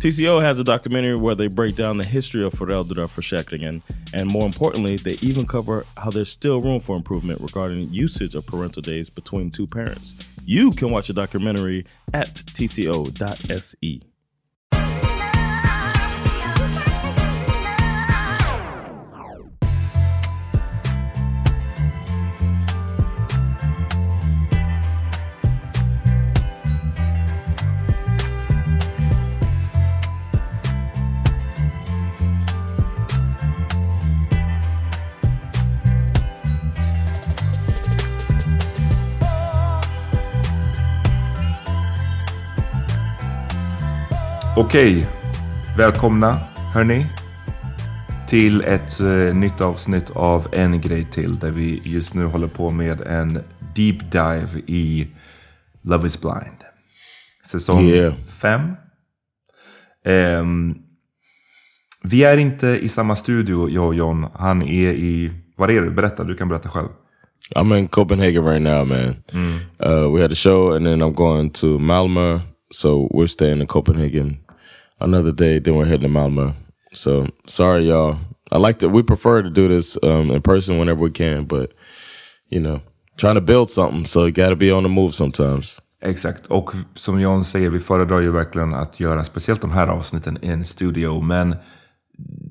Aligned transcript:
TCO 0.00 0.40
has 0.40 0.58
a 0.58 0.64
documentary 0.64 1.16
where 1.16 1.34
they 1.34 1.48
break 1.48 1.76
down 1.76 1.96
the 1.96 2.04
history 2.04 2.44
of 2.44 2.52
föräldraförsäkringen 2.54 3.82
and 4.14 4.30
more 4.30 4.46
importantly, 4.46 4.96
they 4.96 5.16
even 5.22 5.46
cover 5.46 5.84
how 5.96 6.10
there's 6.10 6.30
still 6.30 6.60
room 6.60 6.80
for 6.80 6.96
improvement 6.96 7.40
regarding 7.40 7.82
usage 7.90 8.34
of 8.34 8.46
parental 8.46 8.82
days 8.82 9.08
between 9.08 9.50
two 9.50 9.66
parents. 9.66 10.16
You 10.44 10.72
can 10.72 10.90
watch 10.90 11.06
the 11.06 11.14
documentary 11.14 11.86
at 12.12 12.34
tco.se. 12.34 14.11
Okej, 44.72 45.06
välkomna 45.76 46.40
hörni 46.74 47.06
till 48.28 48.60
ett 48.60 49.00
eh, 49.00 49.34
nytt 49.34 49.60
avsnitt 49.60 50.10
av 50.10 50.46
En 50.52 50.80
grej 50.80 51.06
till 51.12 51.38
där 51.38 51.50
vi 51.50 51.82
just 51.84 52.14
nu 52.14 52.24
håller 52.24 52.48
på 52.48 52.70
med 52.70 53.00
en 53.00 53.32
deep 53.76 54.12
dive 54.12 54.58
i 54.66 55.08
Love 55.82 56.06
is 56.06 56.20
blind. 56.20 56.58
Säsong 57.46 57.84
Yeah. 57.84 58.14
5. 58.40 58.60
Ehm, 60.04 60.74
vi 62.02 62.24
är 62.24 62.36
inte 62.36 62.68
i 62.68 62.88
samma 62.88 63.16
studio, 63.16 63.68
jag 63.68 63.86
och 63.86 63.94
John. 63.94 64.26
Han 64.34 64.62
är 64.62 64.92
i, 64.92 65.30
var 65.56 65.70
är 65.70 65.80
du? 65.80 65.90
Berätta, 65.90 66.24
du 66.24 66.34
kan 66.34 66.48
berätta 66.48 66.68
själv. 66.68 66.88
I'm 67.54 67.78
in 67.78 67.88
Copenhagen 67.88 68.44
right 68.44 68.62
now, 68.62 68.86
man. 68.86 69.16
Uh, 69.86 70.14
we 70.14 70.22
had 70.22 70.32
a 70.32 70.34
show, 70.34 70.76
and 70.76 70.86
then 70.86 71.02
I'm 71.02 71.14
going 71.14 71.50
to 71.50 71.66
Malmö. 71.66 72.40
So 72.70 73.08
we're 73.10 73.26
staying 73.26 73.60
in 73.60 73.66
Copenhagen 73.66 74.41
another 75.04 75.32
day. 75.32 75.58
Then 75.60 75.74
we're 75.76 75.88
heading 75.88 76.12
to 76.12 76.18
Malmö. 76.20 76.52
So 76.94 77.26
sorry, 77.46 77.88
y'all. 77.88 78.16
I 78.50 78.58
like 78.58 78.78
to. 78.78 78.88
We 78.88 79.02
prefer 79.02 79.42
to 79.42 79.50
do 79.50 79.68
this 79.68 79.96
um, 80.02 80.30
in 80.30 80.42
person 80.42 80.78
whenever 80.78 81.00
we 81.00 81.10
can, 81.10 81.44
but 81.44 81.72
you 82.50 82.60
know, 82.60 82.80
trying 83.16 83.34
to 83.34 83.40
build 83.40 83.70
something, 83.70 84.06
so 84.06 84.26
you 84.26 84.32
got 84.32 84.50
to 84.50 84.56
be 84.56 84.72
on 84.72 84.82
the 84.82 84.88
move 84.88 85.12
sometimes. 85.14 85.80
Exakt, 86.04 86.46
och 86.46 86.72
som 86.94 87.20
John 87.20 87.44
säger, 87.44 87.70
vi 87.70 87.80
föredrar 87.80 88.20
ju 88.20 88.30
verkligen 88.30 88.74
att 88.74 89.00
göra 89.00 89.24
speciellt 89.24 89.60
de 89.60 89.70
här 89.70 89.86
avsnitten 89.86 90.38
i 90.42 90.48
en 90.48 90.64
studio. 90.64 91.20
Men 91.20 91.56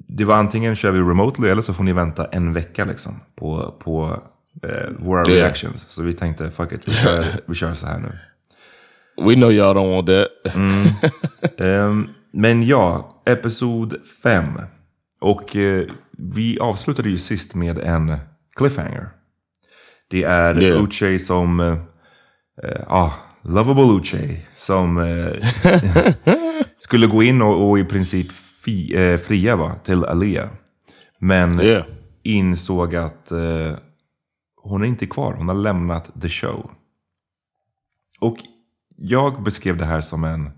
det 0.07 0.25
var 0.25 0.36
antingen 0.36 0.75
kör 0.75 0.92
vi 0.92 1.00
remotely 1.00 1.50
eller 1.50 1.62
så 1.62 1.74
får 1.74 1.83
ni 1.83 1.94
vänta 1.94 2.25
en 2.25 2.54
vecka 2.54 2.86
liksom 2.86 3.19
på, 3.36 3.75
på 3.80 4.21
eh, 4.63 4.89
våra 5.00 5.27
Yeah. 5.30 5.44
reactions. 5.44 5.86
Så 5.88 6.01
vi 6.04 6.13
tänkte, 6.13 6.51
fuck 6.51 6.71
it, 6.71 6.81
vi 6.88 6.94
kör, 6.94 7.25
vi 7.45 7.56
kör 7.56 7.74
så 7.74 7.86
här 7.86 8.00
nu. 8.00 8.12
We 9.27 9.36
know 9.36 9.51
y'all 9.51 9.74
don't 9.75 9.95
want 9.95 10.07
that. 10.07 10.56
Ehm, 11.62 12.09
men 12.31 12.63
ja, 12.63 13.22
episod 13.25 13.95
5. 14.24 14.45
Och 15.22 15.56
eh, 15.56 15.86
vi 16.18 16.60
avslutade 16.60 17.10
ju 17.10 17.18
sist 17.18 17.56
med 17.56 17.80
en 17.80 18.16
cliffhanger. 18.56 19.10
Det 20.10 20.24
är 20.24 20.62
Yeah. 20.62 20.83
Uche 20.83 21.19
som, 21.19 21.60
eh, 21.60 21.78
eh, 22.63 22.81
ah, 22.88 23.12
lovable 23.42 23.83
Uche, 23.83 24.42
som 24.56 24.98
eh, 24.98 25.48
skulle 26.80 27.07
gå 27.07 27.24
in 27.24 27.42
och, 27.42 27.69
och 27.69 27.80
i 27.80 27.83
princip 27.83 28.31
fi, 28.31 28.95
eh, 28.95 29.18
fria 29.18 29.56
va, 29.56 29.75
till 29.83 30.06
Alia. 30.06 30.50
Men 31.19 31.60
Yeah. 31.60 31.86
insåg 32.24 32.95
att 32.95 33.31
eh, 33.31 33.75
hon 34.56 34.81
är 34.81 34.86
inte 34.86 35.06
kvar, 35.06 35.33
hon 35.33 35.48
har 35.48 35.56
lämnat 35.56 36.22
the 36.22 36.30
show. 36.30 36.72
Och 38.19 38.38
jag 38.98 39.44
beskrev 39.44 39.78
det 39.78 39.86
här 39.86 40.01
som 40.01 40.24
en 40.24 40.50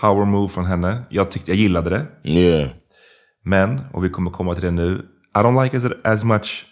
power 0.00 0.24
move 0.24 0.48
från 0.48 0.64
henne. 0.64 1.02
Jag 1.10 1.30
tyckte 1.30 1.50
jag 1.50 1.58
gillade 1.58 1.90
det. 1.90 2.30
Yeah. 2.30 2.70
Men, 3.44 3.80
och 3.92 4.04
vi 4.04 4.08
kommer 4.10 4.30
komma 4.30 4.54
till 4.54 4.64
det 4.64 4.70
nu, 4.70 5.02
I 5.36 5.38
don't 5.38 5.64
like 5.64 5.76
it 5.76 5.92
as 6.04 6.24
much 6.24 6.66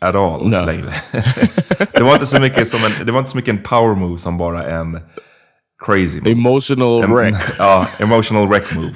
at 0.00 0.14
all 0.14 0.50
No. 0.50 0.64
längre. 0.66 0.92
det, 1.92 2.02
var 2.02 2.12
inte 2.12 2.26
så 2.26 2.40
mycket 2.40 2.68
som 2.68 2.80
en, 2.84 3.06
det 3.06 3.12
var 3.12 3.18
inte 3.18 3.30
så 3.30 3.36
mycket 3.36 3.54
en 3.54 3.62
power 3.62 3.94
move 3.94 4.18
som 4.18 4.38
bara 4.38 4.64
en 4.64 5.00
crazy 5.86 6.20
move. 6.20 6.30
Emotional 6.30 7.04
Em- 7.04 7.14
wreck. 7.14 7.34
ja, 7.58 7.86
emotional 7.98 8.48
wreck 8.48 8.74
move. 8.74 8.94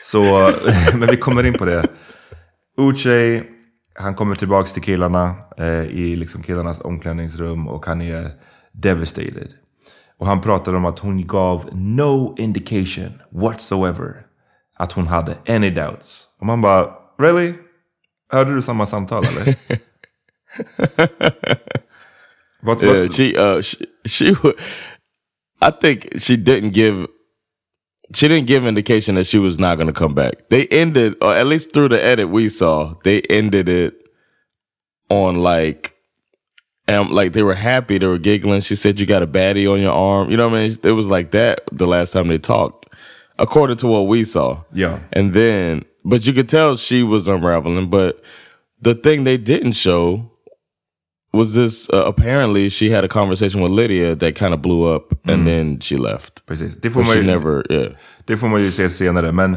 Så, 0.00 0.22
men 0.94 1.08
vi 1.08 1.16
kommer 1.16 1.46
in 1.46 1.54
på 1.54 1.64
det. 1.64 1.84
Uche, 2.80 3.42
han 3.94 4.14
kommer 4.14 4.34
tillbaks 4.34 4.72
till 4.72 4.82
killarna 4.82 5.34
eh, 5.56 5.82
i 5.82 6.16
liksom 6.16 6.42
killarnas 6.42 6.80
omklädningsrum 6.80 7.68
och 7.68 7.86
han 7.86 8.02
är 8.02 8.30
devastated. 8.72 9.48
Och 10.18 10.26
han 10.26 10.40
pratar 10.40 10.74
om 10.74 10.84
att 10.84 10.98
hon 10.98 11.26
gav 11.26 11.68
no 11.72 12.34
indication 12.38 13.12
whatsoever 13.30 14.26
att 14.76 14.92
hon 14.92 15.06
hade 15.06 15.36
any 15.46 15.70
doubts. 15.70 16.26
Och 16.40 16.46
man 16.46 16.60
bara, 16.60 16.90
really? 17.18 17.54
Hörde 18.32 18.54
du 18.54 18.62
samma 18.62 18.86
samtal 18.86 19.24
eller? 19.24 19.56
vad, 22.60 22.82
Yeah, 22.82 22.96
vad, 22.96 23.14
she 23.14 23.36
uh 23.36 23.62
she, 23.62 23.76
she 24.06 24.34
I 25.60 25.70
think 25.80 26.20
she 26.20 26.36
didn't 26.36 26.70
give 26.70 27.06
she 28.14 28.28
didn't 28.28 28.46
give 28.46 28.68
indication 28.68 29.16
that 29.16 29.26
she 29.26 29.38
was 29.38 29.58
not 29.58 29.76
going 29.76 29.92
to 29.92 29.98
come 29.98 30.14
back. 30.14 30.48
They 30.50 30.66
ended 30.70 31.14
or 31.20 31.34
at 31.34 31.46
least 31.46 31.74
through 31.74 31.88
the 31.88 32.04
edit 32.04 32.28
we 32.28 32.50
saw, 32.50 32.94
they 33.04 33.20
ended 33.30 33.68
it 33.68 33.94
on 35.10 35.42
like 35.42 35.97
um 36.88 37.10
like 37.10 37.32
they 37.32 37.42
were 37.42 37.54
happy, 37.54 37.98
they 37.98 38.06
were 38.06 38.18
giggling. 38.18 38.60
She 38.62 38.76
said 38.76 38.98
you 38.98 39.06
got 39.06 39.22
a 39.22 39.26
baddie 39.26 39.70
on 39.70 39.80
your 39.80 39.92
arm. 39.92 40.30
You 40.30 40.36
know 40.36 40.48
what 40.48 40.58
I 40.58 40.68
mean? 40.68 40.78
It 40.82 40.92
was 40.92 41.08
like 41.08 41.30
that 41.30 41.60
the 41.72 41.86
last 41.86 42.12
time 42.12 42.28
they 42.28 42.38
talked. 42.38 42.86
According 43.38 43.76
to 43.78 43.86
what 43.86 44.08
we 44.08 44.24
saw. 44.24 44.62
Yeah. 44.72 44.98
And 45.12 45.32
then 45.34 45.84
but 46.04 46.26
you 46.26 46.32
could 46.32 46.48
tell 46.48 46.76
she 46.76 47.02
was 47.02 47.28
unraveling, 47.28 47.90
but 47.90 48.22
the 48.80 48.94
thing 48.94 49.24
they 49.24 49.36
didn't 49.36 49.72
show 49.72 50.30
was 51.32 51.54
this 51.54 51.90
uh, 51.90 52.04
apparently 52.06 52.68
she 52.70 52.90
had 52.90 53.04
a 53.04 53.08
conversation 53.08 53.60
with 53.60 53.72
Lydia 53.72 54.14
that 54.14 54.34
kind 54.34 54.54
of 54.54 54.62
blew 54.62 54.84
up 54.84 55.12
and 55.28 55.46
then 55.46 55.80
she 55.80 55.96
left. 55.96 56.46
precis. 56.46 56.76
Det 56.76 56.90
får 56.90 57.02
man 57.02 57.16
ju, 57.16 57.22
never, 57.22 57.72
yeah. 57.72 57.92
Det 58.24 58.36
får 58.36 58.48
man 58.48 58.62
ju 58.62 58.70
se 58.70 58.90
senare. 58.90 59.32
Men, 59.32 59.56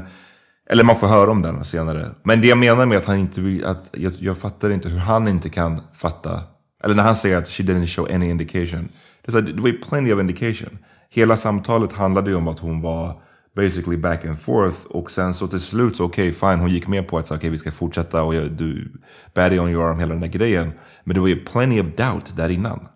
eller 0.70 0.84
man 0.84 1.00
får 1.00 1.08
höra 1.08 1.32
om 1.32 1.42
den 1.42 1.66
senare. 1.66 2.12
Men 2.24 2.42
det 2.42 2.48
jag 2.48 2.58
menar 2.58 2.86
med 2.86 2.98
att 2.98 3.06
han 3.06 3.18
inte 3.18 3.42
vill, 3.42 3.66
att 3.66 3.90
jag, 3.94 4.14
jag 4.20 4.38
fattar 4.38 4.70
inte 4.70 4.90
hur 4.90 5.00
han 5.00 5.28
inte 5.28 5.50
kan 5.50 5.82
fatta. 5.94 6.44
Eller 6.84 6.96
när 6.96 7.04
han 7.04 7.16
säger 7.16 7.38
att 7.38 7.48
she 7.48 7.64
didn't 7.64 7.88
show 7.88 8.12
any 8.12 8.30
indication. 8.30 8.90
Det, 9.26 9.32
så 9.32 9.42
var 9.42 9.68
ju 9.68 9.82
plenty 9.82 10.14
of 10.14 10.20
indication. 10.20 10.78
Hela 11.10 11.38
samtalet 11.38 11.92
handlade 11.94 12.30
ju 12.30 12.36
om 12.36 12.48
att 12.48 12.60
hon 12.60 12.82
var 12.82 13.22
basically 13.56 13.98
back 13.98 14.26
and 14.26 14.40
forth. 14.40 14.86
Och 14.86 15.12
sen 15.12 15.34
så 15.34 15.48
till 15.48 15.60
slut 15.60 15.96
så 15.96 16.06
okej 16.06 16.34
fine 16.34 16.60
hon 16.60 16.70
gick 16.70 16.88
med 16.88 17.08
på 17.08 17.18
att 17.18 17.28
så, 17.28 17.36
okej 17.36 17.50
vi 17.50 17.58
ska 17.58 17.72
fortsätta 17.72 18.24
och 18.24 18.36
jag, 18.36 18.52
du, 18.52 18.92
baddie 19.34 19.60
on 19.60 19.70
your 19.70 19.90
arm 19.90 20.00
hela 20.00 20.12
den 20.14 20.22
där 20.22 20.28
grejen. 20.28 20.72
Men 21.04 21.14
det 21.14 21.20
var 21.20 21.28
ju 21.28 21.46
plenty 21.46 21.82
of 21.82 21.88
doubt 21.98 22.38
där 22.38 22.50
innan. 22.50 22.88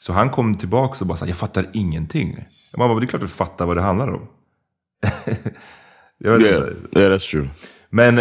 Så 0.00 0.12
han 0.12 0.30
kom 0.30 0.54
tillbaka 0.58 0.96
och 1.00 1.06
bara 1.06 1.16
sa 1.16 1.26
jag 1.26 1.36
fattar 1.36 1.66
ingenting. 1.72 2.44
Jag 2.70 2.78
bara, 2.78 3.00
det 3.00 3.04
är 3.04 3.08
klart 3.08 3.22
du 3.22 3.28
fattar 3.28 3.66
vad 3.66 3.76
det 3.76 3.82
handlar 3.82 4.08
om. 4.12 4.26
jag 6.18 6.32
vet 6.32 6.40
Yeah, 6.42 6.68
inte. 6.68 6.98
yeah, 6.98 7.12
that's 7.12 7.30
true. 7.30 7.48
Men 7.90 8.20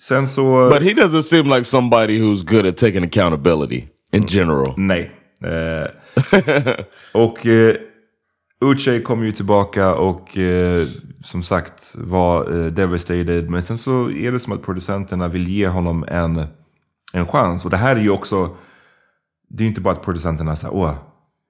sen 0.00 0.28
så... 0.28 0.70
But 0.70 0.82
he 0.82 0.90
doesn't 0.94 1.22
seem 1.22 1.46
like 1.46 1.64
somebody 1.64 2.20
who's 2.20 2.44
good 2.54 2.66
at 2.66 2.76
taking 2.76 3.04
accountability 3.04 3.84
in 4.12 4.24
general. 4.28 4.74
Nej. 4.76 5.10
Eh, 5.42 5.86
och 7.12 7.46
eh, 7.46 7.76
Uche 8.60 9.00
kom 9.00 9.24
ju 9.24 9.32
tillbaka 9.32 9.94
och 9.94 10.38
eh, 10.38 10.86
som 11.24 11.42
sagt 11.42 11.94
var 11.94 12.60
eh, 12.60 12.66
devastated. 12.66 13.50
Men 13.50 13.62
sen 13.62 13.78
så 13.78 14.10
är 14.10 14.32
det 14.32 14.40
som 14.40 14.52
att 14.52 14.62
producenterna 14.62 15.28
vill 15.28 15.48
ge 15.48 15.68
honom 15.68 16.04
en, 16.08 16.46
en 17.12 17.26
chans. 17.26 17.64
Och 17.64 17.70
det 17.70 17.76
här 17.76 17.96
är 17.96 18.00
ju 18.00 18.10
också, 18.10 18.56
det 19.48 19.62
är 19.62 19.64
ju 19.64 19.68
inte 19.68 19.80
bara 19.80 19.94
att 19.94 20.02
producenterna 20.02 20.56
säger 20.56 20.74
åh, 20.74 20.94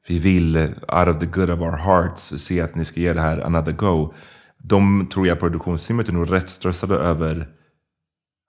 vi 0.09 0.19
vill 0.19 0.57
eh, 0.57 0.65
out 0.67 1.09
of 1.09 1.19
the 1.19 1.27
good 1.27 1.51
of 1.51 1.61
our 1.61 1.77
hearts 1.77 2.23
se 2.23 2.61
att 2.61 2.75
ni 2.75 2.85
ska 2.85 3.01
ge 3.01 3.13
det 3.13 3.21
här 3.21 3.41
another 3.41 3.73
go. 3.73 4.15
De 4.59 5.07
tror 5.07 5.27
jag 5.27 5.41
produktionsteamet 5.41 6.09
är 6.09 6.13
nog 6.13 6.33
rätt 6.33 6.51
stressade 6.51 6.95
över 6.95 7.49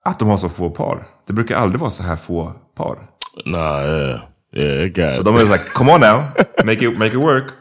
att 0.06 0.20
de 0.20 0.28
har 0.28 0.38
så 0.38 0.50
få 0.50 0.70
par. 0.70 1.08
Det 1.28 1.34
brukar 1.34 1.56
aldrig 1.56 1.80
vara 1.80 1.92
så 1.92 2.04
här 2.04 2.16
få 2.16 2.54
par. 2.76 2.98
Nah, 3.46 3.82
yeah. 3.84 4.20
Yeah, 4.56 4.86
it 4.86 4.96
got 4.96 5.26
de 5.26 5.36
är 5.36 5.44
like, 5.44 5.64
come 5.74 5.92
on 5.92 6.02
now, 6.02 6.24
make 6.66 6.82
it, 6.86 6.98
make 6.98 7.14
it 7.14 7.20
work. 7.20 7.54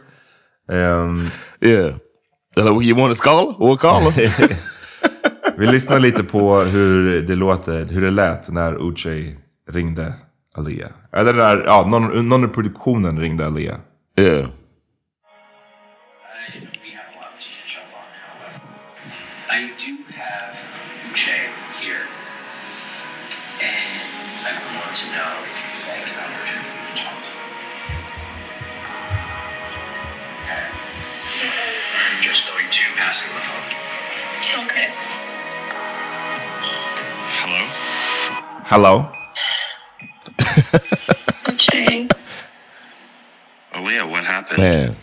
Ehm, 0.72 1.30
Yeah. 1.60 1.94
They're 2.54 2.64
like, 2.64 2.86
you 2.86 2.94
want 2.96 3.12
a 3.12 3.14
scholar? 3.14 3.54
We'll 3.58 3.76
call 3.76 4.10
her. 4.10 4.56
vi 5.56 5.66
lyssnar 5.66 6.00
lite 6.00 6.24
på 6.24 6.60
hur 6.60 7.22
det 7.22 7.34
låter, 7.34 7.84
hur 7.84 8.00
det 8.00 8.10
lät 8.10 8.48
när 8.48 8.88
Uche 8.90 9.36
ringde 9.70 10.12
Alia. 10.54 10.88
Eller 11.12 11.32
när, 11.32 11.64
ja, 11.66 11.86
någon, 11.90 12.28
någon 12.28 12.44
i 12.44 12.48
produktionen 12.48 13.20
ringde 13.20 13.46
Alia. 13.46 13.76
yeah. 14.20 14.46
Hello? 38.68 39.08
Jane, 41.56 42.06
oh, 43.72 43.80
Aaliyah, 43.80 44.10
what 44.10 44.26
happened? 44.26 44.58
Man. 44.58 44.94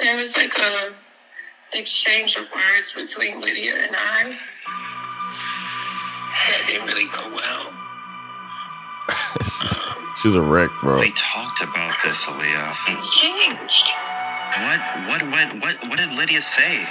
there 0.00 0.16
was 0.16 0.34
like 0.38 0.54
a 0.56 0.92
exchange 1.78 2.36
of 2.36 2.48
words 2.50 2.94
between 2.94 3.42
Lydia 3.42 3.74
and 3.76 3.94
I 3.94 4.38
that 6.48 6.64
didn't 6.66 6.86
really 6.86 7.04
go 7.12 7.28
well. 7.28 7.76
she's, 9.44 9.82
she's 10.22 10.34
a 10.34 10.40
wreck, 10.40 10.70
bro. 10.80 10.98
We 10.98 11.12
talked 11.12 11.60
about 11.60 11.94
this, 12.06 12.24
Aaliyah. 12.24 12.94
It's 12.94 13.14
changed. 13.20 13.92
What, 14.64 14.80
what, 15.08 15.22
what, 15.28 15.52
what, 15.60 15.76
what 15.90 15.98
did 15.98 16.16
Lydia 16.16 16.40
say? 16.40 16.86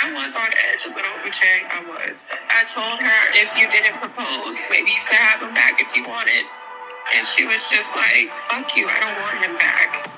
I 0.00 0.16
was 0.16 0.32
on 0.32 0.48
edge 0.72 0.88
a 0.88 0.96
little 0.96 1.12
with 1.20 1.36
Jane. 1.36 1.68
I 1.68 1.84
was. 1.84 2.32
I 2.48 2.64
told 2.64 3.04
her 3.04 3.20
if 3.36 3.52
you 3.52 3.68
didn't 3.68 4.00
propose, 4.00 4.64
maybe 4.72 4.88
you 4.88 5.02
could 5.04 5.20
have 5.20 5.44
him 5.44 5.52
back 5.52 5.76
if 5.76 5.92
you 5.92 6.08
wanted. 6.08 6.48
And 7.12 7.20
she 7.20 7.44
was 7.44 7.68
just 7.68 7.92
like, 7.92 8.32
fuck 8.32 8.76
you, 8.76 8.88
I 8.88 8.96
don't 8.96 9.18
want 9.20 9.36
him 9.44 9.54
back. 9.60 10.08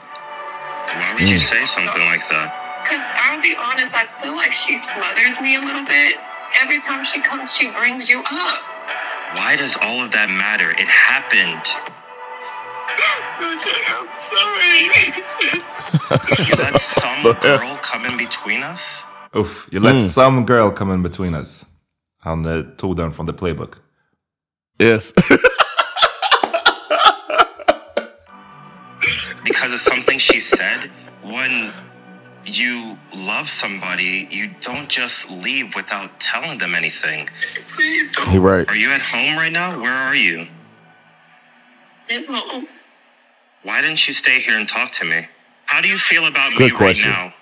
Why 0.87 1.19
would 1.19 1.27
you 1.27 1.35
hmm. 1.35 1.51
say 1.51 1.65
something 1.67 2.03
like 2.07 2.23
that? 2.31 2.55
Because 2.87 3.03
I'll 3.27 3.43
be 3.43 3.59
honest, 3.59 3.99
I 3.99 4.07
feel 4.07 4.39
like 4.39 4.53
she 4.53 4.79
smothers 4.79 5.41
me 5.43 5.59
a 5.59 5.61
little 5.61 5.85
bit. 5.85 6.15
Every 6.63 6.79
time 6.79 7.03
she 7.03 7.21
comes, 7.21 7.51
she 7.51 7.71
brings 7.75 8.09
you 8.09 8.23
up. 8.23 8.63
Why 9.35 9.57
does 9.59 9.75
all 9.83 9.99
of 9.99 10.13
that 10.13 10.31
matter? 10.31 10.71
It 10.79 10.87
happened. 10.87 11.67
I'm 13.43 13.59
sorry. 14.31 14.87
You 16.47 16.55
let 16.55 16.79
some 16.79 17.23
girl 17.41 17.79
come 17.83 18.07
in 18.07 18.17
between 18.17 18.63
us? 18.63 19.11
Uff, 19.35 19.69
you 19.73 19.81
let 19.81 20.01
some 20.01 20.45
girl 20.45 20.71
come 20.71 20.91
in 20.95 21.03
between 21.03 21.35
us. 21.35 21.65
Han 22.21 22.47
eh, 22.47 22.63
tog 22.77 22.97
den 22.97 23.13
från 23.13 23.27
the 23.27 23.33
playbook. 23.33 23.79
Yes. 24.79 25.13
Because 29.45 29.73
of 29.75 29.81
something 29.81 30.19
she 30.19 30.39
said? 30.41 30.91
When 31.23 31.73
you 32.45 32.97
love 33.27 33.49
somebody, 33.49 34.27
you 34.31 34.51
don't 34.61 34.89
just 34.89 35.31
leave 35.31 35.75
without 35.75 36.19
telling 36.21 36.59
them 36.59 36.75
anything. 36.75 37.29
Please 37.77 38.11
don't. 38.13 38.29
he 38.29 38.39
right. 38.39 38.69
Are 38.69 38.77
you 38.77 38.91
at 38.91 39.01
home 39.01 39.37
right 39.37 39.53
now? 39.53 39.81
Where 39.81 39.93
are 39.93 40.17
you? 40.17 40.47
Get 42.09 42.25
home. 42.29 42.67
Why 43.63 43.81
didn't 43.81 44.07
you 44.07 44.15
stay 44.15 44.41
here 44.41 44.59
and 44.59 44.69
talk 44.69 44.91
to 44.93 45.05
me? 45.05 45.27
How 45.67 45.81
do 45.81 45.89
you 45.89 45.97
feel 45.97 46.27
about 46.27 46.53
Good 46.57 46.73
me 46.73 46.77
question. 46.77 47.11
right 47.11 47.27
now? 47.27 47.35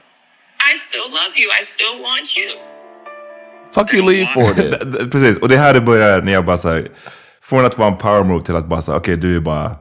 I 0.74 0.78
still 0.78 1.08
love 1.18 1.32
you. 1.40 1.48
I 1.60 1.64
still 1.64 1.96
want 2.02 2.36
you. 2.38 2.48
Fuck 3.74 3.94
you 3.94 4.10
leave 4.10 4.26
for 4.26 4.54
D- 4.54 4.76
then. 4.78 4.90
d- 4.90 4.98
Precis, 5.12 5.38
och 5.38 5.48
det 5.48 5.56
här 5.56 5.74
det 5.74 5.80
börjar 5.80 6.22
när 6.22 6.32
jag 6.32 6.44
bara 6.44 6.58
såhär, 6.58 6.88
från 7.42 7.64
att 7.64 7.78
vara 7.78 7.88
en 7.88 7.96
power 7.96 8.22
move 8.24 8.44
till 8.44 8.56
att 8.56 8.66
bara 8.68 8.82
säga 8.82 8.96
okej 8.96 9.16
du 9.16 9.36
är 9.36 9.40
bara 9.40 9.76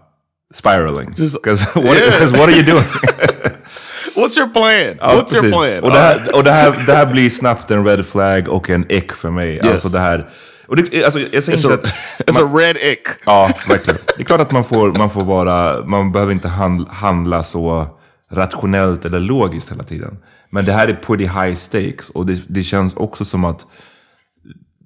spiraling. 0.53 1.09
Because 1.09 1.65
what, 1.75 1.85
Yeah. 1.97 2.31
what 2.31 2.39
are 2.41 2.51
you 2.51 2.63
doing? 2.63 2.83
What's 4.15 4.37
your 4.37 4.47
plan? 4.49 4.97
Ja, 4.99 5.15
What's 5.15 5.33
your 5.33 5.41
precis. 5.41 5.51
plan? 5.51 5.83
Och, 5.83 5.91
det 5.91 5.99
här, 5.99 6.35
och 6.35 6.43
det, 6.43 6.51
här, 6.51 6.83
det 6.85 6.93
här 6.95 7.05
blir 7.05 7.29
snabbt 7.29 7.71
en 7.71 7.85
red 7.85 8.05
flag 8.05 8.47
och 8.47 8.69
en 8.69 8.91
ick 8.91 9.11
för 9.13 9.29
mig. 9.29 9.59
Alltså 9.61 9.89
det 9.89 9.99
här... 9.99 10.29
Och 10.67 10.75
det, 10.75 11.03
alltså, 11.03 11.19
jag 11.31 11.43
säger 11.43 11.57
It's 11.57 11.71
inte 11.73 11.87
a, 11.87 11.91
att... 12.17 12.27
it's 12.27 12.45
a 12.45 12.57
red 12.57 12.77
ick. 12.77 13.07
Ja, 13.25 13.51
verkligen. 13.67 13.99
Det 14.17 14.21
är 14.21 14.25
klart 14.25 14.41
att 14.41 14.51
man 14.51 14.63
får, 14.63 14.91
man 14.91 15.09
får 15.09 15.23
vara... 15.23 15.85
Man 15.85 16.11
behöver 16.11 16.31
inte 16.33 16.47
handla, 16.47 16.89
handla 16.91 17.43
så 17.43 17.87
rationellt 18.31 19.05
eller 19.05 19.19
logiskt 19.19 19.71
hela 19.71 19.83
tiden. 19.83 20.17
Men 20.49 20.65
det 20.65 20.71
här 20.71 20.87
är 20.87 20.93
pretty 20.93 21.23
high 21.25 21.55
stakes 21.55 22.09
och 22.09 22.25
det, 22.25 22.41
det 22.47 22.63
känns 22.63 22.93
också 22.93 23.25
som 23.25 23.45
att 23.45 23.65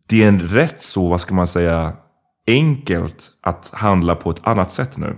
det 0.07 0.23
är 0.23 0.27
en 0.27 0.39
rätt 0.39 0.81
så, 0.81 1.07
vad 1.09 1.21
ska 1.21 1.33
man 1.33 1.47
säga, 1.47 1.93
enkelt 2.47 3.29
att 3.41 3.69
handla 3.73 4.15
på 4.15 4.31
ett 4.31 4.39
annat 4.47 4.71
sätt 4.71 4.97
nu. 4.97 5.15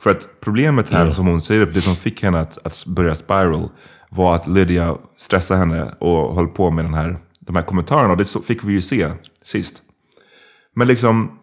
För 0.00 0.10
att 0.10 0.28
problemet 0.40 0.90
här, 0.90 1.10
som 1.10 1.26
hon 1.26 1.40
säger, 1.40 1.66
det 1.66 1.80
som 1.80 1.94
fick 1.94 2.22
henne 2.22 2.40
att, 2.40 2.66
att 2.66 2.84
börja 2.86 3.14
spiral, 3.14 3.68
var 4.10 4.34
att 4.34 4.46
Lydia 4.46 4.96
stressade 5.16 5.60
henne 5.60 5.94
och 6.00 6.34
höll 6.36 6.48
på 6.48 6.70
med 6.70 6.84
den 6.84 6.94
här, 6.94 7.18
de 7.40 7.56
här 7.56 7.62
kommentarerna. 7.62 8.10
Och 8.10 8.16
det 8.16 8.24
så- 8.24 8.40
fick 8.42 8.64
vi 8.64 8.72
ju 8.72 8.82
se 8.82 9.10
sist. 9.44 9.82
Men 10.74 10.88
liksom, 10.88 11.38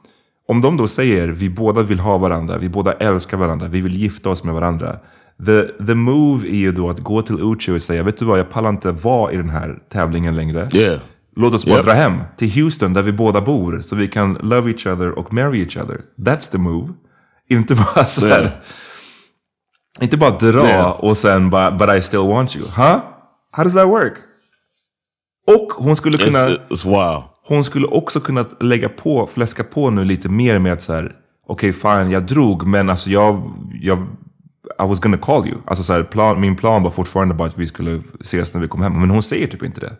om 0.48 0.62
de 0.62 0.78
då 0.78 0.88
säger 0.88 1.28
vi 1.28 1.50
båda 1.50 1.82
vill 1.84 2.00
ha 2.00 2.18
varandra, 2.18 2.58
vi 2.58 2.70
båda 2.70 2.94
älskar 2.94 3.38
varandra, 3.38 3.68
vi 3.68 3.82
vill 3.82 3.96
gifta 3.96 4.30
oss 4.30 4.44
med 4.44 4.54
varandra. 4.54 5.00
The, 5.46 5.86
the 5.86 5.96
move 5.96 6.48
är 6.48 6.56
ju 6.56 6.72
då 6.72 6.90
att 6.90 7.00
gå 7.00 7.22
till 7.22 7.38
Uchi 7.42 7.72
och 7.72 7.82
säga, 7.82 8.04
vet 8.04 8.18
du 8.18 8.26
vad, 8.26 8.40
jag 8.40 8.50
pallar 8.50 8.70
inte 8.70 8.92
vara 8.92 9.32
i 9.32 9.38
den 9.38 9.50
här 9.50 9.80
tävlingen 9.90 10.36
längre. 10.36 10.70
Yeah. 10.74 11.00
Låt 11.36 11.54
oss 11.54 11.66
bara 11.66 11.76
Yep. 11.76 11.86
dra 11.86 11.94
hem 11.94 12.18
till 12.38 12.52
Houston 12.52 12.94
där 12.94 13.02
vi 13.02 13.12
båda 13.12 13.42
bor 13.42 13.80
så 13.82 13.96
vi 13.96 14.08
kan 14.08 14.34
love 14.34 14.72
each 14.72 14.88
other 14.88 15.20
och 15.20 15.34
marry 15.34 15.62
each 15.64 15.78
other. 15.78 16.02
That's 16.18 16.52
the 16.52 16.58
move. 16.58 16.94
Inte 17.50 17.76
bara 17.76 18.06
så 18.06 18.28
här. 18.28 18.42
Yeah. 18.42 18.52
Inte 20.02 20.18
bara 20.18 20.38
dra 20.38 20.68
Yeah. 20.68 20.92
och 20.92 21.18
sen 21.18 21.50
bara 21.50 21.72
but 21.72 21.90
I 21.98 22.02
still 22.02 22.20
want 22.28 22.56
you. 22.56 22.66
Huh? 22.76 23.00
How 23.52 23.64
does 23.64 23.74
that 23.74 23.88
work? 23.88 24.14
Och 25.48 25.72
hon 25.84 25.96
skulle 25.96 26.18
kunna... 26.18 26.40
It's, 26.40 26.60
it's 26.70 26.88
wow. 26.90 27.24
Hon 27.48 27.64
skulle 27.64 27.88
också 27.88 28.20
kunna 28.20 28.46
lägga 28.60 28.90
på, 28.90 29.30
fläska 29.34 29.64
på 29.64 29.90
nu 29.90 30.04
lite 30.06 30.30
mer 30.30 30.60
med 30.60 30.74
att 30.74 30.82
så 30.82 30.94
här, 30.94 31.16
okej 31.48 31.74
fine, 31.74 32.12
jag 32.12 32.24
drog, 32.26 32.68
men 32.68 32.90
alltså 32.90 33.10
jag, 33.10 33.52
jag, 33.82 34.08
I 34.82 34.86
was 34.86 35.00
gonna 35.00 35.18
call 35.18 35.48
you. 35.48 35.62
Alltså 35.68 35.84
så 35.84 35.94
här, 35.94 36.04
plan, 36.04 36.42
min 36.42 36.56
plan 36.56 36.84
var 36.84 36.92
fortfarande 36.92 37.34
bara 37.34 37.48
att 37.48 37.58
vi 37.58 37.68
skulle 37.68 38.02
ses 38.20 38.54
när 38.54 38.62
vi 38.62 38.68
kom 38.68 38.82
hem. 38.82 39.00
Men 39.00 39.10
hon 39.10 39.24
säger 39.24 39.48
typ 39.48 39.64
inte 39.64 39.82
det. 39.82 39.98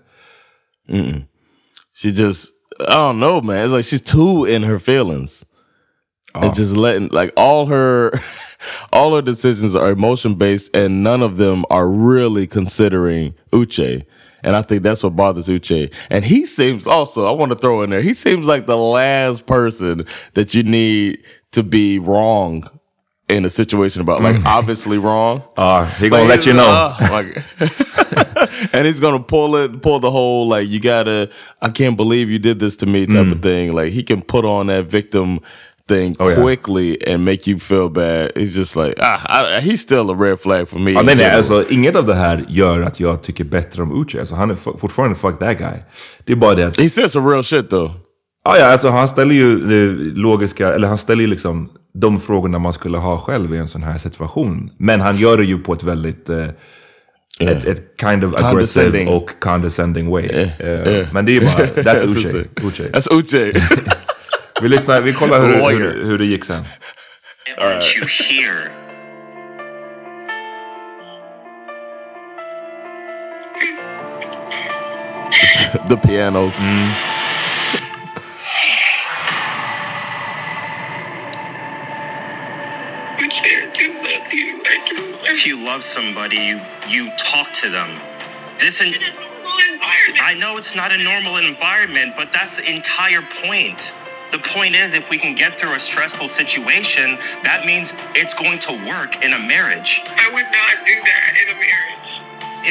She 1.94 2.10
just, 2.10 2.50
I 2.80 2.94
don't 2.94 3.20
know, 3.20 3.44
man. 3.44 3.58
It's 3.58 3.72
like 3.72 3.86
she's 3.86 4.12
too 4.12 4.46
in 4.46 4.64
her 4.64 4.80
feelings. 4.80 5.46
And 6.34 6.46
ah. 6.46 6.54
just 6.54 6.76
letting, 6.76 7.10
like, 7.10 7.32
all 7.36 7.66
her, 7.68 8.12
all 8.92 9.16
her 9.16 9.22
decisions 9.22 9.76
are 9.76 9.92
emotion 9.92 10.36
based, 10.36 10.76
and 10.76 11.04
none 11.04 11.22
of 11.22 11.38
them 11.38 11.66
are 11.70 11.88
really 11.88 12.48
considering 12.48 13.34
Uche. 13.52 14.06
And 14.44 14.56
I 14.56 14.64
think 14.64 14.82
that's 14.82 15.04
what 15.04 15.16
bothers 15.16 15.48
Uche. 15.48 15.94
And 16.10 16.26
he 16.26 16.46
seems 16.46 16.88
also, 16.88 17.28
I 17.28 17.32
want 17.32 17.52
to 17.52 17.58
throw 17.58 17.84
in 17.84 17.90
there, 17.90 18.02
he 18.02 18.14
seems 18.14 18.48
like 18.48 18.66
the 18.66 18.78
last 18.78 19.46
person 19.46 20.08
that 20.34 20.56
you 20.56 20.64
need 20.64 21.20
to 21.52 21.62
be 21.62 22.00
wrong 22.00 22.64
in 23.32 23.46
a 23.46 23.50
situation 23.50 24.02
about, 24.02 24.22
like, 24.24 24.40
obviously 24.60 24.98
wrong. 24.98 25.42
Ja, 25.58 25.86
he 26.00 26.10
gonna 26.10 26.24
Like, 26.24 26.36
let 26.36 26.46
you 26.48 26.54
know. 26.54 26.70
uh, 26.70 26.96
like- 27.12 27.44
and 28.74 28.86
he's 28.88 29.00
gonna 29.00 29.20
pull 29.20 29.56
it, 29.56 29.82
pull 29.82 30.00
the 30.00 30.10
whole 30.12 30.48
like 30.48 30.68
you 30.70 30.80
gotta. 30.80 31.30
I 31.62 31.70
can't 31.70 31.96
believe 31.98 32.30
you 32.30 32.40
did 32.40 32.60
this 32.60 32.78
to 32.78 32.86
me 32.86 33.06
type 33.08 33.32
of 33.36 33.42
thing. 33.42 33.72
Like 33.72 33.92
he 33.94 34.04
can 34.04 34.22
put 34.22 34.46
on 34.46 34.68
that 34.68 34.86
victim 34.92 35.40
thing 35.88 36.16
Oh, 36.20 36.30
yeah. 36.30 36.42
quickly 36.42 36.98
and 37.08 37.26
make 37.26 37.48
you 37.52 37.60
feel 37.60 37.90
bad. 37.90 38.32
It's 38.36 38.56
just 38.56 38.76
like 38.76 38.96
ah, 39.00 39.58
I, 39.58 39.62
he's 39.62 39.82
still 39.82 40.10
a 40.12 40.16
red 40.16 40.40
flag 40.40 40.68
for 40.68 40.80
me. 40.80 40.92
Ja, 40.92 41.02
nej, 41.02 41.16
nej, 41.16 41.30
alltså, 41.36 41.70
inget 41.70 41.96
av 41.96 42.06
det 42.06 42.16
här 42.16 42.46
gör 42.50 42.82
att 42.82 43.00
jag 43.00 43.24
tycker 43.24 43.44
bättre 43.44 43.84
om 43.84 44.02
Uche. 44.02 44.20
Alltså, 44.20 44.36
han 44.36 44.52
är 44.52 44.56
fortfarande 44.56 45.16
fuck 45.16 45.40
that 45.40 45.58
guy. 45.58 45.78
Det 46.26 46.32
är 46.34 46.38
bara 46.38 46.56
det 46.56 46.68
att 46.68 46.80
he 46.80 46.90
said 46.90 47.12
some 47.12 47.30
real 47.32 47.44
shit 47.44 47.70
though. 47.70 47.92
Ja, 48.46 48.58
ja, 48.58 48.66
alltså 48.66 48.90
han 48.90 49.08
ställer 49.08 49.36
ju 49.36 49.60
det 49.60 49.86
logiska, 50.20 50.74
eller 50.74 50.88
han 50.88 50.98
ställer 50.98 51.22
ju 51.22 51.28
liksom 51.28 51.70
de 51.94 52.20
frågorna 52.20 52.60
man 52.60 52.74
skulle 52.74 52.98
ha 52.98 53.18
själv 53.20 53.56
i 53.56 53.58
en 53.58 53.68
sån 53.68 53.84
här 53.84 53.98
situation. 53.98 54.72
Men 54.78 55.02
han 55.02 55.16
gör 55.16 55.38
det 55.38 55.46
ju 55.46 55.60
på 55.60 55.74
ett 55.74 55.84
väldigt, 55.84 56.30
eh, 56.30 56.48
ett, 57.40 57.66
ett 57.66 57.94
kind 58.02 58.24
of 58.24 58.44
aggressive 58.44 59.06
och 59.06 59.40
condescending 59.40 60.10
way. 60.10 60.26
Eh, 60.28 60.68
yeah. 60.68 61.14
Men 61.14 61.26
det 61.26 61.32
är 61.32 61.34
ju 61.34 61.46
bara, 61.46 61.58
that's 61.76 62.06
Uche. 62.06 62.46
Uche. 62.64 62.90
That's 62.92 63.14
Uche. 63.14 63.54
Vi 64.62 64.70
lyssnar, 64.70 65.02
vi 65.02 65.14
kollar 65.14 65.46
hur, 65.46 65.80
hur, 65.80 66.06
hur 66.06 66.18
det 66.18 66.26
gick 66.26 66.46
sen. 66.46 66.66
Aren't 67.58 67.98
you 67.98 68.08
here? 68.08 68.82
the 75.90 75.98
pianos. 75.98 76.60
Which 76.60 77.21
love 85.72 85.84
somebody, 85.84 86.38
you 86.50 86.58
you 86.96 87.04
talk 87.32 87.48
to 87.64 87.68
them. 87.78 87.90
This 88.60 88.82
and 88.82 88.94
in 88.94 89.02
a 89.02 89.14
normal 89.16 89.58
environment. 89.74 90.20
I 90.32 90.34
know 90.42 90.52
it's 90.62 90.76
not 90.82 90.90
a 90.98 91.00
normal 91.12 91.36
environment, 91.54 92.10
but 92.20 92.28
that's 92.36 92.54
the 92.60 92.66
entire 92.78 93.24
point. 93.44 93.80
The 94.36 94.42
point 94.56 94.74
is, 94.84 94.90
if 95.02 95.06
we 95.14 95.18
can 95.24 95.34
get 95.44 95.52
through 95.60 95.74
a 95.82 95.84
stressful 95.90 96.28
situation, 96.42 97.08
that 97.48 97.60
means 97.70 97.88
it's 98.22 98.34
going 98.44 98.60
to 98.68 98.74
work 98.94 99.12
in 99.26 99.32
a 99.40 99.42
marriage. 99.56 99.92
I 100.26 100.28
would 100.36 100.50
not 100.60 100.76
do 100.92 100.96
that 101.12 101.32
in 101.42 101.48
a 101.56 101.58
marriage. 101.68 102.10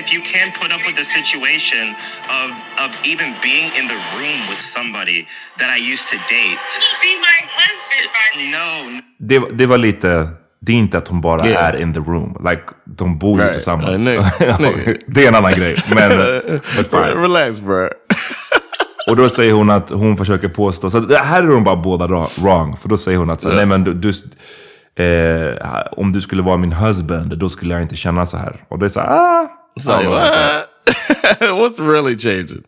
If 0.00 0.07
you 0.14 0.21
can't 0.33 0.52
put 0.62 0.71
up 0.76 0.83
with 0.87 0.97
the 1.02 1.09
situation 1.19 1.85
of 2.40 2.49
of 2.85 2.90
even 3.12 3.28
being 3.49 3.66
in 3.78 3.85
the 3.92 4.00
room 4.16 4.40
with 4.50 4.61
somebody 4.76 5.19
that 5.61 5.71
I 5.76 5.78
used 5.92 6.07
to 6.12 6.19
date, 6.38 6.69
Be 7.09 7.12
my 7.30 7.38
husband 7.61 8.04
by 8.19 8.28
now. 8.57 8.75
no, 8.90 9.00
Det, 9.30 9.59
det 9.59 9.66
var 9.66 9.78
lite, 9.78 10.12
det 10.61 10.73
är 10.73 10.76
inte 10.76 10.99
att 10.99 11.09
hon 11.09 11.21
bara 11.21 11.47
Yeah. 11.49 11.64
är 11.69 11.76
in 11.81 11.95
the 11.95 12.00
room. 12.00 12.47
Like, 12.50 12.62
de 12.85 13.19
bor 13.19 13.38
ju 13.38 13.45
Right. 13.45 13.55
tillsammans. 13.55 14.09
Uh, 14.09 14.25
det 15.07 15.25
är 15.25 15.29
en 15.29 15.35
annan 15.35 15.52
grej. 15.52 15.76
Men, 15.95 16.09
but 16.76 16.90
fine. 16.90 17.23
Relax, 17.23 17.61
bro. 17.61 17.88
Och 19.09 19.17
då 19.17 19.29
säger 19.29 19.52
hon 19.52 19.71
att 19.71 19.90
hon 19.90 20.17
försöker 20.17 20.49
påstå, 20.49 20.90
så 20.90 21.14
här 21.17 21.43
är 21.43 21.47
de 21.47 21.64
bara 21.64 21.76
båda 21.76 22.07
wrong. 22.38 22.76
För 22.76 22.88
då 22.88 22.97
säger 22.97 23.19
hon 23.19 23.31
att 23.31 23.40
så, 23.40 23.49
nej 23.49 23.67
men 23.67 23.85
du, 23.85 23.95
du 23.95 24.09
eh, 25.05 25.83
om 25.93 26.12
du 26.12 26.21
skulle 26.21 26.43
vara 26.43 26.57
min 26.57 26.73
husband, 26.73 27.38
då 27.38 27.49
skulle 27.49 27.75
jag 27.75 27.83
inte 27.83 27.97
känna 27.97 28.26
så 28.26 28.37
här. 28.37 28.64
Och 28.69 28.79
det 28.79 28.87
är 28.87 28.88
så 28.88 29.00
här, 29.00 29.09
ah. 29.09 29.49
It's 29.81 29.99
like, 29.99 30.09
what? 30.09 30.67
What's 31.40 31.93
really 31.93 32.19
changing? 32.19 32.62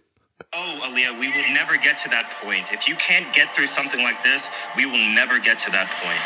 oh, 0.57 0.87
Aaliyah, 0.87 1.13
we 1.21 1.29
will 1.37 1.51
never 1.61 1.75
get 1.87 1.97
to 2.05 2.09
that 2.11 2.27
point. 2.45 2.67
If 2.77 2.89
you 2.89 2.97
can't 3.09 3.29
get 3.39 3.55
through 3.55 3.69
something 3.69 4.01
like 4.01 4.21
this, 4.23 4.51
we 4.77 4.85
will 4.93 5.09
never 5.21 5.37
get 5.49 5.59
to 5.67 5.71
that 5.73 5.89
point. 6.03 6.23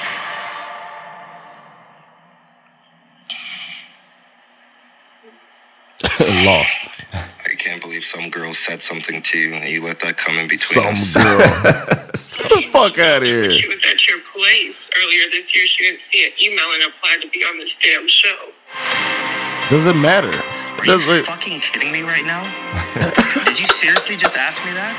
Lost. 6.45 6.91
I 7.13 7.55
can't 7.59 7.81
believe 7.81 8.05
some 8.05 8.31
girl 8.31 8.53
said 8.55 8.81
something 8.83 9.21
to 9.23 9.39
you 9.39 9.55
and 9.55 9.69
you 9.69 9.85
let 9.85 10.01
that 10.01 10.17
come 10.17 10.37
in 10.39 10.49
between 10.49 10.97
Some 10.97 10.97
us. 10.97 11.15
girl. 11.17 11.39
Get 12.49 12.49
the 12.49 12.69
fuck 12.73 12.99
out 12.99 13.23
of 13.23 13.29
here. 13.29 13.51
She 13.51 13.69
was 13.69 13.85
at 13.85 14.07
your 14.09 14.19
place 14.25 14.91
earlier 14.97 15.29
this 15.31 15.55
year. 15.55 15.67
She 15.67 15.85
didn't 15.85 16.01
see 16.01 16.25
an 16.27 16.33
email 16.43 16.67
and 16.75 16.83
applied 16.89 17.21
to 17.23 17.29
be 17.29 17.45
on 17.45 17.59
this 17.59 17.77
damn 17.77 18.07
show. 18.09 18.51
Does 19.69 19.87
it 19.87 19.97
matter? 19.97 20.33
Are 20.79 20.85
you 20.85 20.93
Does 20.93 21.05
it, 21.09 21.25
fucking 21.27 21.61
kidding 21.61 21.93
me 21.93 22.03
right 22.03 22.25
now? 22.25 22.43
Did 23.45 23.59
you 23.61 23.67
seriously 23.67 24.17
just 24.17 24.37
ask 24.37 24.65
me 24.65 24.73
that? 24.73 24.95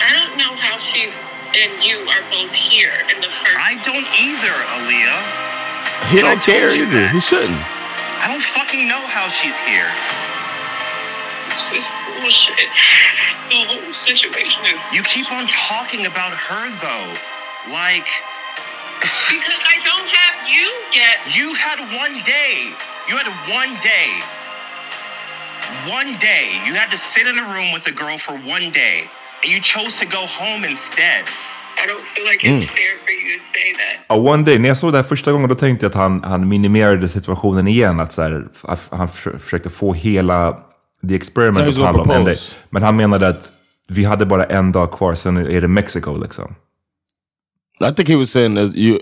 I 0.00 0.10
don't 0.16 0.36
know 0.38 0.52
how 0.56 0.78
she's 0.78 1.20
and 1.50 1.72
you 1.82 1.98
are 2.06 2.22
both 2.30 2.54
here 2.54 2.94
in 3.10 3.18
the 3.20 3.26
first. 3.28 3.58
I 3.58 3.74
don't 3.82 4.06
either, 4.06 4.54
Aaliyah. 4.78 5.20
he 6.14 6.22
don't 6.22 6.38
care 6.40 6.70
told 6.70 6.78
you 6.78 6.86
either. 6.86 7.10
that. 7.10 7.10
He 7.12 7.20
shouldn't. 7.20 7.58
I 8.22 8.30
don't 8.30 8.42
fucking 8.42 8.86
know 8.86 9.02
how 9.10 9.26
she's 9.26 9.58
here. 9.58 9.90
This 11.60 11.84
is 11.84 11.92
bullshit. 12.16 12.72
The 13.52 13.60
whole 13.68 13.92
situation 13.92 14.64
is 14.64 14.80
You 14.96 15.02
keep 15.04 15.28
on 15.28 15.44
talking 15.68 16.06
about 16.06 16.32
her 16.32 16.64
though. 16.80 17.08
Like, 17.68 18.08
because 19.28 19.60
I 19.68 19.76
don't 19.84 20.08
have 20.08 20.36
you 20.48 20.66
yet. 20.96 21.16
you 21.36 21.52
had 21.52 21.78
one 21.92 22.16
day. 22.24 22.72
You 23.08 23.14
had 23.20 23.28
one 23.52 23.76
day. 23.92 24.08
One 25.84 26.16
day. 26.16 26.48
You 26.64 26.72
had 26.80 26.90
to 26.90 26.96
sit 26.96 27.26
in 27.28 27.36
a 27.36 27.44
room 27.52 27.72
with 27.76 27.84
a 27.92 27.94
girl 28.02 28.16
for 28.16 28.32
one 28.54 28.70
day. 28.70 29.04
And 29.42 29.52
you 29.52 29.60
chose 29.60 30.00
to 30.00 30.06
go 30.06 30.24
home 30.40 30.64
instead. 30.64 31.24
I 31.82 31.86
don't 31.86 32.06
feel 32.12 32.24
like 32.24 32.40
it's 32.42 32.64
mm. 32.64 32.76
fair 32.78 32.94
for 33.04 33.12
you 33.12 33.36
to 33.36 33.38
say 33.38 33.72
that. 33.80 34.06
Ja, 34.08 34.16
one 34.16 34.44
day, 34.44 34.58
när 34.58 34.68
jag 34.68 34.76
såg 34.76 34.92
det 34.92 34.98
här 34.98 35.04
första 35.04 35.32
gången 35.32 35.48
då 35.48 35.54
tänkte 35.54 35.84
jag 35.84 35.90
att 35.90 35.96
han, 35.96 36.24
han 36.24 36.48
minimerade 36.48 37.08
situationen 37.08 37.68
igen. 37.68 38.00
Att 38.00 38.12
så 38.12 38.22
här, 38.22 38.46
att 38.62 38.88
han 38.90 39.08
för, 39.08 39.38
försökte 39.38 39.70
få 39.70 39.92
hela 39.94 40.69
the 41.08 41.14
experiment 41.14 41.68
att 41.68 41.76
handla 41.76 42.02
om 42.02 42.08
propose. 42.24 42.54
Men 42.70 42.82
han 42.82 42.96
menade 42.96 43.28
att 43.28 43.52
vi 43.88 44.04
hade 44.04 44.26
bara 44.26 44.44
en 44.44 44.72
dag 44.72 44.92
kvar, 44.92 45.14
sen 45.14 45.36
är 45.36 45.60
det 45.60 45.68
Mexiko 45.68 46.16
liksom. 46.16 46.54
I 47.80 47.94
think 47.94 48.08
he 48.08 48.16
was 48.16 48.30
saying 48.30 48.56
that 48.56 48.76
you, 48.76 48.98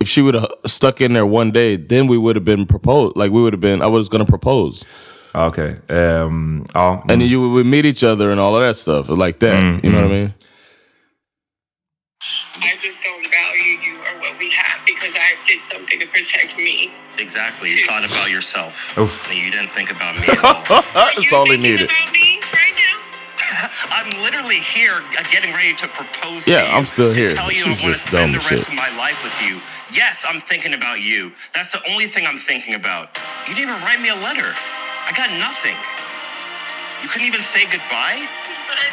if 0.00 0.08
she 0.08 0.22
would 0.22 0.34
have 0.34 0.48
stuck 0.64 1.00
in 1.00 1.14
there 1.14 1.22
one 1.22 1.50
day, 1.52 1.88
then 1.88 2.08
we 2.08 2.16
would 2.16 2.36
have 2.36 2.44
been 2.44 2.66
proposed. 2.66 3.16
Like 3.16 3.30
we 3.30 3.40
would 3.40 3.52
have 3.52 3.60
been. 3.60 3.82
I 3.82 3.86
was 3.86 4.08
going 4.08 4.26
to 4.26 4.30
propose, 4.38 4.84
Ja, 5.34 5.46
Okej. 5.46 5.76
Ehm, 5.88 6.64
ja. 6.74 7.00
and 7.00 7.10
then 7.10 7.20
you 7.20 7.40
would 7.40 7.66
meet 7.66 7.84
each 7.84 8.02
other 8.02 8.30
and 8.30 8.40
all 8.40 8.54
of 8.54 8.62
that 8.62 8.76
stuff 8.76 9.08
like 9.08 9.38
that. 9.38 9.84
You 9.84 9.90
know 9.92 10.02
what 10.02 10.10
I 10.10 10.14
mean? 10.14 10.34
I 12.56 12.76
just 12.82 12.97
something 15.88 16.06
to 16.06 16.12
protect 16.12 16.56
me. 16.56 16.90
Exactly. 17.18 17.70
You 17.70 17.86
thought 17.86 18.04
about 18.04 18.30
yourself. 18.30 18.96
Oof. 18.98 19.28
And 19.30 19.38
you 19.38 19.50
didn't 19.50 19.70
think 19.70 19.90
about 19.90 20.16
me 20.16 20.24
at 20.28 20.44
all. 20.44 20.82
That's 20.94 21.32
all 21.32 21.46
he 21.46 21.56
needed. 21.56 21.90
about 21.90 22.12
me 22.12 22.40
right 22.52 22.74
now? 22.76 22.96
I'm 23.96 24.10
literally 24.22 24.60
here 24.60 24.92
uh, 25.18 25.22
getting 25.32 25.52
ready 25.52 25.74
to 25.76 25.88
propose 25.88 26.44
to 26.44 26.52
Yeah, 26.52 26.64
you. 26.68 26.76
I'm 26.76 26.86
still 26.86 27.12
here. 27.14 27.28
to 27.28 27.34
here. 27.34 27.36
tell 27.36 27.52
you 27.52 27.64
She's 27.64 27.80
I 27.80 27.84
want 27.84 27.94
to 27.96 28.00
spend 28.00 28.34
the 28.34 28.38
rest 28.38 28.68
shit. 28.68 28.68
of 28.68 28.74
my 28.74 28.90
life 28.98 29.18
with 29.24 29.34
you. 29.48 29.60
Yes, 29.94 30.24
I'm 30.28 30.40
thinking 30.40 30.74
about 30.74 31.00
you. 31.00 31.32
That's 31.54 31.72
the 31.72 31.80
only 31.90 32.06
thing 32.06 32.26
I'm 32.26 32.38
thinking 32.38 32.74
about. 32.74 33.16
You 33.48 33.54
didn't 33.54 33.70
even 33.72 33.80
write 33.82 34.00
me 34.00 34.10
a 34.10 34.18
letter. 34.20 34.52
I 35.08 35.12
got 35.16 35.30
nothing. 35.40 35.76
You 37.02 37.08
couldn't 37.08 37.26
even 37.26 37.40
say 37.42 37.64
goodbye? 37.70 38.28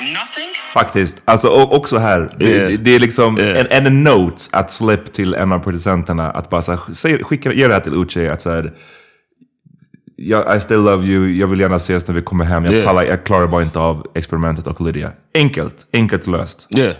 Nothing? 0.01 0.50
Faktiskt. 0.74 1.22
Alltså 1.25 1.48
och 1.48 1.74
också 1.75 1.98
här. 1.98 2.29
Det, 2.38 2.46
Yeah. 2.46 2.67
det, 2.70 2.77
det 2.77 2.96
är 2.96 3.00
liksom 3.00 3.38
Yeah. 3.38 3.65
en, 3.72 3.86
en 3.86 4.03
note 4.03 4.44
att 4.51 4.72
släpp 4.72 5.13
till 5.13 5.34
en 5.34 5.51
av 5.51 5.60
producenterna. 5.60 6.32
Att 6.32 6.50
bara 6.50 6.62
så 6.62 6.72
här, 6.72 6.79
säg, 6.94 7.24
skicka, 7.24 7.53
ge 7.53 7.67
det 7.67 7.74
här 7.74 7.82
till 7.82 7.94
Uche. 7.94 8.32
Att 8.34 8.41
så 8.41 8.50
här, 8.50 8.74
jag, 10.15 10.58
I 10.58 10.60
still 10.60 10.77
love 10.82 11.05
you. 11.05 11.27
Jag 11.32 11.48
vill 11.48 11.60
gärna 11.60 11.75
ses 11.75 12.08
när 12.08 12.15
vi 12.15 12.22
kommer 12.22 12.46
hem. 12.46 12.65
Jag, 12.65 12.74
Yeah. 12.74 12.86
pallar, 12.88 13.03
jag 13.03 13.24
klarar 13.25 13.48
bara 13.48 13.62
inte 13.63 13.79
av 13.79 14.05
experimentet 14.15 14.67
och 14.67 14.82
Lydia. 14.82 15.12
Enkelt. 15.34 15.88
Enkelt 15.94 16.27
löst. 16.27 16.67
Yeah. 16.77 16.94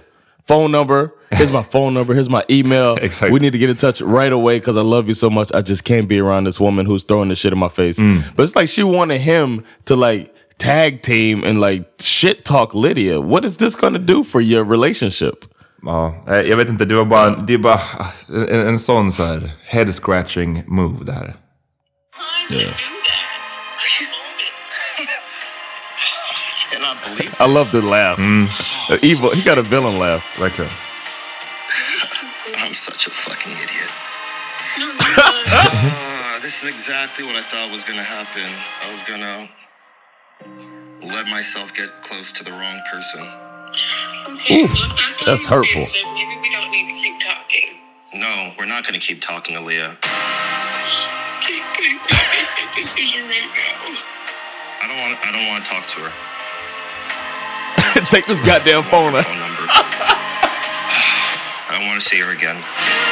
Phone 0.48 0.78
number. 0.78 1.10
Here's 1.32 1.52
my 1.58 1.64
phone 1.72 1.92
number. 2.00 2.14
Here's 2.14 2.30
my 2.30 2.42
email. 2.60 2.98
Exactly. 3.02 3.34
We 3.34 3.40
need 3.42 3.54
to 3.54 3.58
get 3.60 3.70
in 3.70 3.76
touch 3.76 4.02
right 4.02 4.32
away 4.34 4.60
because 4.60 4.80
I 4.80 4.84
love 4.84 5.08
you 5.08 5.16
so 5.16 5.30
much. 5.30 5.52
I 5.52 5.62
just 5.62 5.84
can't 5.88 6.08
be 6.08 6.20
around 6.20 6.46
this 6.48 6.60
woman 6.60 6.86
who's 6.86 7.04
throwing 7.04 7.30
this 7.30 7.40
shit 7.40 7.54
in 7.54 7.60
my 7.60 7.70
face. 7.70 8.00
Mm. 8.02 8.22
But 8.36 8.44
it's 8.44 8.56
like 8.56 8.70
she 8.70 8.84
wanted 8.84 9.22
him 9.22 9.64
to 9.86 9.96
like 9.96 10.30
tag 10.58 11.02
team 11.02 11.44
and 11.44 11.60
like 11.62 11.86
shit 12.00 12.46
talk 12.46 12.74
Lydia. 12.74 13.20
What 13.22 13.46
is 13.46 13.58
this 13.58 13.76
gonna 13.76 14.00
do 14.00 14.24
for 14.24 14.42
your 14.42 14.64
relationship? 14.64 15.46
Ja, 15.84 16.24
eh, 16.28 16.42
jag 16.42 16.58
vet 16.58 16.70
inte. 16.70 16.86
Det 16.86 16.96
var 16.96 17.06
bara, 17.06 17.30
det 17.30 17.54
är 17.54 17.58
bara 17.58 17.82
en, 18.30 18.68
en 18.68 18.80
sån 18.80 19.12
så 19.12 19.24
här 19.24 19.52
head 19.66 19.94
scratching 19.94 20.64
move 20.68 21.06
det 21.06 21.14
här. 21.14 21.36
I 22.50 22.54
didn't 22.54 22.60
do 22.60 22.66
that. 22.66 22.76
I 23.80 24.06
told 24.06 24.40
it. 24.40 25.10
I 26.62 26.74
cannot 26.74 26.98
believe 27.04 27.34
I 27.40 27.48
this. 27.48 27.56
love 27.56 27.72
the 27.72 27.82
laugh. 27.82 28.20
Uh, 28.20 28.98
evil. 29.02 29.30
He 29.34 29.42
got 29.50 29.58
a 29.58 29.62
villain 29.62 30.00
laugh. 30.00 30.24
Verkligen. 30.40 30.72
I'm 32.64 32.74
such 32.74 33.08
a 33.08 33.10
fucking 33.12 33.52
idiot. 33.54 33.92
No, 34.80 34.86
you're 34.86 35.18
not. 35.18 35.36
Uh, 35.46 36.40
this 36.42 36.64
is 36.64 36.70
exactly 36.70 37.26
what 37.26 37.36
I 37.36 37.42
thought 37.42 37.72
was 37.72 37.84
gonna 37.86 38.04
happen. 38.04 38.50
I 38.86 38.92
was 38.92 39.02
gonna 39.04 39.50
let 41.08 41.28
myself 41.28 41.74
get 41.76 41.90
close 42.02 42.32
to 42.34 42.44
the 42.44 42.52
wrong 42.52 42.82
person. 42.92 43.22
Okay, 44.30 44.64
Oof, 44.64 44.74
well, 44.74 44.90
that's, 44.98 45.26
that's 45.26 45.48
hurtful. 45.48 45.86
think, 45.86 46.08
maybe 46.16 46.42
we 46.42 46.50
don't 46.52 46.72
need 46.72 46.88
to 46.90 47.02
keep 47.02 47.20
talking. 47.22 47.80
No, 48.16 48.52
we're 48.60 48.66
not 48.68 48.86
gonna 48.86 49.00
keep 49.00 49.22
talking, 49.22 49.56
Aaliyah. 49.58 49.98
Please, 51.44 51.64
please 51.76 52.00
don't 52.10 52.30
make 52.32 52.50
that 52.58 52.74
decision 52.76 53.24
right 53.28 53.52
now. 53.56 54.00
I 54.82 54.88
don't 54.88 55.00
want. 55.02 55.20
I 55.28 55.32
don't 55.32 55.48
want 55.50 55.66
to 55.66 55.72
talk 55.72 55.86
to 55.88 56.02
her. 56.02 56.14
Take 58.06 58.28
this 58.28 58.40
goddamn 58.42 58.84
phone 58.84 59.14
My 59.14 59.20
out. 59.20 59.55
I 61.82 61.88
want 61.90 62.00
to 62.00 62.06
see 62.10 62.18
her 62.18 62.32
again. 62.38 62.64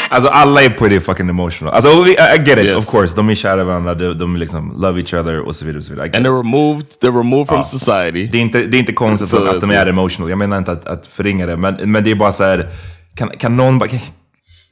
Alltså 0.09 0.29
alla 0.29 0.61
är 0.61 0.69
pretty 0.69 0.99
fucking 0.99 1.29
emotional. 1.29 1.73
Alltså 1.73 1.89
I, 2.07 2.11
I 2.11 2.37
get 2.45 2.57
it 2.57 2.65
Yes. 2.65 2.77
of 2.77 2.91
course. 2.91 3.15
De 3.15 3.29
är 3.29 3.35
kära 3.35 3.61
i 3.61 3.63
varandra. 3.63 3.93
De, 3.93 4.13
de 4.17 4.37
liksom 4.37 4.81
love 4.81 4.99
each 4.99 5.13
other 5.13 5.39
och 5.39 5.55
så 5.55 5.65
vidare. 5.65 5.77
Och 5.79 5.83
så 5.83 5.91
vidare. 5.91 6.07
I 6.07 6.09
get 6.09 6.15
And 6.17 6.25
they're 6.25 6.37
removed. 6.37 6.85
They're 7.01 7.17
removed 7.17 7.47
from 7.47 7.57
Ja. 7.57 7.63
society. 7.63 8.27
Det 8.31 8.37
är 8.37 8.41
inte, 8.41 8.61
det 8.61 8.77
är 8.77 8.79
inte 8.79 8.93
konstigt 8.93 9.27
Så 9.29 9.47
att, 9.47 9.61
de 9.61 9.71
är 9.71 9.85
emotional. 9.85 10.29
Jag 10.29 10.37
menar 10.37 10.57
inte 10.57 10.71
att, 10.71 10.85
att 10.87 11.07
förringa 11.07 11.45
det. 11.45 11.57
Men, 11.57 11.91
men 11.91 12.03
det 12.03 12.11
är 12.11 12.15
bara 12.15 12.31
så 12.31 12.43
här. 12.43 12.67
Kan, 13.15 13.29
kan 13.29 13.57
någon 13.57 13.79
bara... 13.79 13.89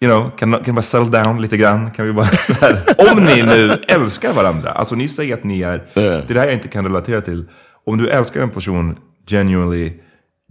You 0.03 0.11
know, 0.11 0.31
kan, 0.37 0.51
kan 0.51 0.61
vi 0.65 0.71
bara 0.71 0.81
settle 0.81 1.19
down 1.23 1.41
lite 1.41 1.57
grann? 1.57 1.91
Kan 1.91 2.05
vi 2.05 2.13
bara 2.13 2.25
så 2.47 2.53
här, 2.53 2.77
om 3.11 3.23
ni 3.23 3.41
nu 3.41 3.77
älskar 3.87 4.33
varandra. 4.33 4.71
Alltså 4.71 4.95
ni 4.95 5.07
säger 5.07 5.33
att 5.33 5.43
ni 5.43 5.61
är... 5.61 5.69
Yeah. 5.71 5.83
Det 5.95 6.03
är 6.29 6.33
det 6.33 6.39
här 6.39 6.47
jag 6.47 6.53
inte 6.55 6.67
kan 6.67 6.83
relatera 6.85 7.21
till. 7.21 7.45
Om 7.85 7.97
du 7.97 8.09
älskar 8.09 8.41
en 8.41 8.49
person 8.49 8.97
genuinely. 9.29 9.91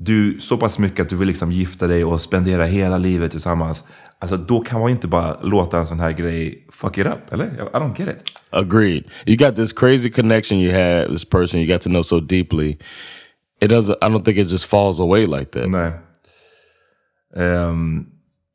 Du 0.02 0.40
så 0.40 0.56
pass 0.56 0.78
mycket 0.78 1.00
att 1.00 1.08
du 1.08 1.16
vill 1.16 1.28
liksom 1.28 1.52
gifta 1.52 1.86
dig 1.86 2.04
och 2.04 2.20
spendera 2.20 2.64
hela 2.64 2.98
livet 2.98 3.30
tillsammans. 3.30 3.84
Alltså 4.18 4.36
då 4.36 4.60
kan 4.60 4.80
man 4.80 4.90
inte 4.90 5.08
bara 5.08 5.40
låta 5.42 5.78
en 5.78 5.86
sån 5.86 6.00
här 6.00 6.12
grej 6.12 6.66
fuck 6.72 6.98
it 6.98 7.06
up, 7.06 7.32
eller? 7.32 7.46
I 7.46 7.76
don't 7.76 7.98
get 7.98 8.08
it. 8.08 8.22
Agreed. 8.50 9.04
You 9.26 9.36
got 9.36 9.56
this 9.56 9.72
crazy 9.72 10.10
connection 10.10 10.58
you 10.58 10.72
had 10.72 11.10
this 11.10 11.24
person 11.24 11.60
you 11.60 11.72
got 11.72 11.82
to 11.82 11.88
know 11.88 12.02
so 12.02 12.20
deeply. 12.20 12.78
It 13.60 13.70
doesn't. 13.70 13.96
I 14.00 14.08
don't 14.08 14.24
think 14.24 14.38
it 14.38 14.50
just 14.50 14.66
falls 14.66 15.00
away 15.00 15.26
like 15.26 15.50
that. 15.50 15.68
Nej. 15.68 15.92
Ehm, 17.36 18.06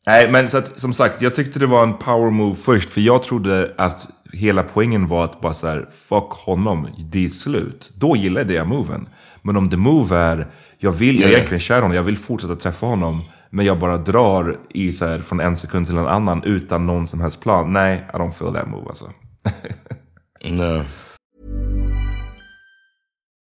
nej, 0.06 0.32
men 0.32 0.50
så 0.50 0.58
att, 0.58 0.80
som 0.80 0.94
sagt, 0.94 1.22
jag 1.22 1.36
tyckte 1.36 1.60
det 1.60 1.68
var 1.68 1.84
en 1.84 1.98
power 1.98 2.30
move 2.30 2.56
först. 2.56 2.90
För 2.90 3.02
jag 3.02 3.24
trodde 3.24 3.74
att 3.78 4.08
hela 4.34 4.64
poängen 4.64 5.08
var 5.08 5.24
att 5.24 5.42
bara 5.42 5.54
så 5.54 5.68
här, 5.68 5.90
fuck 6.10 6.32
honom, 6.32 6.88
det 6.98 7.26
är 7.26 7.30
slut. 7.30 7.92
Då 7.96 8.16
gillade 8.16 8.54
jag 8.54 8.68
moven. 8.68 9.08
Men 9.42 9.58
om 9.58 9.70
the 9.70 9.78
move 9.78 10.16
är, 10.18 10.48
jag 10.78 10.92
vill, 10.92 11.22
jag 11.22 11.30
är 11.30 11.34
egentligen 11.34 11.60
kär 11.60 11.82
honom, 11.82 11.96
jag 11.96 12.04
vill 12.04 12.18
fortsätta 12.18 12.56
träffa 12.56 12.86
honom. 12.86 13.22
Men 13.50 13.66
jag 13.66 13.80
bara 13.80 13.98
drar 13.98 14.60
i 14.70 14.94
så 14.94 15.06
här, 15.06 15.20
från 15.20 15.40
en 15.40 15.58
sekund 15.58 15.88
till 15.88 15.98
en 15.98 16.08
annan 16.08 16.44
utan 16.44 16.86
någon 16.86 17.08
som 17.08 17.22
helst 17.22 17.42
plan. 17.42 17.74
Nej, 17.74 18.06
I 18.14 18.18
don't 18.18 18.32
feel 18.32 18.54
that 18.54 18.68
move 18.68 18.88
alltså. 18.88 19.06
No. 20.50 20.84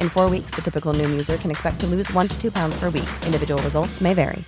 In 0.00 0.08
four 0.08 0.30
weeks, 0.30 0.54
the 0.54 0.62
typical 0.62 0.94
Noom 0.94 1.10
user 1.10 1.36
can 1.36 1.50
expect 1.50 1.80
to 1.80 1.86
lose 1.86 2.12
one 2.12 2.28
to 2.28 2.40
two 2.40 2.52
pounds 2.52 2.78
per 2.78 2.90
week. 2.90 3.10
Individual 3.26 3.60
results 3.62 4.00
may 4.00 4.14
vary. 4.14 4.44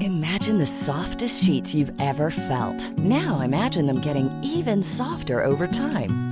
Imagine 0.00 0.58
the 0.58 0.66
softest 0.66 1.42
sheets 1.42 1.74
you've 1.74 1.92
ever 2.00 2.30
felt. 2.30 2.98
Now 2.98 3.40
imagine 3.40 3.86
them 3.86 4.00
getting 4.00 4.30
even 4.44 4.82
softer 4.82 5.44
over 5.44 5.66
time. 5.66 6.31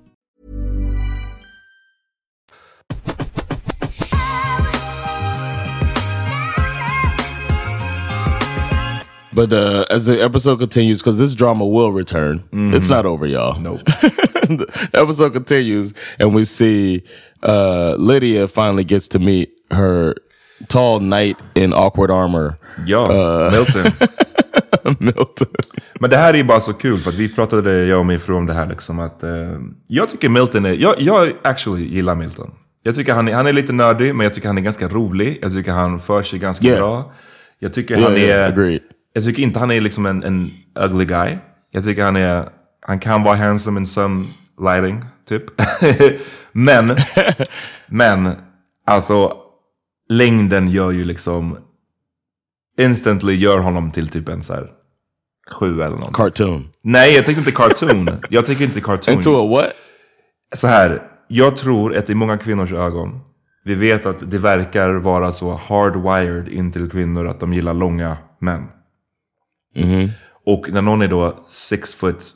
But 9.33 9.53
uh, 9.53 9.85
as 9.89 10.05
the 10.05 10.21
episode 10.21 10.59
continues, 10.59 10.99
because 11.01 11.17
this 11.17 11.35
drama 11.35 11.65
will 11.65 11.91
return, 11.91 12.43
it's 12.51 12.89
not 12.89 13.05
over, 13.05 13.25
y'all. 13.25 13.59
Nope. 13.61 13.85
the 13.85 14.89
episode 14.93 15.33
continues, 15.33 15.93
and 16.19 16.35
we 16.35 16.45
see 16.45 17.03
uh, 17.43 17.95
Lydia 17.97 18.47
finally 18.47 18.83
gets 18.83 19.07
to 19.09 19.19
meet 19.19 19.49
her 19.71 20.15
tall 20.67 20.99
knight 20.99 21.37
in 21.55 21.73
awkward 21.73 22.11
armor, 22.11 22.57
Ja, 22.85 23.49
Milton. 23.51 23.91
Milton. 24.99 25.47
Men 25.99 26.09
det 26.09 26.17
här 26.17 26.33
är 26.35 26.43
bara 26.43 26.59
så 26.59 26.73
kul 26.73 26.97
för 26.97 27.09
att 27.09 27.15
vi 27.17 27.29
pratade, 27.29 27.85
jag 27.85 27.99
och 27.99 28.05
min 28.05 28.19
fru 28.19 28.35
om 28.35 28.45
det 28.45 28.53
här 28.53 28.69
liksom 28.69 28.99
att 28.99 29.23
eh, 29.23 29.29
jag 29.87 30.09
tycker 30.09 30.29
Milton 30.29 30.65
är, 30.65 30.73
jag, 30.73 30.95
jag 31.01 31.33
actually 31.43 31.85
gillar 31.85 32.15
Milton. 32.15 32.51
Jag 32.83 32.95
tycker 32.95 33.13
han 33.13 33.27
är, 33.27 33.33
han 33.33 33.47
är 33.47 33.53
lite 33.53 33.73
nördig 33.73 34.15
men 34.15 34.23
jag 34.23 34.33
tycker 34.33 34.47
han 34.47 34.57
är 34.57 34.61
ganska 34.61 34.87
rolig. 34.87 35.39
Jag 35.41 35.51
tycker 35.51 35.71
han 35.71 35.99
för 35.99 36.23
sig 36.23 36.39
ganska 36.39 36.67
Yeah. 36.67 36.79
bra. 36.79 37.13
Jag 37.59 37.73
tycker 37.73 37.93
Yeah, 37.97 38.09
han 38.09 38.17
är, 38.17 38.25
yeah. 38.25 38.79
Jag 39.13 39.23
tycker 39.23 39.43
inte 39.43 39.59
han 39.59 39.71
är 39.71 39.81
liksom 39.81 40.05
en, 40.05 40.23
en 40.23 40.51
ugly 40.79 41.05
guy. 41.05 41.37
Jag 41.71 41.83
tycker 41.83 42.03
han 42.03 42.15
är, 42.15 42.49
han 42.81 42.99
kan 42.99 43.23
vara 43.23 43.35
handsome 43.35 43.79
in 43.79 43.87
some 43.87 44.25
lighting 44.59 45.03
typ. 45.27 45.43
men, 46.51 46.97
men 47.87 48.35
alltså 48.85 49.33
längden 50.09 50.69
gör 50.69 50.91
ju 50.91 51.03
liksom 51.03 51.57
instantly 52.79 53.35
gör 53.35 53.59
honom 53.59 53.91
till 53.91 54.09
typ 54.09 54.29
en 54.29 54.43
så 54.43 54.53
här 54.53 54.69
sju 55.51 55.81
eller 55.81 55.97
något. 55.97 56.13
Cartoon. 56.13 56.69
Nej, 56.81 57.15
jag 57.15 57.25
tycker 57.25 57.39
inte 57.39 57.51
cartoon. 57.51 58.09
jag 58.29 58.45
tycker 58.45 58.63
inte 58.63 58.81
cartoon. 58.81 59.13
Into 59.13 59.35
a 59.35 59.47
what? 59.47 59.73
Så 60.55 60.67
här, 60.67 61.01
jag 61.27 61.57
tror 61.57 61.95
att 61.95 62.09
i 62.09 62.15
många 62.15 62.37
kvinnors 62.37 62.71
ögon, 62.71 63.19
vi 63.63 63.75
vet 63.75 64.05
att 64.05 64.31
det 64.31 64.37
verkar 64.37 64.89
vara 64.89 65.31
så 65.31 65.53
hardwired 65.53 66.47
in 66.47 66.71
till 66.71 66.89
kvinnor 66.89 67.27
att 67.27 67.39
de 67.39 67.53
gillar 67.53 67.73
långa 67.73 68.17
män. 68.39 68.67
Och 70.45 70.69
när 70.69 70.81
någon 70.81 71.01
är 71.01 71.07
då 71.07 71.45
six 71.49 71.93
foot 71.95 72.33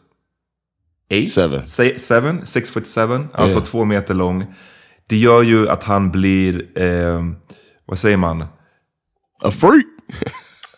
eight, 1.09 1.31
Seven. 1.31 1.67
Se- 1.67 1.99
seven 1.99 2.45
six 2.45 2.69
foot 2.69 2.87
seven, 2.87 3.27
alltså 3.33 3.57
Yeah. 3.57 3.67
två 3.67 3.85
meter 3.85 4.13
lång. 4.13 4.45
Det 5.07 5.17
gör 5.17 5.41
ju 5.41 5.69
att 5.69 5.83
han 5.83 6.11
blir, 6.11 6.79
eh, 6.81 7.21
vad 7.85 7.99
säger 7.99 8.17
man? 8.17 8.41
A 9.41 9.51
freak. 9.51 9.85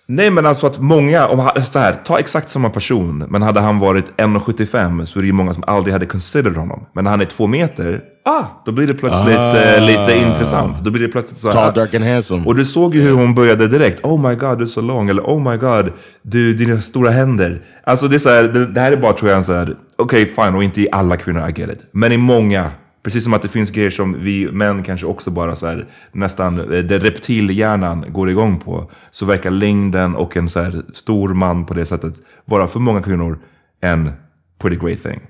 Nej 0.10 0.30
men 0.30 0.46
alltså 0.46 0.68
att 0.68 0.80
många, 0.80 1.28
om 1.28 1.40
han, 1.40 1.66
så 1.66 1.80
här, 1.80 1.94
ta 1.94 2.20
exakt 2.20 2.50
samma 2.50 2.70
person, 2.70 3.18
men 3.30 3.42
hade 3.42 3.60
han 3.60 3.80
varit 3.80 4.10
1,75 4.18 5.06
så 5.06 5.20
är 5.20 5.22
det 5.24 5.28
ju 5.28 5.34
många 5.34 5.54
som 5.54 5.64
aldrig 5.68 5.94
hade 5.94 6.06
considered 6.06 6.56
honom. 6.58 6.86
Men 6.94 7.04
när 7.04 7.12
han 7.12 7.22
är 7.22 7.26
två 7.26 7.48
meter, 7.48 8.02
ah, 8.28 8.46
då 8.66 8.72
blir 8.72 8.88
det 8.88 8.94
plötsligt 8.94 9.38
eh, 9.38 9.86
lite 9.86 10.18
intressant. 10.18 10.84
Då 10.84 10.92
blir 10.92 11.02
det 11.02 11.12
plötsligt 11.12 11.40
så 11.40 11.48
här, 11.48 11.54
Tall, 11.54 11.74
dark 11.74 11.94
and 11.94 12.06
handsome. 12.06 12.46
Och 12.46 12.56
du 12.56 12.66
såg 12.66 12.96
ju 12.96 13.02
hur 13.02 13.12
hon 13.12 13.36
började 13.36 13.68
direkt. 13.68 14.06
Oh 14.06 14.30
my 14.30 14.36
god, 14.36 14.58
du 14.58 14.64
är 14.64 14.68
så 14.68 14.82
lång. 14.82 15.10
Eller 15.10 15.22
oh 15.22 15.52
my 15.52 15.58
god, 15.58 15.92
du, 16.22 16.54
dina 16.54 16.82
stora 16.82 17.12
händer. 17.12 17.62
Alltså 17.84 18.08
det 18.08 18.16
är 18.16 18.20
så 18.20 18.30
här, 18.30 18.44
det, 18.44 18.66
det 18.66 18.80
här 18.80 18.92
är 18.92 18.98
bara 18.98 19.14
tror 19.14 19.30
jag 19.30 19.38
en 19.38 19.44
så 19.44 19.54
här, 19.54 19.76
okej 19.96 20.26
fine, 20.26 20.56
och 20.56 20.64
inte 20.64 20.82
i 20.82 20.88
alla 20.92 21.18
kvinnor, 21.18 21.50
I 21.50 21.62
get 21.62 21.70
it. 21.70 21.80
Men 21.92 22.12
i 22.12 22.18
många, 22.18 22.72
precis 23.04 23.24
som 23.24 23.34
att 23.34 23.42
det 23.42 23.48
finns 23.48 23.72
grejer 23.72 23.92
som 23.92 24.24
vi 24.24 24.52
män 24.52 24.84
kanske 24.84 25.06
också 25.06 25.32
bara 25.32 25.56
så 25.56 25.68
här, 25.68 25.86
nästan, 26.12 26.60
eh, 26.60 26.84
det 26.84 26.98
reptilhjärnan 26.98 28.06
går 28.10 28.30
igång 28.30 28.60
på. 28.60 28.92
Så 29.12 29.26
verkar 29.26 29.52
längden 29.52 30.16
och 30.16 30.38
en 30.38 30.50
så 30.50 30.62
här 30.62 30.82
stor 30.94 31.30
man 31.30 31.66
på 31.66 31.74
det 31.74 31.86
sättet 31.86 32.14
vara 32.46 32.68
för 32.68 32.80
många 32.80 33.02
kvinnor 33.02 33.40
en 33.82 34.12
pretty 34.60 34.76
great 34.86 35.04
thing. 35.04 35.22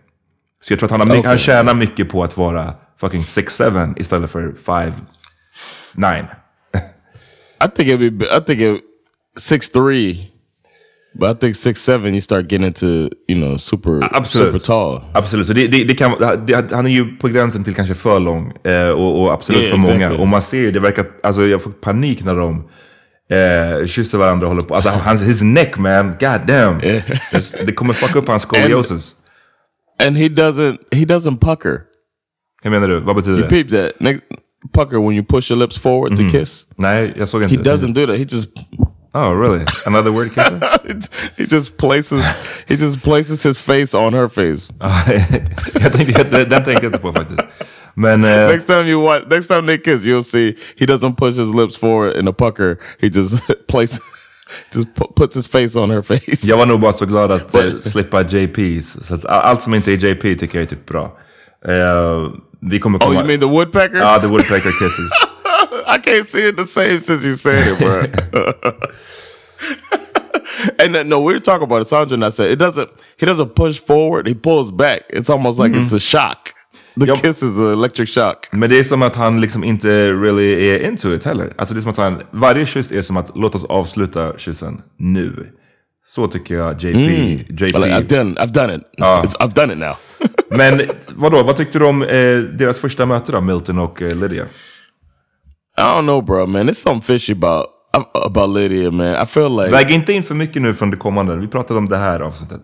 Så 0.59 0.73
jag 0.73 0.79
tror 0.79 0.87
att 0.87 0.99
han, 0.99 1.09
har, 1.09 1.17
Okej. 1.17 1.29
han 1.29 1.37
tjänar 1.37 1.73
mycket 1.73 2.09
på 2.09 2.23
att 2.23 2.37
vara 2.37 2.73
fucking 2.99 3.21
6'7 3.21 3.93
istället 3.99 4.31
för 4.31 4.53
5'9. 5.95 6.25
I 7.59 7.67
think 7.75 7.89
it'd 7.89 8.17
be. 8.17 8.25
I 8.25 8.39
think 8.45 8.59
it 8.61 8.81
six 9.37 9.69
three, 9.69 10.31
but 11.19 11.29
I 11.37 11.39
think 11.39 11.55
six 11.55 11.81
seven. 11.81 12.13
You 12.13 12.21
start 12.21 12.51
getting 12.51 12.67
into 12.67 13.09
you 13.27 13.35
know 13.35 13.57
super 13.57 13.99
Absolut. 14.15 14.47
super 14.47 14.59
tall. 14.59 15.01
Absolut, 15.13 15.47
så 15.47 15.53
det, 15.53 15.67
det, 15.67 15.83
det 15.83 15.95
kan, 15.95 16.11
det, 16.45 16.71
han 16.71 16.85
är 16.85 16.89
ju 16.89 17.17
på 17.17 17.27
gränsen 17.27 17.63
till 17.63 17.75
kanske 17.75 17.95
för 17.95 18.19
lång. 18.19 18.53
Eh, 18.63 18.89
och, 18.89 19.21
och 19.21 19.33
absolut 19.33 19.61
Yeah, 19.61 19.71
för 19.71 19.77
många. 19.77 19.93
exactly. 19.95 20.17
Och 20.21 20.27
man 20.27 20.41
ser 20.41 20.57
ju, 20.57 20.71
det 20.71 20.79
verkar, 20.79 21.05
alltså 21.23 21.41
jag 21.47 21.61
får 21.61 21.71
panik 21.71 22.23
när 22.23 22.35
de 22.35 22.69
eh, 23.29 23.87
kysser 23.87 24.17
varandra 24.17 24.47
och 24.47 24.53
håller 24.53 24.67
på. 24.67 24.75
Alltså 24.75 24.89
hans, 24.89 25.23
his 25.23 25.41
neck 25.41 25.77
man, 25.77 26.07
god 26.19 26.41
damn. 26.47 26.83
Yeah. 26.83 27.03
Det, 27.65 27.71
kommer 27.71 27.93
fucka 27.93 28.19
upp 28.19 28.27
hans 28.27 28.43
scoliosis. 28.47 29.15
And 30.03 30.17
he 30.17 30.27
doesn't. 30.27 30.77
He 30.91 31.05
doesn't 31.05 31.39
pucker. 31.39 31.81
Hur 32.67 32.79
menar 32.79 32.87
du? 32.87 32.99
Vad 32.99 33.15
betyder 33.15 33.37
You 33.37 33.47
det? 33.47 33.49
peep 33.49 33.69
that 33.69 34.01
next 34.01 34.21
pucker 34.73 34.97
when 34.97 35.15
you 35.15 35.23
push 35.29 35.51
your 35.51 35.59
lips 35.61 35.77
forward 35.77 36.17
to 36.17 36.23
kiss. 36.39 36.65
Nej, 36.77 37.13
jag 37.17 37.29
såg 37.29 37.43
He 37.43 37.57
doesn't 37.57 37.93
do 37.93 38.05
that. 38.07 38.15
He 38.17 38.23
just 38.23 38.47
Oh 39.13 39.41
really? 39.41 39.65
Another 39.85 40.11
word 40.11 40.29
kisser? 40.35 40.59
he 41.37 41.43
just 41.51 41.77
places 41.77 42.23
he 42.67 42.75
just 42.75 43.01
places 43.03 43.43
his 43.45 43.57
face 43.59 43.97
on 43.97 44.13
her 44.13 44.27
face. 44.29 44.73
jag 45.81 45.93
tänkte, 45.93 46.23
den, 46.23 46.49
den 46.49 46.63
tänkte 46.63 46.71
jag 46.73 46.83
inte 46.83 46.97
på 46.99 47.13
faktiskt. 47.13 47.41
Men... 47.93 48.23
Eh, 48.25 48.47
Next 48.47 48.67
time 48.67 48.81
you 48.89 49.01
watch, 49.01 49.23
next 49.29 49.47
time 49.47 49.61
they 49.67 49.77
kiss, 49.77 50.05
you'll 50.05 50.23
see 50.23 50.55
he 50.77 50.85
doesn't 50.85 51.15
push 51.15 51.37
his 51.39 51.53
lips 51.55 51.77
forward 51.77 52.15
in 52.19 52.27
a 52.27 52.33
pucker. 52.33 52.77
He 52.99 53.07
just 53.07 53.41
places, 53.67 53.99
just 54.75 54.87
pu- 54.95 55.13
puts 55.15 55.35
his 55.35 55.47
face 55.47 55.75
on 55.79 55.89
her 55.89 56.01
face. 56.01 56.43
Jag 56.47 56.57
var 56.57 56.65
nog 56.65 56.79
bara 56.79 56.93
så 56.93 57.05
glad 57.05 57.31
att 57.31 57.55
eh, 57.55 57.61
slippa 57.83 58.21
JPs. 58.21 58.95
Så 59.07 59.15
att 59.15 59.25
a- 59.25 59.29
allt 59.43 59.61
som 59.61 59.73
inte 59.73 59.91
är 59.93 60.05
JP 60.05 60.35
tycker 60.35 60.57
jag 60.57 60.63
är 60.63 60.69
typ 60.69 60.85
bra. 60.85 61.17
Eh, 61.67 62.31
vi 62.61 62.79
kommer 62.79 62.97
Oh, 62.97 63.07
komma... 63.07 63.19
you 63.19 63.27
mean 63.27 63.39
the 63.39 63.47
woodpecker? 63.47 63.97
Ja, 63.97 64.19
the 64.19 64.27
woodpecker 64.27 64.71
kisses. 64.71 65.11
I 65.87 65.97
can't 65.99 66.25
see 66.27 66.47
it 66.49 66.57
the 66.57 66.65
same 66.65 66.99
since 66.99 67.27
you 67.27 67.35
said 67.35 67.67
it, 67.67 67.79
bro. 67.79 67.99
and 70.79 70.95
then, 70.95 71.09
no, 71.09 71.19
we 71.19 71.33
were 71.33 71.39
talking 71.39 71.63
about 71.63 71.81
it. 71.81 71.87
Sandra 71.87 72.13
and 72.15 72.25
I 72.25 72.29
said 72.29 72.51
it 72.51 72.59
doesn't. 72.59 72.89
He 73.17 73.25
doesn't 73.25 73.55
push 73.55 73.79
forward. 73.79 74.27
He 74.27 74.33
pulls 74.35 74.71
back. 74.71 75.01
It's 75.09 75.29
almost 75.29 75.59
like 75.59 75.71
it's 75.73 75.93
a 75.93 75.99
shock. 75.99 76.53
The 76.97 77.05
Yup. 77.05 77.21
kiss 77.21 77.43
is 77.43 77.59
an 77.59 77.71
electric 77.73 78.09
shock. 78.09 78.47
Men 78.51 78.69
det 78.69 78.79
är 78.79 78.83
som 78.83 79.01
att 79.01 79.15
han 79.15 79.41
liksom 79.41 79.63
inte 79.63 80.11
really 80.11 80.69
är 80.69 80.79
into 80.89 81.13
it 81.13 81.23
heller. 81.25 81.53
Alltså 81.57 81.73
det 81.73 81.79
är 81.79 81.81
som 81.81 81.91
att 81.91 81.97
han, 81.97 82.21
varje 82.31 82.65
kyss 82.65 82.91
är 82.91 83.01
som 83.01 83.17
att 83.17 83.31
låt 83.35 83.55
oss 83.55 83.63
avsluta 83.63 84.37
kyssen 84.37 84.81
nu. 84.97 85.47
Så 86.07 86.27
tycker 86.27 86.55
jag 86.55 86.83
JP. 86.83 86.99
JP. 87.49 87.79
Like, 87.79 87.95
I've 87.95 88.07
done. 88.07 88.35
I've 88.39 88.51
done 88.51 88.75
it. 88.75 88.81
It's, 88.97 89.35
I've 89.39 89.53
done 89.53 89.73
it 89.73 89.79
now. 89.79 89.95
Men 90.57 90.81
vadå, 91.15 91.43
vad 91.43 91.57
tyckte 91.57 91.79
du 91.79 91.85
om 91.85 92.01
eh, 92.01 92.37
deras 92.39 92.79
första 92.79 93.05
möte 93.05 93.31
då, 93.31 93.41
Milton 93.41 93.79
och 93.79 94.01
eh, 94.01 94.15
Lydia? 94.15 94.45
I 95.77 95.81
don't 95.81 96.01
know, 96.01 96.25
bro, 96.25 96.47
man. 96.47 96.69
There's 96.69 96.73
something 96.73 97.01
fishy 97.01 97.33
about 97.33 97.65
about 98.13 98.49
Lydia, 98.49 98.91
man. 98.91 99.23
I 99.23 99.25
feel 99.25 99.49
like 99.55 99.71
Väg 99.71 99.91
inte 99.91 100.13
in 100.13 100.23
för 100.23 100.35
mycket 100.35 100.61
nu 100.61 100.73
från 100.73 100.91
det 100.91 100.97
kommande. 100.97 101.35
Vi 101.35 101.47
pratade 101.47 101.79
om 101.79 101.89
det 101.89 101.97
här 101.97 102.19
avsnittet. 102.19 102.61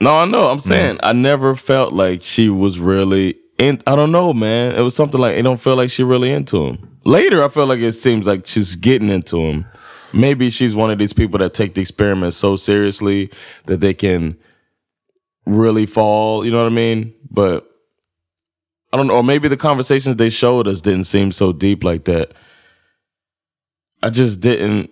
No, 0.00 0.24
I 0.24 0.26
know. 0.26 0.50
I'm 0.50 0.60
saying 0.60 0.98
I 1.02 1.12
never 1.12 1.54
felt 1.54 1.92
like 1.92 2.24
she 2.24 2.48
was 2.48 2.78
really 2.78 3.34
in. 3.58 3.74
I 3.74 3.94
don't 3.96 4.12
know, 4.12 4.32
man. 4.32 4.74
It 4.74 4.80
was 4.80 4.94
something 4.94 5.20
like 5.20 5.38
it 5.38 5.44
don't 5.44 5.60
feel 5.60 5.76
like 5.76 5.90
she 5.90 6.04
really 6.04 6.32
into 6.32 6.56
him. 6.66 6.78
Later, 7.04 7.44
I 7.44 7.48
feel 7.48 7.66
like 7.66 7.88
it 7.88 7.94
seems 7.94 8.26
like 8.26 8.46
she's 8.46 8.76
getting 8.76 9.10
into 9.10 9.36
him. 9.36 9.64
Maybe 10.12 10.50
she's 10.50 10.74
one 10.74 10.90
of 10.90 10.98
these 10.98 11.12
people 11.12 11.38
that 11.38 11.54
take 11.54 11.74
the 11.74 11.80
experiment 11.80 12.34
so 12.34 12.56
seriously 12.56 13.30
that 13.66 13.80
they 13.80 13.94
can 13.94 14.36
really 15.46 15.86
fall. 15.86 16.44
You 16.44 16.50
know 16.50 16.62
what 16.62 16.72
I 16.72 16.74
mean? 16.74 17.14
But 17.30 17.66
I 18.92 18.96
don't 18.96 19.06
know. 19.06 19.14
Or 19.14 19.24
maybe 19.24 19.48
the 19.48 19.56
conversations 19.56 20.16
they 20.16 20.30
showed 20.30 20.66
us 20.66 20.80
didn't 20.80 21.04
seem 21.04 21.32
so 21.32 21.52
deep 21.52 21.84
like 21.84 22.04
that. 22.04 22.32
I 24.02 24.10
just 24.10 24.40
didn't. 24.40 24.90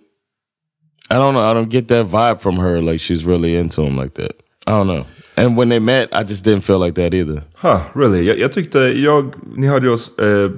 I 1.09 1.15
don't 1.15 1.33
know. 1.33 1.49
I 1.49 1.53
don't 1.53 1.69
get 1.69 1.87
that 1.87 2.07
vibe 2.07 2.39
from 2.39 2.57
her. 2.57 2.81
Like 2.81 2.99
she's 2.99 3.25
really 3.25 3.55
into 3.55 3.81
him 3.81 3.97
like 3.97 4.13
that. 4.15 4.41
I 4.67 4.71
don't 4.71 4.87
know. 4.87 5.05
And 5.35 5.57
when 5.57 5.69
they 5.69 5.79
met, 5.79 6.09
I 6.11 6.23
just 6.23 6.43
didn't 6.43 6.63
feel 6.65 6.79
like 6.79 6.95
that 6.95 7.13
either. 7.13 7.43
Huh, 7.55 7.89
really? 7.95 8.27
Jag, 8.27 8.39
jag 8.39 8.53
tyckte, 8.53 8.79
jag, 8.79 9.35
ni 9.55 9.67
hörde 9.67 9.89
oss 9.89 10.19
eh, 10.19 10.51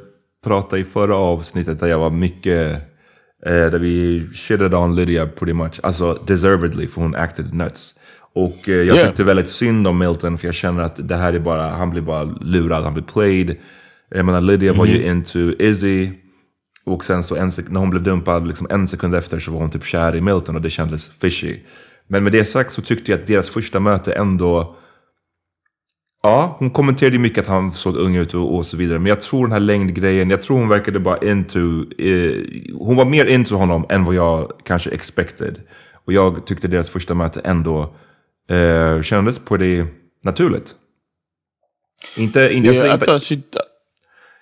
prata 0.43 0.77
i 0.77 0.83
förra 0.83 1.15
avsnittet 1.15 1.79
där 1.79 1.87
jag 1.87 1.99
var 1.99 2.09
mycket, 2.09 2.81
eh, 3.45 3.51
där 3.51 3.79
vi 3.79 4.23
shitted 4.33 4.73
on 4.73 4.95
Lydia 4.95 5.27
pretty 5.27 5.53
much. 5.53 5.79
Alltså 5.83 6.13
deservedly 6.27 6.87
för 6.87 7.01
hon 7.01 7.15
acted 7.15 7.53
nuts. 7.53 7.93
Och 8.33 8.69
eh, 8.69 8.75
jag 8.75 8.95
Yeah. 8.95 9.07
tyckte 9.07 9.23
väldigt 9.23 9.49
synd 9.49 9.87
om 9.87 9.97
Milton 9.97 10.37
för 10.37 10.47
jag 10.47 10.55
känner 10.55 10.83
att 10.83 11.07
det 11.09 11.15
här 11.15 11.33
är 11.33 11.39
bara, 11.39 11.69
han 11.69 11.89
blir 11.89 12.01
bara 12.01 12.23
lurad, 12.23 12.83
han 12.83 12.93
blir 12.93 13.03
played. 13.03 13.55
Jag 14.09 14.25
menar 14.25 14.41
Lydia 14.41 14.73
var 14.73 14.85
ju 14.85 15.03
into 15.05 15.39
Izzy. 15.59 16.11
Och 16.85 17.05
sen 17.05 17.23
så 17.23 17.35
en 17.35 17.51
när 17.69 17.79
hon 17.79 17.89
blev 17.89 18.03
dumpad, 18.03 18.47
liksom 18.47 18.67
en 18.69 18.87
sekund 18.87 19.15
efter 19.15 19.39
så 19.39 19.51
var 19.51 19.59
hon 19.59 19.69
typ 19.69 19.85
kär 19.85 20.15
i 20.15 20.21
Milton 20.21 20.55
och 20.55 20.61
det 20.61 20.69
kändes 20.69 21.09
fishy. 21.09 21.59
Men 22.07 22.23
med 22.23 22.31
det 22.31 22.45
sagt 22.45 22.73
så 22.73 22.81
tyckte 22.81 23.11
jag 23.11 23.21
att 23.21 23.27
deras 23.27 23.49
första 23.49 23.79
möte 23.79 24.13
ändå 24.13 24.75
Ja, 26.23 26.55
hon 26.59 26.69
kommenterade 26.69 27.15
ju 27.15 27.21
mycket 27.21 27.41
att 27.41 27.47
han 27.47 27.71
såg 27.71 27.95
ung 27.95 28.15
ut 28.15 28.33
och, 28.33 28.55
och 28.55 28.65
så 28.65 28.77
vidare. 28.77 28.99
Men 28.99 29.09
jag 29.09 29.21
tror 29.21 29.45
den 29.45 29.51
här 29.51 29.59
längdgrejen, 29.59 30.29
jag 30.29 30.41
tror 30.41 30.57
hon 30.57 30.69
verkade 30.69 30.99
bara 30.99 31.17
into... 31.17 31.59
Eh, 31.97 32.43
hon 32.77 32.95
var 32.95 33.05
mer 33.05 33.25
into 33.25 33.55
honom 33.55 33.85
än 33.89 34.05
vad 34.05 34.15
jag 34.15 34.51
kanske 34.63 34.89
expected. 34.89 35.61
Och 36.05 36.13
jag 36.13 36.45
tyckte 36.45 36.67
deras 36.67 36.89
första 36.89 37.13
möte 37.13 37.39
ändå 37.39 37.95
eh, 38.49 39.01
kändes 39.01 39.39
på 39.39 39.57
det 39.57 39.85
naturligt. 40.23 40.75
Inte, 42.17 42.53
inte, 42.53 42.67
jag, 42.67 42.75
säger 42.75 42.93
inte. 43.33 43.61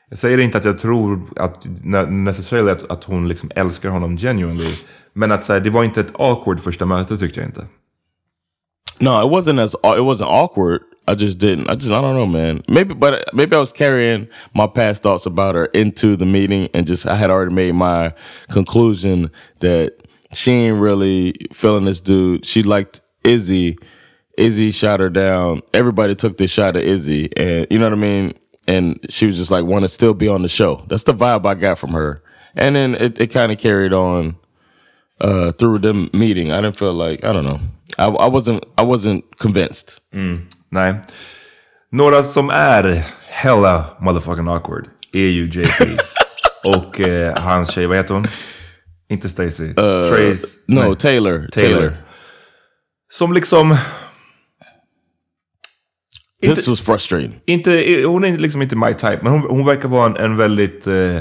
Jag 0.10 0.18
säger 0.20 0.38
inte 0.38 0.58
att 0.58 0.66
jag 0.66 0.80
tror 0.80 1.34
att 1.36 1.66
necessarily 2.10 2.72
att, 2.72 2.92
att 2.92 3.04
hon 3.04 3.28
liksom 3.28 3.52
älskar 3.56 3.90
honom 3.90 4.18
genuinely. 4.18 4.72
Men 5.14 5.32
att 5.32 5.46
så 5.46 5.54
här, 5.54 5.60
det 5.60 5.70
var 5.70 5.84
inte 5.84 6.00
ett 6.00 6.12
awkward 6.14 6.60
första 6.60 6.86
möte 6.86 7.18
tyckte 7.18 7.40
jag 7.40 7.50
inte. 7.50 7.68
No, 8.98 9.10
it 9.10 9.32
wasn't 9.32 9.64
as 9.64 9.74
it 9.74 10.04
wasn't 10.04 10.28
awkward. 10.28 10.82
I 11.10 11.16
just 11.16 11.40
didn't. 11.40 11.70
I 11.70 11.76
just 11.76 11.92
I 11.92 12.02
don't 12.02 12.16
know, 12.16 12.28
man. 12.28 12.64
Maybe, 12.68 12.94
but 12.94 13.34
maybe 13.34 13.56
I 13.56 13.60
was 13.60 13.72
carrying 13.72 14.28
my 14.54 14.68
past 14.68 15.02
thoughts 15.02 15.26
about 15.26 15.56
her 15.56 15.66
into 15.66 16.16
the 16.16 16.26
meeting, 16.26 16.70
and 16.76 16.86
just 16.86 17.08
I 17.08 17.16
had 17.16 17.32
already 17.32 17.54
made 17.54 17.74
my 17.74 18.14
conclusion 18.52 19.32
that 19.60 19.96
she 20.34 20.52
ain't 20.52 20.80
really 20.80 21.34
feeling 21.52 21.86
this 21.86 22.00
dude. 22.00 22.46
She 22.46 22.62
liked 22.62 23.02
Izzy. 23.24 23.80
Izzy 24.38 24.70
shot 24.70 25.00
her 25.00 25.10
down. 25.10 25.64
Everybody 25.74 26.14
took 26.14 26.38
this 26.38 26.52
shot 26.52 26.76
at 26.76 26.84
Izzy, 26.84 27.36
and 27.36 27.66
you 27.72 27.80
know 27.80 27.86
what 27.86 27.94
I 27.94 27.98
mean. 27.98 28.34
And 28.68 29.00
she 29.10 29.26
was 29.26 29.36
just 29.36 29.50
like, 29.50 29.66
want 29.66 29.82
to 29.82 29.90
still 29.90 30.14
be 30.14 30.28
on 30.28 30.44
the 30.44 30.48
show. 30.48 30.86
That's 30.90 31.04
the 31.04 31.14
vibe 31.14 31.44
I 31.48 31.56
got 31.56 31.80
from 31.80 31.90
her. 31.94 32.22
And 32.56 32.76
then 32.76 32.94
it, 32.94 33.20
it 33.20 33.28
kind 33.28 33.52
of 33.52 33.58
carried 33.58 33.94
on 33.94 34.36
uh, 35.20 35.54
through 35.54 35.80
the 35.80 36.08
meeting. 36.14 36.52
I 36.52 36.62
didn't 36.62 36.78
feel 36.78 36.94
like 36.94 37.24
I 37.24 37.34
don't 37.34 37.46
know. 37.46 37.60
I, 37.98 38.06
I 38.06 38.28
wasn't 38.28 38.64
I 38.78 38.84
wasn't 38.84 39.38
convinced. 39.40 40.02
Mm, 40.14 40.46
nej. 40.70 40.96
Några 41.92 42.24
som 42.24 42.50
är 42.50 43.06
hella 43.30 43.86
motherfucking 44.00 44.48
awkward 44.48 44.88
är 45.14 45.28
ju 45.28 45.46
JP. 45.46 45.98
och 46.64 47.00
eh, 47.00 47.38
hans 47.38 47.72
tjej, 47.72 47.86
vad 47.86 47.98
heter 47.98 48.14
hon? 48.14 48.28
Inte 49.10 49.30
Stacy. 49.30 49.64
Uh, 49.64 49.74
Trace. 49.74 50.48
No. 50.68 50.96
Taylor. 50.96 50.96
Taylor. 50.96 51.48
Taylor. 51.52 51.94
Som 53.12 53.34
liksom... 53.34 53.78
This 56.42 56.58
inte, 56.58 56.70
was 56.70 56.82
frustrating. 56.82 57.40
Inte, 57.46 58.04
hon 58.06 58.24
är 58.24 58.38
liksom 58.38 58.62
inte 58.62 58.76
my 58.76 58.94
type, 58.94 59.20
men 59.22 59.32
hon, 59.32 59.42
hon 59.42 59.66
verkar 59.66 59.90
vara 59.90 60.06
en, 60.06 60.16
en 60.16 60.38
väldigt... 60.38 60.88
Eh, 60.88 61.16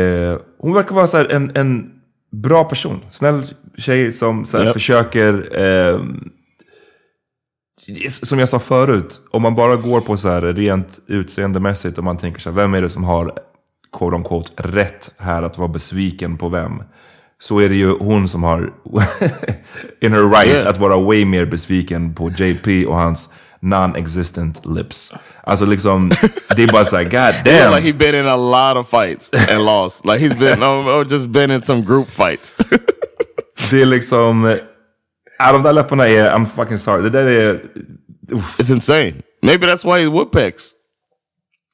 eh, 0.00 0.38
hon 0.58 0.74
verkar 0.74 0.94
vara 0.94 1.06
så 1.06 1.16
en, 1.28 1.56
en 1.56 1.90
bra 2.42 2.64
person. 2.64 3.00
Snäll 3.10 3.42
tjej 3.78 4.12
som 4.12 4.46
så 4.46 4.58
här, 4.58 4.64
yep. 4.64 4.72
försöker... 4.72 5.56
Som 8.10 8.38
jag 8.38 8.48
sa 8.48 8.58
förut, 8.58 9.20
om 9.30 9.42
man 9.42 9.54
bara 9.54 9.76
går 9.76 10.00
på 10.00 10.16
så 10.16 10.28
här 10.28 10.40
rent 10.42 11.00
utseendemässigt 11.06 11.98
och 11.98 12.04
man 12.04 12.16
tänker 12.16 12.40
så 12.40 12.50
här, 12.50 12.56
vem 12.56 12.74
är 12.74 12.82
det 12.82 12.88
som 12.88 13.04
har 13.04 13.32
quote 13.98 14.16
on 14.16 14.24
quote 14.24 14.50
rätt 14.56 15.10
här 15.18 15.42
att 15.42 15.58
vara 15.58 15.68
besviken 15.68 16.36
på 16.36 16.48
vem? 16.48 16.82
Så 17.40 17.58
är 17.58 17.68
det 17.68 17.74
ju 17.74 17.98
hon 17.98 18.28
som 18.28 18.42
har 18.42 18.60
in 20.00 20.12
her 20.12 20.28
right 20.28 20.46
yeah. 20.46 20.68
att 20.68 20.78
vara 20.78 21.00
way 21.00 21.24
mer 21.24 21.46
besviken 21.46 22.14
på 22.14 22.30
JP 22.30 22.86
och 22.86 22.96
hans 22.96 23.28
non-existent 23.62 24.76
lips. 24.76 25.14
Alltså 25.44 25.64
liksom, 25.64 26.10
det 26.56 26.62
är 26.62 26.72
bara 26.72 26.84
såhär, 26.84 27.04
god 27.04 27.12
damn. 27.44 27.74
like 27.74 27.88
he's 27.88 27.98
been 27.98 28.14
in 28.14 28.26
a 28.26 28.36
lot 28.36 28.76
of 28.76 28.90
fights 28.90 29.30
and 29.50 29.64
lost. 29.64 30.04
Like 30.04 30.18
he's 30.18 30.38
been, 30.38 30.62
or 30.62 31.04
just 31.12 31.26
been 31.26 31.50
in 31.50 31.62
some 31.62 31.82
group 31.82 32.08
fights. 32.08 32.56
det 33.70 33.82
är 33.82 33.86
liksom, 33.86 34.58
ja, 35.46 35.52
de 35.52 35.62
där 35.62 35.72
läpparna 35.72 36.08
är, 36.08 36.30
I'm 36.30 36.46
fucking 36.46 36.78
sorry. 36.78 37.02
Det 37.02 37.10
där 37.10 37.26
är... 37.26 37.60
Uff. 38.30 38.58
It's 38.58 38.72
insane. 38.72 39.12
Maybe 39.42 39.66
that's 39.66 39.84
why 39.84 40.04
he's 40.04 40.10
woodpecks. 40.10 40.70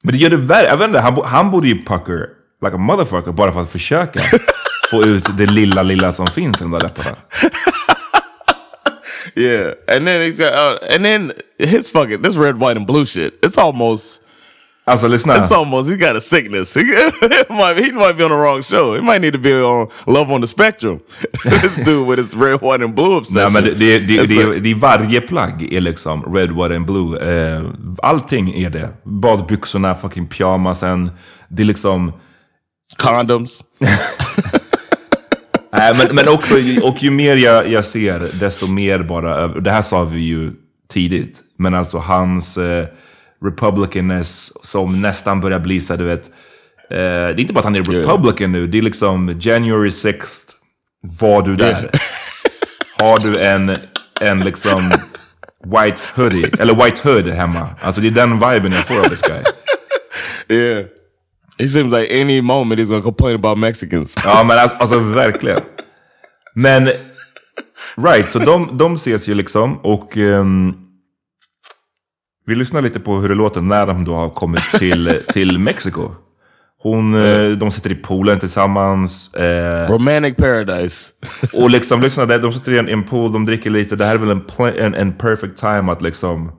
Men 0.03 0.13
det 0.13 0.19
gör 0.19 0.29
det 0.29 0.37
värre. 0.37 0.67
Jag 0.67 0.77
vet 0.77 0.87
inte, 0.87 0.99
han, 0.99 1.21
han 1.25 1.51
borde 1.51 1.67
ju 1.67 1.83
pucker 1.83 2.29
like 2.61 2.75
a 2.75 2.77
motherfucker 2.77 3.31
bara 3.31 3.51
för 3.51 3.61
att 3.61 3.69
försöka 3.69 4.21
få 4.91 5.03
ut 5.03 5.37
det 5.37 5.45
lilla, 5.45 5.83
lilla 5.83 6.13
som 6.13 6.27
finns 6.27 6.61
i 6.61 6.63
de 6.63 6.71
där 6.71 6.81
läpparna. 6.81 7.17
yeah, 9.35 9.73
and 9.87 10.05
then 10.05 10.21
he's 10.21 10.37
got, 10.37 10.53
uh, 10.53 10.95
and 10.95 11.05
then 11.05 11.31
his 11.57 11.91
fucking 11.91 12.21
this 12.21 12.35
red, 12.35 12.55
white, 12.55 12.77
and 12.77 12.87
blue 12.87 13.05
shit. 13.05 13.45
It's 13.45 13.61
almost. 13.61 14.21
Alltså 14.89 15.07
lyssna. 15.07 15.37
It's 15.37 15.51
almost, 15.51 15.89
he 15.89 15.97
got 15.97 16.15
a 16.15 16.21
sickness. 16.21 16.73
He, 16.79 16.83
might, 17.49 17.77
he 17.77 17.91
might 17.91 18.17
be 18.17 18.23
on 18.23 18.29
the 18.29 18.37
wrong 18.37 18.63
show. 18.63 18.95
He 18.95 19.01
might 19.01 19.21
need 19.21 19.33
to 19.33 19.39
be 19.39 19.53
on 19.53 19.87
Love 20.07 20.33
on 20.33 20.41
the 20.41 20.47
Spectrum. 20.47 20.99
this 21.43 21.75
dude 21.85 22.07
with 22.07 22.17
his 22.17 22.35
red, 22.35 22.61
white 22.61 22.81
and 22.81 22.95
blue 22.95 23.17
obsession. 23.17 23.53
Nej, 23.53 23.61
men 23.61 23.79
det, 23.79 23.99
det, 23.99 23.99
det, 23.99 24.25
det, 24.25 24.59
det, 24.59 24.73
varje 24.73 25.21
plagg 25.21 25.73
är 25.73 25.81
liksom 25.81 26.35
red, 26.35 26.51
white 26.51 26.75
and 26.75 26.85
blue. 26.85 27.17
Uh, 27.17 27.73
allting 28.03 28.53
är 28.53 28.69
det. 28.69 28.89
Badbyxorna, 29.03 29.95
fucking 29.95 30.27
pyjamasen. 30.27 31.11
Det 31.49 31.63
är 31.63 31.65
liksom... 31.65 32.11
Condoms. 32.97 33.63
Nej, 35.71 35.95
men, 35.97 36.15
men 36.15 36.27
också, 36.27 36.55
och 36.83 37.03
ju 37.03 37.11
mer 37.11 37.35
jag, 37.35 37.71
jag 37.71 37.85
ser, 37.85 38.31
desto 38.39 38.71
mer 38.71 38.99
bara... 38.99 39.47
Det 39.47 39.71
här 39.71 39.81
sa 39.81 40.03
vi 40.03 40.19
ju 40.19 40.53
tidigt. 40.93 41.39
Men 41.57 41.73
alltså 41.73 41.97
hans... 41.97 42.57
Uh, 42.57 42.85
republicanness 43.45 44.51
som 44.65 45.01
nästan 45.01 45.41
börjar 45.41 45.59
bli 45.59 45.81
så 45.81 45.95
du 45.95 46.03
vet. 46.03 46.25
Eh, 46.91 46.97
det 46.97 46.97
är 46.97 47.39
inte 47.39 47.53
bara 47.53 47.59
att 47.59 47.65
han 47.65 47.75
är 47.75 47.83
republican 47.83 48.51
nu, 48.51 48.67
det 48.67 48.77
är 48.77 48.81
liksom 48.81 49.39
January 49.41 49.89
6th, 49.89 50.49
var 51.01 51.41
du 51.41 51.55
där? 51.55 51.91
Har 52.97 53.19
du 53.19 53.39
en, 53.39 53.77
en 54.21 54.39
liksom 54.39 54.91
white 55.65 56.01
hoodie, 56.15 56.51
eller 56.59 56.85
white 56.85 57.09
hood 57.09 57.27
hemma? 57.27 57.69
Alltså 57.81 58.01
det 58.01 58.07
är 58.07 58.11
den 58.11 58.33
viben 58.33 58.71
jag 58.71 58.87
får 58.87 58.99
av 58.99 59.03
this 59.03 59.21
guy. 59.21 59.43
Yeah. 60.57 60.85
He 61.57 61.67
seems 61.67 61.93
like 61.93 62.21
any 62.21 62.41
moment 62.41 62.79
he's 62.79 62.89
gonna 62.89 63.01
complain 63.01 63.35
about 63.35 63.57
Mexicans. 63.57 64.15
ja 64.25 64.43
men 64.43 64.57
alltså, 64.57 64.77
alltså 64.77 64.99
verkligen. 64.99 65.59
Men, 66.55 66.89
right, 67.97 68.31
så 68.31 68.39
de, 68.39 68.77
de 68.77 68.95
ses 68.95 69.27
ju 69.27 69.33
liksom 69.33 69.77
och 69.77 70.17
um, 70.17 70.88
vi 72.49 72.55
lyssnar 72.55 72.81
lite 72.81 72.99
på 72.99 73.15
hur 73.15 73.29
det 73.29 73.35
låter 73.35 73.61
när 73.61 73.87
de 73.87 74.05
då 74.05 74.13
har 74.13 74.29
kommit 74.29 74.63
till, 74.79 75.21
till 75.33 75.59
Mexiko. 75.59 76.11
Hon, 76.81 77.13
mm. 77.13 77.59
De 77.59 77.71
sitter 77.71 77.91
i 77.91 77.95
poolen 77.95 78.39
tillsammans. 78.39 79.33
Eh, 79.33 79.91
Romantic 79.91 80.35
paradise. 80.35 81.11
och 81.53 81.69
liksom, 81.75 82.01
lyssna, 82.01 82.25
de 82.25 82.53
sitter 82.53 82.71
i 82.71 82.77
en, 82.77 82.89
en 82.89 83.03
pool, 83.03 83.33
de 83.33 83.45
dricker 83.45 83.69
lite. 83.69 83.95
Det 83.95 84.05
här 84.05 84.15
är 84.15 84.17
väl 84.17 84.29
en, 84.29 84.75
en, 84.77 84.95
en 84.95 85.13
perfect 85.13 85.57
time 85.57 85.91
att 85.91 86.01
liksom 86.01 86.51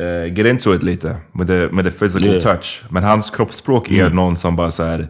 uh, 0.00 0.38
get 0.38 0.46
into 0.46 0.74
it 0.74 0.82
lite 0.82 1.16
med 1.32 1.46
the, 1.46 1.68
med 1.68 1.84
the 1.84 1.90
physical 1.90 2.30
yeah. 2.30 2.42
touch. 2.42 2.82
Men 2.90 3.02
hans 3.02 3.30
kroppsspråk 3.30 3.90
är 3.90 4.00
mm. 4.00 4.16
någon 4.16 4.36
som 4.36 4.56
bara 4.56 4.70
så 4.70 4.84
här, 4.84 5.08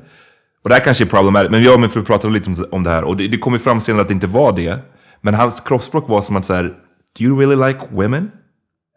och 0.63 0.69
det 0.69 0.75
här 0.75 0.85
kanske 0.85 1.05
är 1.05 1.09
problematiskt, 1.09 1.51
men 1.51 1.63
jag 1.63 1.75
och 1.75 1.81
min 1.81 1.91
fru 1.91 2.03
pratade 2.03 2.35
lite 2.35 2.51
om 2.71 2.83
det 2.83 2.91
här 2.91 3.05
och 3.05 3.17
det, 3.17 3.29
det 3.29 3.39
kom 3.39 3.53
ju 3.53 3.59
fram 3.59 3.81
senare 3.81 4.03
att 4.03 4.09
det 4.09 4.15
inte 4.15 4.27
var 4.27 4.53
det. 4.57 4.79
Men 5.21 5.35
hans 5.35 5.61
kroppsspråk 5.61 6.09
var 6.09 6.23
som 6.23 6.37
att 6.37 6.47
så 6.47 6.55
här, 6.55 6.75
do 7.19 7.25
you 7.25 7.41
really 7.41 7.67
like 7.67 7.81
women? 7.91 8.31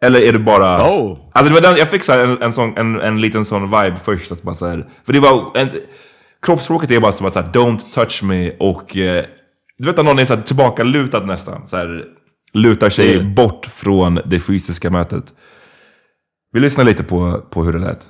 Eller 0.02 0.22
är 0.22 0.34
det 0.34 0.40
bara... 0.40 0.90
Oh. 0.90 1.18
Alltså 1.34 1.54
det 1.54 1.62
var 1.62 1.70
den, 1.70 1.78
jag 1.78 1.90
fick 1.90 2.04
så 2.04 2.14
en, 2.14 2.42
en, 2.42 2.54
sån, 2.54 2.78
en, 2.78 3.02
en 3.02 3.22
liten 3.22 3.46
sån 3.46 3.64
vibe 3.64 4.00
först. 4.04 4.32
Att 4.32 4.42
bara 4.42 4.56
så 4.56 4.68
här, 4.68 4.90
för 5.06 5.14
det 5.14 5.20
var... 5.20 5.58
En, 5.58 5.70
kroppsspråket 6.42 6.92
är 6.92 7.00
bara 7.00 7.12
som 7.12 7.26
att 7.26 7.34
så 7.34 7.42
här, 7.42 7.52
don't 7.52 7.94
touch 7.94 8.24
me 8.24 8.52
och... 8.58 8.98
Eh, 8.98 9.26
du 9.78 9.86
vet 9.86 10.00
att 10.00 10.06
någon 10.06 10.20
är 10.20 10.26
så 10.26 10.36
här, 10.36 10.42
tillbaka 10.42 10.84
lutad 10.84 11.20
nästan. 11.20 11.68
Så 11.68 11.78
här, 11.78 12.06
lutar 12.54 12.90
sig 12.90 13.14
mm. 13.14 13.36
bort 13.36 13.66
från 13.66 14.20
det 14.26 14.40
fysiska 14.40 14.90
mötet. 14.90 15.34
Vi 16.54 16.60
lyssnar 16.60 16.84
lite 16.84 17.04
på, 17.04 17.42
på 17.50 17.64
hur 17.64 17.74
det 17.74 17.80
lät. 17.80 18.08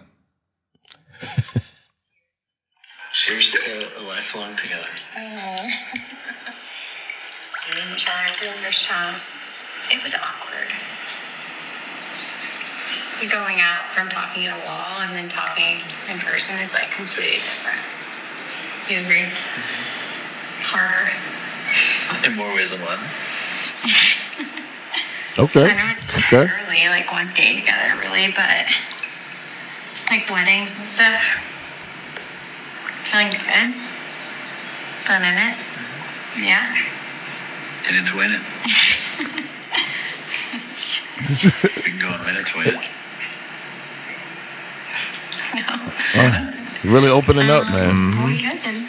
Cheers 3.14 3.52
to 3.52 3.58
a 3.60 4.16
lifelong 4.16 4.56
together. 4.56 4.90
Mm. 5.16 5.72
Soon 7.46 7.96
trying 7.98 8.34
to 8.40 8.46
understand. 8.58 9.16
It 9.92 10.04
was 10.04 10.16
awkward. 10.16 10.99
Going 13.28 13.60
out 13.60 13.92
from 13.92 14.08
talking 14.08 14.46
at 14.46 14.56
a 14.56 14.60
wall 14.66 15.02
and 15.02 15.12
then 15.12 15.28
talking 15.28 15.82
in 16.08 16.18
person 16.20 16.58
is 16.60 16.74
like 16.74 16.90
completely 16.92 17.40
different. 17.44 17.82
You 18.88 19.02
agree? 19.04 19.28
Mm-hmm. 19.28 20.64
Harder. 20.72 21.12
In 22.26 22.36
more 22.38 22.56
ways 22.56 22.72
than 22.72 22.80
one. 22.82 22.98
okay. 25.40 25.66
I 25.68 25.74
know 25.76 25.92
it's 25.92 26.18
okay. 26.18 26.48
early, 26.48 26.88
like 26.90 27.12
one 27.12 27.28
day 27.34 27.56
together, 27.60 27.96
really, 28.00 28.32
but 28.32 28.66
like 30.10 30.30
weddings 30.30 30.80
and 30.80 30.90
stuff. 30.90 31.22
Feeling 33.12 33.28
good. 33.28 33.74
Fun 35.06 35.24
in 35.24 35.38
it. 35.38 35.56
Mm-hmm. 35.58 36.44
Yeah. 36.44 36.76
In 37.90 37.96
it 38.00 38.06
to 38.08 38.16
win 38.18 38.32
it. 38.32 38.42
we 41.76 41.82
can 41.84 42.00
go 42.00 42.08
and 42.14 42.24
win 42.26 42.36
it 42.38 42.46
to 42.48 42.58
win 42.58 42.68
it. 42.68 42.90
Uh, 46.16 46.52
really 46.84 47.10
opening 47.10 47.50
up 47.50 47.70
man. 47.70 47.90
Mm. 47.90 48.88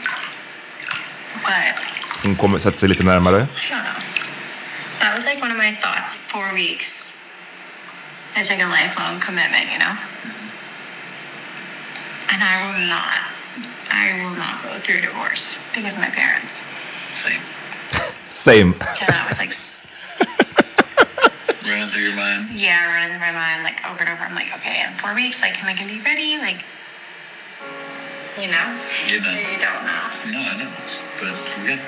Hon 2.23 2.37
kommer 2.37 2.59
sätta 2.59 2.77
sig 2.77 2.89
lite 2.89 3.03
närmare. 3.03 3.47
That 5.01 5.15
was 5.15 5.25
like 5.27 5.43
one 5.43 5.51
of 5.51 5.57
my 5.57 5.73
thoughts. 5.75 6.17
Four 6.17 6.53
weeks. 6.55 7.21
It's 8.37 8.51
like 8.51 8.63
a 8.63 8.69
lifelong 8.69 9.21
commitment, 9.21 9.73
you 9.73 9.79
know? 9.79 9.97
And 12.33 12.43
I 12.43 12.55
will 12.63 12.87
not, 12.89 13.21
I 13.91 14.23
will 14.23 14.37
not 14.37 14.63
go 14.63 14.79
through 14.79 15.01
divorce 15.01 15.67
because 15.75 15.97
of 15.97 16.03
my 16.03 16.11
parents. 16.11 16.73
Same. 17.13 17.41
Same. 18.31 18.73
So 18.73 19.07
that 19.07 19.27
was 19.29 19.39
like 19.39 19.53
running 21.71 21.87
through 21.87 22.11
your 22.11 22.19
mind. 22.19 22.51
Yeah, 22.51 22.91
running 22.91 23.15
through 23.15 23.23
my 23.23 23.33
mind 23.33 23.63
like 23.63 23.79
over 23.87 24.03
and 24.03 24.11
over. 24.11 24.27
I'm 24.27 24.35
like, 24.35 24.51
okay, 24.59 24.83
in 24.83 24.91
four 24.99 25.15
weeks, 25.15 25.43
like, 25.43 25.55
am 25.63 25.71
I 25.71 25.75
gonna 25.75 25.95
be 25.95 26.03
ready? 26.03 26.37
Like, 26.39 26.67
you 28.39 28.51
know? 28.51 28.67
You 29.07 29.21
know. 29.23 29.35
You 29.37 29.59
don't 29.59 29.83
know. 29.87 30.05
No, 30.33 30.41
I 30.41 30.55
know. 30.59 30.71
But 31.21 31.35
we 31.61 31.69
got, 31.69 31.81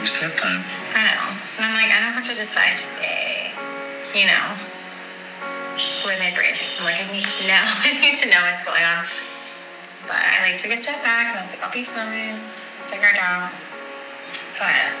we 0.00 0.06
still 0.06 0.30
have 0.30 0.38
time. 0.38 0.62
I 0.94 1.02
know. 1.12 1.26
And 1.58 1.62
I'm 1.66 1.74
like, 1.76 1.92
I 1.92 1.98
don't 2.00 2.14
have 2.16 2.28
to 2.28 2.36
decide 2.36 2.78
today. 2.78 3.52
You 4.14 4.30
know? 4.30 4.46
With 6.06 6.16
my 6.22 6.32
brain 6.32 6.54
fix, 6.54 6.80
I'm 6.80 6.86
like, 6.86 7.02
I 7.02 7.10
need 7.12 7.26
to 7.26 7.42
know. 7.48 7.64
I 7.88 7.98
need 8.00 8.16
to 8.22 8.30
know 8.30 8.40
what's 8.46 8.64
going 8.64 8.84
on. 8.84 9.04
But 10.06 10.22
I 10.22 10.46
like 10.46 10.56
took 10.56 10.70
a 10.70 10.76
step 10.76 11.02
back 11.02 11.28
and 11.28 11.38
I 11.38 11.42
was 11.42 11.52
like, 11.52 11.64
I'll 11.64 11.74
be 11.74 11.84
fine. 11.84 12.38
Figure 12.86 13.10
it 13.10 13.18
out. 13.18 13.50
But 14.56 14.94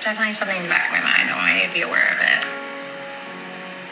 definitely 0.00 0.32
something 0.32 0.56
in 0.56 0.62
the 0.62 0.68
back 0.68 0.86
of 0.86 0.92
my 0.92 1.02
mind. 1.02 1.28
I 1.28 1.34
want 1.34 1.58
you 1.58 1.68
to 1.68 1.74
be 1.74 1.82
aware 1.82 2.06
of 2.14 2.20
it. 2.22 2.65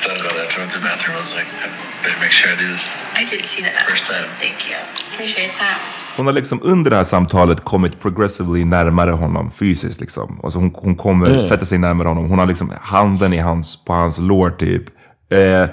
I 0.00 0.08
thought 0.08 0.20
about 0.20 0.38
after 0.46 0.58
I 0.60 0.62
went 0.62 0.72
to 0.72 0.78
the 0.80 0.84
bathroom. 0.90 1.16
I 1.16 1.20
was 1.20 1.34
like, 1.34 1.48
I 1.64 1.68
better 2.04 2.18
make 2.20 2.32
sure 2.32 2.48
I 2.52 2.56
do 2.56 2.66
this. 2.72 2.84
I 3.20 3.24
did 3.30 3.46
see 3.48 3.62
that. 3.62 3.74
First 3.90 4.06
time. 4.06 4.28
Thank 4.40 4.58
you. 4.68 4.76
Appreciate 5.14 5.52
that. 5.58 5.78
Hon 6.16 6.26
har 6.26 6.32
liksom 6.32 6.60
under 6.62 6.90
det 6.90 6.96
här 6.96 7.04
samtalet 7.04 7.60
kommit 7.64 8.00
progressively 8.00 8.64
närmare 8.64 9.10
honom 9.10 9.50
fysiskt. 9.50 10.00
Liksom. 10.00 10.40
Alltså 10.44 10.58
hon, 10.58 10.70
hon 10.74 10.94
kommer 10.96 11.26
Mm. 11.30 11.44
sätta 11.44 11.64
sig 11.64 11.78
närmare 11.78 12.08
honom. 12.08 12.28
Hon 12.28 12.38
har 12.38 12.46
liksom 12.46 12.72
handen 12.82 13.32
i 13.32 13.38
hans, 13.38 13.84
på 13.84 13.92
hans 13.92 14.18
lår 14.18 14.50
typ. 14.50 14.84
Eh, 15.32 15.68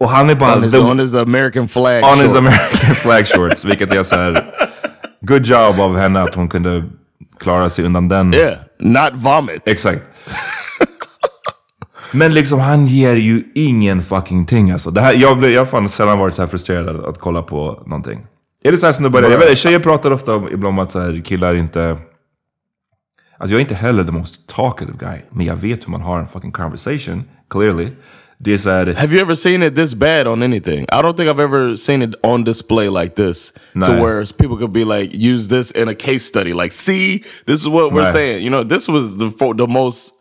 och 0.00 0.08
han 0.10 0.30
är 0.30 0.34
bara... 0.34 0.56
On 0.56 0.62
his, 0.62 0.72
the- 0.72 0.78
on 0.78 0.98
his 0.98 1.14
American 1.14 1.68
flag. 1.68 2.04
on 2.04 2.18
his 2.18 2.22
shorts. 2.32 2.36
American 2.38 2.94
flag 3.02 3.26
shorts. 3.28 3.64
Vilket 3.64 3.92
är 3.94 4.02
så 4.02 4.16
här... 4.16 4.44
Good 5.20 5.46
job 5.46 5.80
av 5.80 5.98
henne 5.98 6.22
att 6.22 6.34
hon 6.34 6.48
kunde 6.48 6.84
klara 7.40 7.70
sig 7.70 7.84
undan 7.84 8.08
den. 8.08 8.34
Yeah, 8.34 8.58
not 8.78 9.10
vomit. 9.14 9.62
Exakt. 9.68 10.02
Men 12.14 12.34
liksom 12.34 12.60
han 12.60 12.86
ger 12.86 13.16
ju 13.16 13.42
ingen 13.54 14.02
fucking 14.02 14.46
ting 14.46 14.70
alltså. 14.70 14.90
Det 14.90 15.00
här, 15.00 15.14
jag, 15.14 15.44
jag 15.44 15.60
har 15.60 15.66
fan 15.66 15.88
sällan 15.88 16.18
varit 16.18 16.34
så 16.34 16.42
här 16.42 16.46
frustrerad 16.46 17.04
att, 17.04 17.18
kolla 17.18 17.42
på 17.42 17.82
någonting. 17.86 18.26
Är 18.64 18.72
det 18.72 18.78
så 18.78 18.86
här 18.86 19.08
börjar? 19.08 19.30
Jag 19.30 19.38
vet, 19.38 19.58
tjejer 19.58 19.78
pratar 19.78 20.10
ofta 20.10 20.34
om, 20.34 20.48
ibland 20.48 20.66
om 20.66 20.78
att 20.78 20.92
så 20.92 21.00
här, 21.00 21.22
killar 21.24 21.54
inte... 21.54 21.98
Alltså 23.38 23.54
jag 23.54 23.56
är 23.56 23.60
inte 23.60 23.74
heller 23.74 24.04
the 24.04 24.12
most 24.12 24.46
talkative 24.46 24.98
guy. 24.98 25.18
Men 25.30 25.46
jag 25.46 25.56
vet 25.56 25.86
hur 25.86 25.90
man 25.90 26.00
har 26.00 26.18
en 26.18 26.28
fucking 26.28 26.52
conversation. 26.52 27.24
Clearly. 27.50 27.88
Det 28.38 28.54
är 28.54 28.58
så 28.58 28.70
här... 28.70 28.94
Have 28.94 29.12
you 29.12 29.22
ever 29.22 29.34
seen 29.34 29.62
it 29.62 29.74
this 29.74 29.94
bad 29.94 30.26
on 30.26 30.42
anything? 30.42 30.82
I 30.82 31.02
don't 31.02 31.16
think 31.16 31.30
I've 31.30 31.42
ever 31.42 31.76
seen 31.76 32.02
it 32.02 32.14
on 32.22 32.44
display 32.44 32.88
like 32.88 33.14
this 33.14 33.52
to 33.52 33.92
Nej. 33.92 34.02
where 34.02 34.26
people 34.26 34.56
could 34.56 34.72
be 34.72 34.84
like, 34.84 35.14
use 35.14 35.48
this 35.48 35.70
in 35.70 35.88
a 35.88 35.94
case 35.94 36.20
study. 36.20 36.52
Like, 36.52 36.72
see, 36.72 37.24
this 37.46 37.60
is 37.60 37.68
what 37.68 37.92
we're 37.92 38.02
Nej. 38.02 38.12
saying. 38.12 38.42
You 38.42 38.50
know, 38.50 38.64
this 38.64 38.88
was 38.88 39.16
the 39.16 39.30
the 39.56 39.66
most, 39.66 40.13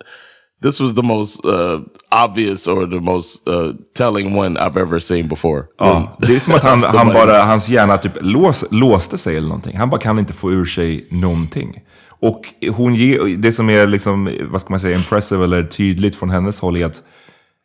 this 0.63 0.81
was 0.81 0.95
the 0.95 1.01
most 1.01 1.45
uh, 1.45 1.79
obvious 2.25 2.67
or 2.67 2.85
the 2.87 2.99
most 2.99 3.47
uh, 3.47 3.73
telling 3.97 4.37
one 4.37 4.59
I've 4.59 4.77
ever 4.81 4.99
seen 4.99 5.27
before. 5.27 5.63
Ja, 5.79 6.17
det 6.19 6.35
är 6.35 6.39
som 6.39 6.53
att 6.53 6.63
han, 6.71 6.79
han 6.83 7.07
bara, 7.07 7.43
hans 7.43 7.69
hjärna 7.69 7.97
typ 7.97 8.11
lås, 8.21 8.65
låste 8.71 9.17
sig 9.17 9.37
eller 9.37 9.47
någonting. 9.47 9.77
Han 9.77 9.89
bara 9.89 10.01
kan 10.01 10.19
inte 10.19 10.33
få 10.33 10.51
ur 10.51 10.65
sig 10.65 11.07
någonting. 11.11 11.79
Och 12.09 12.41
hon 12.71 12.95
ger, 12.95 13.37
det 13.37 13.51
som 13.51 13.69
är 13.69 13.87
liksom, 13.87 14.29
vad 14.51 14.61
ska 14.61 14.69
man 14.73 14.79
säga, 14.79 14.97
impressive 14.97 15.43
eller 15.43 15.63
tydligt 15.63 16.15
från 16.15 16.29
hennes 16.29 16.59
håll 16.59 16.77
är 16.77 16.85
att 16.85 17.03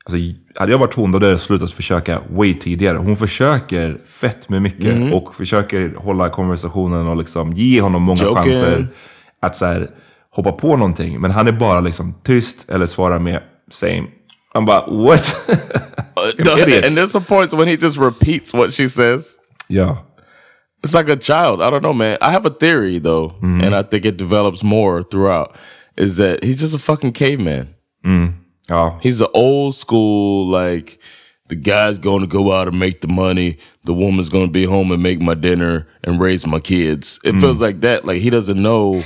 Alltså, 0.04 0.20
hade 0.54 0.72
jag 0.72 0.78
varit 0.78 0.94
hon 0.94 1.12
då 1.12 1.16
hade 1.18 1.30
jag 1.30 1.40
slutat 1.40 1.72
försöka 1.72 2.20
way 2.30 2.54
tidigare. 2.54 2.96
Hon 2.98 3.16
försöker 3.16 3.98
fett 4.20 4.48
med 4.48 4.62
mycket 4.62 4.96
Mhm. 4.96 5.12
och 5.12 5.34
försöker 5.34 5.94
hålla 5.96 6.28
konversationen 6.28 7.08
och 7.08 7.16
liksom 7.16 7.52
ge 7.52 7.80
honom 7.80 8.02
många 8.02 8.22
Joking. 8.24 8.42
chanser 8.52 8.86
att 9.42 9.56
så 9.56 9.64
här, 9.66 9.90
hoppa 10.30 10.52
på 10.52 10.76
någonting. 10.76 11.20
Men 11.20 11.30
han 11.30 11.46
är 11.48 11.52
bara 11.52 11.80
liksom 11.80 12.14
tyst 12.24 12.66
eller 12.70 12.86
svarar 12.86 13.18
med 13.18 13.40
same. 13.70 14.04
Han 14.54 14.64
bara 14.64 14.86
what? 14.86 15.36
Idiot. 16.38 16.84
and 16.84 16.96
there's 16.96 17.10
some 17.10 17.24
points 17.24 17.54
when 17.54 17.68
he 17.68 17.76
just 17.76 17.96
repeats 17.98 18.54
what 18.54 18.72
she 18.74 18.88
says. 18.88 19.38
Ja. 19.68 19.96
It's 20.84 20.94
like 20.94 21.08
a 21.12 21.16
child. 21.16 21.60
I 21.60 21.70
don't 21.70 21.82
know, 21.82 21.92
man. 21.92 22.18
I 22.20 22.30
have 22.30 22.46
a 22.46 22.50
theory 22.50 22.98
though, 23.00 23.28
Mm-hmm. 23.42 23.60
and 23.64 23.74
I 23.74 23.82
think 23.82 24.04
it 24.04 24.16
develops 24.16 24.62
more 24.62 25.02
throughout. 25.02 25.56
Is 25.96 26.16
that 26.16 26.44
he's 26.44 26.60
just 26.60 26.74
a 26.74 26.78
fucking 26.78 27.12
caveman. 27.12 27.74
Ja. 28.68 28.98
He's 29.02 29.20
an 29.20 29.28
old 29.34 29.74
school 29.74 30.46
like 30.46 30.98
the 31.48 31.56
guy's 31.56 31.98
going 31.98 32.20
to 32.20 32.26
go 32.26 32.52
out 32.52 32.68
and 32.68 32.78
make 32.78 33.00
the 33.00 33.08
money. 33.08 33.56
The 33.84 33.92
woman's 33.94 34.28
going 34.28 34.46
to 34.46 34.52
be 34.52 34.64
home 34.64 34.92
and 34.92 35.02
make 35.02 35.20
my 35.20 35.34
dinner 35.34 35.86
and 36.04 36.20
raise 36.20 36.46
my 36.46 36.60
kids. 36.60 37.18
It 37.24 37.40
feels 37.40 37.60
like 37.60 37.80
that. 37.80 38.04
Like 38.04 38.20
he 38.22 38.30
doesn't 38.30 38.60
know 38.62 39.02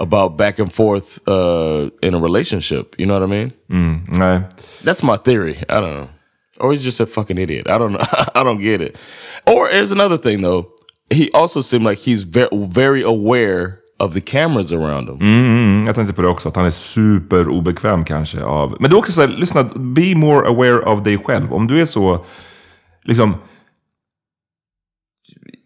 about 0.00 0.36
back 0.36 0.58
and 0.58 0.72
forth 0.72 1.20
uh, 1.28 1.90
in 2.02 2.14
a 2.14 2.18
relationship. 2.18 2.96
You 2.98 3.06
know 3.06 3.14
what 3.14 3.22
I 3.22 3.26
mean? 3.26 3.52
Mm. 3.70 4.50
That's 4.82 5.02
my 5.02 5.16
theory. 5.16 5.58
I 5.68 5.80
don't 5.80 5.94
know. 5.94 6.08
Or 6.58 6.72
he's 6.72 6.82
just 6.82 7.00
a 7.00 7.06
fucking 7.06 7.38
idiot. 7.38 7.68
I 7.68 7.78
don't 7.78 7.92
know. 7.92 8.00
I 8.34 8.42
don't 8.42 8.60
get 8.60 8.82
it. 8.82 8.96
Or 9.46 9.68
here's 9.68 9.92
another 9.92 10.18
thing 10.18 10.42
though. 10.42 10.72
He 11.10 11.30
also 11.32 11.60
seemed 11.60 11.84
like 11.84 11.98
he's 11.98 12.22
very 12.22 12.48
very 12.52 13.02
aware 13.02 13.80
of 13.98 14.14
the 14.14 14.20
cameras 14.20 14.72
around 14.72 15.08
him. 15.08 15.18
Mm, 15.20 15.44
mm, 15.44 15.86
jag 15.86 15.94
tänkte 15.94 16.14
på 16.14 16.22
det 16.22 16.28
också, 16.28 16.48
att 16.48 16.56
han 16.56 16.66
är 16.66 16.70
super 16.70 17.48
obekväm 17.48 18.04
kanske 18.04 18.42
av... 18.42 18.76
Men 18.80 18.90
det 18.90 18.96
är 18.96 18.98
också 18.98 19.12
så 19.12 19.20
här, 19.20 19.28
lyssna, 19.28 19.62
be 19.74 20.14
more 20.14 20.48
aware 20.48 20.78
of 20.78 21.02
dig 21.02 21.18
själv. 21.18 21.52
Om 21.52 21.66
du 21.66 21.80
är 21.80 21.86
så, 21.86 22.24
liksom... 23.04 23.34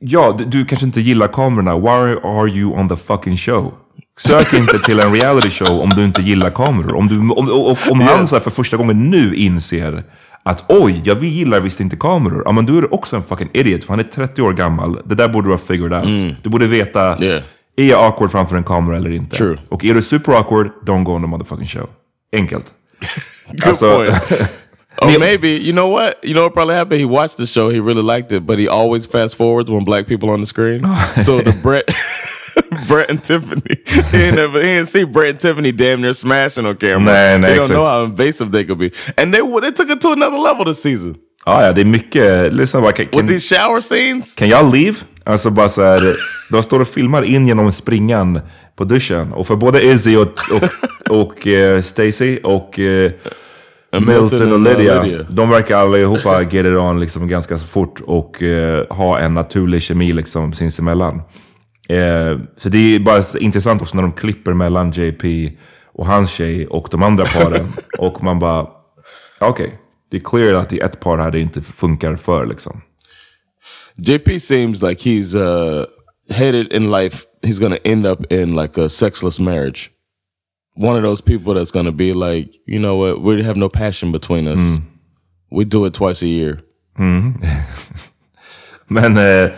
Ja, 0.00 0.34
du, 0.38 0.44
du 0.44 0.64
kanske 0.64 0.86
inte 0.86 1.00
gillar 1.00 1.28
kamerorna. 1.28 1.78
Why 1.78 2.16
are 2.22 2.48
you 2.48 2.72
on 2.72 2.88
the 2.88 2.96
fucking 2.96 3.36
show? 3.36 3.74
Sök 4.20 4.52
inte 4.52 4.78
till 4.78 5.00
en 5.00 5.12
reality 5.12 5.50
show 5.50 5.80
om 5.80 5.90
du 5.90 6.04
inte 6.04 6.22
gillar 6.22 6.50
kameror. 6.50 6.94
Om, 6.96 7.08
du, 7.08 7.18
om, 7.18 7.76
om 7.90 8.00
han 8.00 8.20
Yes. 8.20 8.28
så 8.30 8.34
här 8.36 8.40
för 8.42 8.50
första 8.50 8.76
gången 8.76 9.10
nu 9.10 9.34
inser 9.34 10.04
att 10.42 10.64
oj, 10.68 11.02
ja, 11.04 11.14
vi 11.14 11.28
gillar 11.28 11.60
visst 11.60 11.80
inte 11.80 11.96
kameror. 11.96 12.42
Ja, 12.44 12.52
men 12.52 12.66
du 12.66 12.78
är 12.78 12.94
också 12.94 13.16
en 13.16 13.22
fucking 13.22 13.48
idiot, 13.52 13.84
för 13.84 13.90
han 13.90 13.98
är 14.00 14.04
30 14.04 14.42
år 14.42 14.52
gammal. 14.52 15.00
Det 15.04 15.14
där 15.14 15.28
borde 15.28 15.46
du 15.48 15.52
ha 15.52 15.58
figured 15.58 15.92
out. 15.92 16.36
Du 16.42 16.48
borde 16.50 16.66
veta, 16.66 17.16
Yeah. 17.24 17.42
är 17.76 17.84
jag 17.84 18.04
awkward 18.04 18.30
framför 18.30 18.56
en 18.56 18.64
kamera 18.64 18.96
eller 18.96 19.10
inte? 19.10 19.36
True. 19.36 19.58
Och 19.68 19.84
är 19.84 19.94
du 19.94 20.02
super 20.02 20.32
awkward, 20.32 20.70
don't 20.86 21.04
go 21.04 21.12
on 21.12 21.22
the 21.22 21.28
motherfucking 21.28 21.66
show. 21.66 21.88
Enkelt. 22.36 22.64
Good 23.50 23.66
Alltså- 23.68 23.96
point. 23.96 24.14
Or 25.02 25.18
maybe 25.18 25.48
you 25.48 25.72
know 25.72 25.90
what? 25.90 26.14
You 26.22 26.34
know 26.34 26.44
what 26.44 26.54
probably 26.54 26.76
happened? 26.76 27.00
He 27.00 27.06
watched 27.06 27.36
the 27.36 27.46
show, 27.46 27.68
he 27.70 27.80
really 27.80 28.16
liked 28.16 28.30
it, 28.36 28.46
but 28.46 28.58
he 28.58 28.68
always 28.68 29.06
fast 29.06 29.36
forwards 29.36 29.68
when 29.70 29.84
black 29.84 30.06
people 30.06 30.28
on 30.30 30.38
the 30.40 30.46
screen. 30.46 30.78
so 31.24 31.40
the 31.42 31.52
Brett 31.62 31.84
Brett 32.88 33.10
and 33.10 33.22
Tiffany, 33.22 33.76
he 33.86 34.18
didn't, 34.18 34.38
ever, 34.38 34.60
he 34.60 34.66
didn't 34.66 34.88
see 34.88 35.04
Brett 35.04 35.30
and 35.30 35.40
Tiffany 35.40 35.72
damn 35.72 36.00
near 36.00 36.14
smashing 36.14 36.66
on 36.66 36.76
camera. 36.76 37.12
Nej, 37.12 37.38
nej, 37.38 37.50
they 37.50 37.58
don't 37.58 37.68
know 37.68 37.84
how 37.84 38.04
invasive 38.04 38.52
they 38.52 38.64
could 38.64 38.78
be, 38.78 38.90
and 39.16 39.32
they 39.32 39.40
they 39.60 39.72
took 39.72 39.90
it 39.90 40.00
to 40.00 40.12
another 40.12 40.38
level 40.38 40.64
this 40.64 40.82
season 40.82 41.16
Ja, 41.46 41.66
ja, 41.66 41.72
det 41.72 41.80
är 41.80 41.84
mycket. 41.84 42.52
Lyssna 42.52 42.80
bara. 42.80 42.92
Kan, 42.92 43.06
with 43.12 43.26
these 43.26 43.56
shower 43.56 43.80
scenes. 43.80 44.34
kan 44.34 44.48
jag 44.48 44.74
leave? 44.74 44.96
Alltså 45.24 45.50
bara 45.50 45.68
så 45.68 45.82
här, 45.82 46.00
de 46.50 46.62
står 46.62 46.80
och 46.80 46.88
filmar 46.88 47.22
in 47.22 47.46
genom 47.46 47.72
springan 47.72 48.40
på 48.76 48.84
duschen. 48.84 49.32
Och 49.32 49.46
för 49.46 49.56
både 49.56 49.84
Izzy 49.84 50.16
och, 50.16 50.22
och, 50.52 51.22
och 51.22 51.46
eh, 51.46 51.82
Stacy 51.82 52.38
och 52.42 52.78
eh, 52.78 53.12
Milton 54.00 54.52
och 54.52 54.58
uh, 54.58 54.62
Lydia, 54.62 55.02
Lydia. 55.02 55.26
de 55.30 55.50
verkar 55.50 55.76
allihopa 55.76 56.42
get 56.42 56.66
it 56.66 56.76
on 56.76 57.00
liksom 57.00 57.28
ganska 57.28 57.58
så 57.58 57.66
fort 57.66 58.00
och 58.06 58.42
eh, 58.42 58.86
ha 58.88 59.18
en 59.18 59.34
naturlig 59.34 59.82
kemi 59.82 60.12
liksom 60.12 60.52
sinsemellan. 60.52 61.22
Eh, 61.88 62.38
så 62.56 62.68
det 62.68 62.78
är 62.78 62.98
bara 62.98 63.22
intressant 63.38 63.82
också 63.82 63.96
när 63.96 64.02
de 64.02 64.12
klipper 64.12 64.52
mellan 64.52 64.90
JP 64.90 65.52
och 65.92 66.06
hans 66.06 66.30
tjej 66.30 66.66
och 66.66 66.88
de 66.90 67.02
andra 67.02 67.24
paren. 67.24 67.72
och 67.98 68.22
man 68.22 68.38
bara, 68.38 68.66
okej, 69.40 69.78
det 70.10 70.16
är 70.16 70.20
clear 70.20 70.54
att 70.54 70.68
det 70.68 70.80
är 70.80 70.84
ett 70.84 71.00
par 71.00 71.18
här 71.18 71.30
det 71.30 71.40
inte 71.40 71.62
funkar 71.62 72.16
för 72.16 72.46
liksom. 72.46 72.80
JP 73.96 74.40
seems 74.40 74.82
like 74.82 75.10
he's 75.10 75.36
uh, 75.36 75.86
headed 76.30 76.72
in 76.72 76.90
life. 76.90 77.24
He's 77.42 77.60
gonna 77.60 77.78
end 77.84 78.06
up 78.06 78.32
in 78.32 78.56
like 78.56 78.80
a 78.80 78.88
sexless 78.88 79.40
marriage. 79.40 79.90
One 80.76 80.96
of 80.96 81.02
those 81.04 81.22
people 81.22 81.54
that's 81.54 81.70
gonna 81.70 81.92
be 81.92 82.12
like, 82.12 82.50
you 82.66 82.78
know 82.78 82.96
what? 82.96 83.22
We 83.22 83.44
have 83.44 83.58
no 83.58 83.68
passion 83.68 84.12
between 84.12 84.48
us. 84.48 84.80
We 85.50 85.64
do 85.64 85.86
it 85.86 85.94
twice 85.94 86.22
a 86.22 86.28
year. 86.28 86.60
Men, 88.88 89.16
eh, 89.16 89.50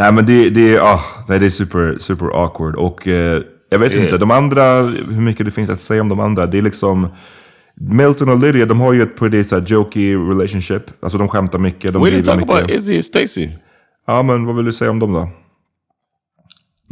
nej, 0.00 0.12
men 0.12 0.26
det, 0.26 0.50
det, 0.50 0.78
ah, 0.78 1.00
nej, 1.28 1.38
det 1.38 1.46
är 1.46 1.50
super, 1.50 1.98
super 1.98 2.26
awkward. 2.26 2.76
Och 2.76 3.08
eh, 3.08 3.42
jag 3.70 3.78
vet 3.78 3.92
inte, 3.92 4.18
de 4.18 4.30
andra, 4.30 4.82
hur 4.82 5.20
mycket 5.20 5.46
det 5.46 5.52
finns 5.52 5.70
att 5.70 5.80
säga 5.80 6.00
om 6.00 6.08
de 6.08 6.20
andra. 6.20 6.46
Det 6.46 6.58
är 6.58 6.62
liksom, 6.62 7.08
Milton 7.74 8.28
och 8.28 8.38
Lydia, 8.38 8.66
de 8.66 8.80
har 8.80 8.92
ju 8.92 9.02
ett 9.02 9.16
pretty 9.16 9.44
så 9.44 9.58
här, 9.58 9.66
jokey 9.66 10.16
relationship. 10.16 10.82
Alltså 11.02 11.18
de 11.18 11.28
skämtar 11.28 11.58
mycket, 11.58 11.92
de 11.92 12.02
We 12.02 12.10
didn't 12.10 12.24
talk 12.24 12.36
mycket. 12.36 12.54
about 12.54 12.70
Izzy 12.70 12.94
and 12.94 13.04
Stacy. 13.04 13.48
Ja, 14.06 14.22
men 14.22 14.44
vad 14.44 14.56
vill 14.56 14.64
du 14.64 14.72
säga 14.72 14.90
om 14.90 14.98
dem 14.98 15.12
då? 15.12 15.28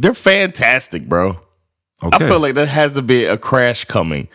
They're 0.01 0.13
fantastic, 0.13 1.03
bro. 1.03 1.35
Okay. 2.01 2.25
I 2.25 2.29
feel 2.29 2.41
like 2.41 2.53
there 2.53 2.65
has 2.65 2.93
to 2.93 3.01
be 3.01 3.31
a 3.31 3.37
crash 3.37 3.85
coming. 3.85 4.27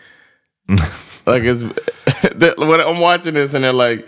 like 1.25 1.43
it's 1.43 1.63
when 2.57 2.79
I'm 2.79 2.99
watching 2.99 3.33
this 3.33 3.53
and 3.53 3.63
they're 3.63 3.89
like 3.89 4.07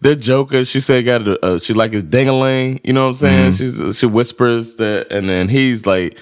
they're 0.00 0.14
jokers. 0.14 0.68
She 0.68 0.80
said 0.80 1.04
got 1.04 1.26
a, 1.26 1.44
uh, 1.44 1.58
she 1.58 1.74
like 1.74 1.92
his 1.92 2.04
dingaling. 2.04 2.80
You 2.84 2.92
know 2.92 3.04
what 3.06 3.10
I'm 3.10 3.16
saying? 3.16 3.52
She's 3.54 3.98
she 3.98 4.06
whispers 4.06 4.76
that, 4.76 5.08
and 5.10 5.28
then 5.28 5.48
he's 5.48 5.86
like, 5.86 6.18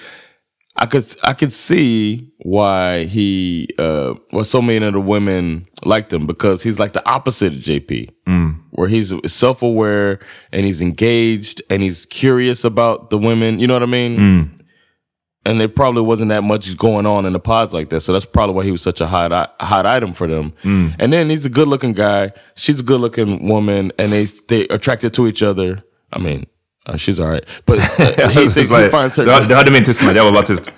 I 0.75 0.85
could 0.85 1.05
I 1.23 1.33
could 1.33 1.51
see 1.51 2.31
why 2.39 3.05
he 3.05 3.69
uh 3.79 4.13
well 4.31 4.45
so 4.45 4.61
many 4.61 4.85
of 4.85 4.93
the 4.93 4.99
women 5.01 5.67
liked 5.83 6.13
him 6.13 6.25
because 6.27 6.61
he's 6.63 6.79
like 6.79 6.93
the 6.93 7.07
opposite 7.07 7.53
of 7.53 7.59
JP, 7.59 8.11
where 8.71 8.87
he's 8.87 9.13
self 9.31 9.61
aware 9.63 10.19
and 10.51 10.65
he's 10.65 10.81
engaged 10.81 11.61
and 11.69 11.81
he's 11.81 12.05
curious 12.05 12.63
about 12.63 13.09
the 13.09 13.17
women. 13.17 13.59
You 13.59 13.67
know 13.67 13.73
what 13.73 13.83
I 13.83 13.87
mean? 13.87 14.56
And 15.47 15.59
there 15.59 15.67
probably 15.69 16.01
wasn't 16.01 16.29
that 16.29 16.43
much 16.43 16.75
going 16.77 17.05
on 17.05 17.25
in 17.25 17.33
the 17.33 17.39
pods 17.39 17.73
like 17.73 17.87
that. 17.89 18.01
So 18.01 18.11
that's 18.13 18.25
probably 18.25 18.55
why 18.55 18.63
he 18.65 18.71
was 18.71 18.81
such 18.81 19.01
a 19.01 19.07
hot 19.07 19.31
hot 19.59 19.85
item 19.85 20.13
for 20.13 20.27
them. 20.27 20.51
And 20.63 21.11
then 21.13 21.29
he's 21.29 21.45
a 21.45 21.49
good 21.49 21.67
looking 21.67 21.93
guy. 21.93 22.31
She's 22.55 22.79
a 22.79 22.83
good 22.83 22.99
looking 23.01 23.47
woman, 23.47 23.91
and 23.97 24.11
they 24.11 24.25
they 24.47 24.67
attracted 24.67 25.13
to 25.13 25.27
each 25.27 25.41
other. 25.41 25.83
I 26.13 26.19
mean, 26.19 26.45
uh, 26.85 26.97
she's 26.97 27.19
all 27.19 27.29
right, 27.29 27.45
but 27.65 27.79
uh, 27.79 28.29
he 28.35 28.47
thinks 28.49 28.69
like- 28.71 28.85
he 28.85 28.89
finds 28.91 29.15
her. 29.17 29.25
du 29.25 29.31
hörde 29.55 29.71
min 29.71 29.83
tystnad, 29.83 30.15
jag 30.15 30.25
var 30.25 30.31
bara 30.33 30.45
tyst. 30.45 30.69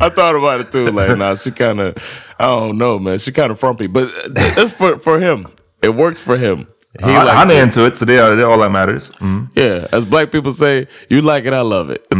I 0.00 0.08
thought 0.08 0.36
about 0.36 0.60
it 0.60 0.70
too. 0.72 0.90
Like, 0.90 1.16
nah, 1.18 1.34
she 1.34 1.50
kind 1.50 1.80
of, 1.80 1.96
I 2.38 2.46
don't 2.46 2.78
know, 2.78 2.98
man. 2.98 3.18
She 3.18 3.32
kind 3.32 3.50
of 3.52 3.58
frumpy, 3.58 3.86
but 3.86 4.08
it's 4.56 4.74
for 4.76 4.98
for 4.98 5.18
him. 5.20 5.46
It 5.82 5.94
works 5.94 6.20
for 6.20 6.36
him. 6.36 6.66
He 7.00 7.12
han, 7.12 7.24
likes 7.24 7.38
han 7.38 7.50
är 7.50 7.54
it. 7.56 7.62
into 7.62 7.86
it, 7.86 8.06
det 8.06 8.16
är, 8.16 8.36
det 8.36 8.42
är 8.42 8.52
all 8.52 8.60
that 8.60 8.72
matters. 8.72 9.10
Mm. 9.20 9.48
Yeah, 9.56 9.84
as 9.92 10.04
black 10.04 10.30
people 10.32 10.52
say, 10.52 10.86
you 11.08 11.20
like 11.22 11.48
it, 11.48 11.52
I 11.54 11.62
love 11.62 11.90
it. 11.94 12.02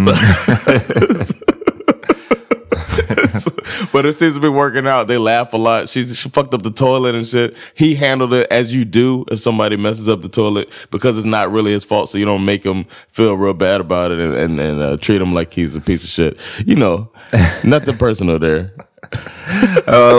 So- 3.31 3.51
but 3.93 4.07
it 4.07 4.13
seems 4.15 4.35
to 4.35 4.41
be 4.41 4.49
working 4.49 4.87
out. 4.87 5.09
They 5.09 5.19
laugh 5.19 5.53
a 5.53 5.57
lot. 5.57 5.89
She 5.89 6.07
she 6.07 6.29
fucked 6.29 6.55
up 6.55 6.63
the 6.63 6.71
toilet 6.71 7.15
and 7.17 7.27
shit. 7.27 7.57
He 7.75 7.95
handled 7.97 8.33
it 8.33 8.47
as 8.51 8.73
you 8.73 8.85
do 8.85 9.25
if 9.33 9.41
somebody 9.41 9.77
messes 9.77 10.09
up 10.09 10.23
the 10.23 10.29
toilet 10.29 10.69
because 10.93 11.19
it's 11.19 11.27
not 11.27 11.51
really 11.51 11.73
his 11.73 11.85
fault. 11.85 12.09
So 12.11 12.19
you 12.19 12.25
don't 12.25 12.45
make 12.45 12.63
him 12.63 12.85
feel 13.13 13.37
real 13.37 13.55
bad 13.55 13.81
about 13.81 14.13
it 14.13 14.21
and 14.21 14.35
and, 14.37 14.61
and 14.61 14.81
uh, 14.81 14.97
treat 14.99 15.21
him 15.21 15.35
like 15.35 15.53
he's 15.53 15.75
a 15.75 15.81
piece 15.81 16.05
of 16.05 16.11
shit. 16.11 16.39
You 16.65 16.77
know, 16.77 17.09
nothing 17.65 17.97
personal 17.97 18.39
there. 18.39 18.71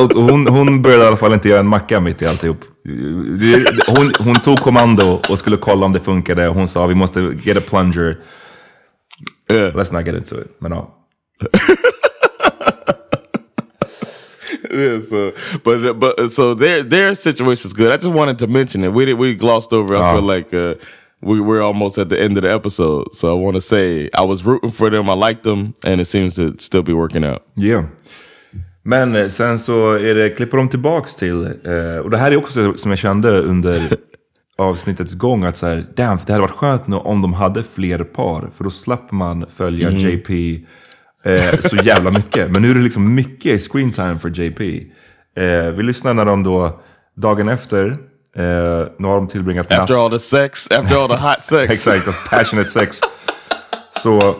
Och 0.01 0.11
hon, 0.13 0.47
hon 0.47 0.81
började 0.81 1.03
i 1.03 1.07
alla 1.07 1.17
fall 1.17 1.33
inte 1.33 1.49
göra 1.49 1.59
en 1.59 1.67
macka 1.67 1.99
mitt 1.99 2.21
i 2.21 2.25
alltihop. 2.25 2.57
Hon, 3.87 4.11
hon 4.19 4.35
tog 4.35 4.59
kommando 4.59 5.21
och 5.29 5.39
skulle 5.39 5.57
kolla 5.57 5.85
om 5.85 5.93
det 5.93 5.99
funkade. 5.99 6.47
Hon 6.47 6.67
sa 6.67 6.85
vi 6.87 6.95
måste 6.95 7.19
get 7.43 7.57
a 7.57 7.61
plunger. 7.69 8.17
Let's 9.49 9.93
not 9.93 10.05
get 10.05 10.15
into 10.15 10.35
it. 10.41 10.61
Men 10.61 10.71
ja. 10.71 10.91
yeah, 14.71 15.01
so 15.01 15.31
but 15.63 15.99
but 15.99 16.31
so 16.31 16.53
their 16.55 16.83
their 16.83 17.15
situation 17.15 17.67
is 17.67 17.73
good. 17.73 17.91
I 17.91 17.95
just 17.95 18.07
wanted 18.15 18.39
to 18.39 18.47
mention 18.47 18.83
it. 18.83 18.93
We 18.93 19.05
did 19.05 19.17
we 19.17 19.33
glossed 19.35 19.73
over. 19.73 19.95
I 19.95 19.99
Oh. 19.99 20.13
feel 20.15 20.21
like 20.37 20.53
uh, 20.53 20.75
we 21.21 21.39
we're 21.41 21.61
almost 21.63 21.97
at 21.97 22.09
the 22.09 22.19
end 22.21 22.37
of 22.37 22.43
the 22.43 22.51
episode, 22.53 23.13
so 23.15 23.29
I 23.37 23.41
want 23.41 23.55
to 23.55 23.61
say 23.61 24.09
I 24.13 24.21
was 24.25 24.43
rooting 24.45 24.71
for 24.71 24.89
them. 24.89 25.09
I 25.09 25.13
liked 25.13 25.43
them, 25.43 25.73
and 25.83 26.01
it 26.01 26.05
seems 26.05 26.35
to 26.35 26.53
still 26.59 26.83
be 26.83 26.93
working 26.93 27.23
out. 27.23 27.41
Yeah. 27.55 27.85
Men 28.87 29.15
eh, 29.15 29.29
sen 29.29 29.59
så 29.59 29.91
är 29.91 30.15
det, 30.15 30.29
klipper 30.29 30.57
de 30.57 30.69
tillbaks 30.69 31.15
till, 31.15 31.45
eh, 31.45 31.97
och 32.03 32.09
det 32.09 32.17
här 32.17 32.31
är 32.31 32.37
också 32.37 32.53
så- 32.53 32.77
som 32.77 32.91
jag 32.91 32.97
kände 32.99 33.39
under 33.39 33.81
avsnittets 34.57 35.13
gång, 35.13 35.43
att 35.43 35.57
så 35.57 35.67
här, 35.67 35.85
damn, 35.95 36.19
det 36.25 36.33
hade 36.33 36.41
varit 36.41 36.51
skönt 36.51 36.87
nu 36.87 36.95
om 36.95 37.21
de 37.21 37.33
hade 37.33 37.63
fler 37.63 37.99
par, 38.03 38.49
för 38.57 38.63
då 38.63 38.69
slapp 38.69 39.11
man 39.11 39.45
följa 39.55 39.89
Mhm. 39.89 39.97
JP 39.99 40.59
eh, 41.23 41.59
så 41.59 41.75
jävla 41.75 42.11
mycket. 42.11 42.51
Men 42.51 42.61
nu 42.61 42.71
är 42.71 42.75
det 42.75 42.81
liksom 42.81 43.15
mycket 43.15 43.71
screen 43.71 43.91
time 43.91 44.19
för 44.19 44.29
JP. 44.41 44.83
Eh, 45.37 45.71
vi 45.71 45.83
lyssnar 45.83 46.13
när 46.13 46.25
de 46.25 46.43
då, 46.43 46.79
dagen 47.17 47.47
efter, 47.49 47.85
eh, 48.35 48.87
nu 48.99 49.07
har 49.07 49.15
de 49.15 49.27
tillbringat 49.27 49.69
natt- 49.69 49.79
After 49.79 50.05
all 50.05 50.11
the 50.11 50.19
sex, 50.19 50.71
after 50.71 50.95
all 51.03 51.09
the 51.09 51.15
hot 51.15 51.41
sex, 51.43 51.71
Exakt, 51.71 52.29
passionate 52.29 52.69
sex. 52.69 52.99
Så, 54.03 54.35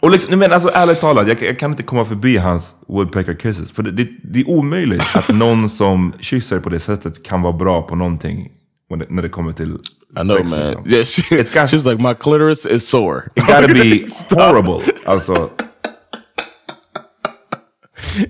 och 0.00 0.10
liksom, 0.10 0.38
men 0.38 0.52
alltså 0.52 0.70
ärligt 0.74 1.00
talat, 1.00 1.28
jag, 1.28 1.42
jag 1.42 1.58
kan 1.58 1.70
inte 1.70 1.82
komma 1.82 2.04
förbi 2.04 2.36
hans 2.36 2.74
woodpecker 2.88 3.34
kisses. 3.34 3.72
För 3.72 3.82
det, 3.82 3.90
det, 3.90 4.08
det 4.24 4.40
är 4.40 4.48
omöjligt 4.48 5.02
att 5.14 5.28
någon 5.34 5.70
som 5.70 6.12
kysser 6.20 6.58
på 6.60 6.68
det 6.68 6.80
sättet 6.80 7.22
kan 7.22 7.42
vara 7.42 7.52
bra 7.52 7.82
på 7.82 7.94
någonting 7.96 8.48
when 8.90 8.98
det, 8.98 9.06
när 9.08 9.22
det 9.22 9.28
kommer 9.28 9.52
till 9.52 9.70
I 9.72 10.22
know, 10.22 10.36
sex. 10.36 10.50
man. 10.50 10.60
liksom. 10.60 10.84
Yeah, 10.86 11.04
she, 11.04 11.66
she's 11.66 11.90
like 11.90 12.02
my 12.02 12.14
clitoris 12.14 12.66
is 12.66 12.88
sore. 12.88 13.22
It 13.36 13.46
gotta 13.46 13.68
be 13.68 14.06
horrible. 14.44 14.92
Alltså, 15.04 15.50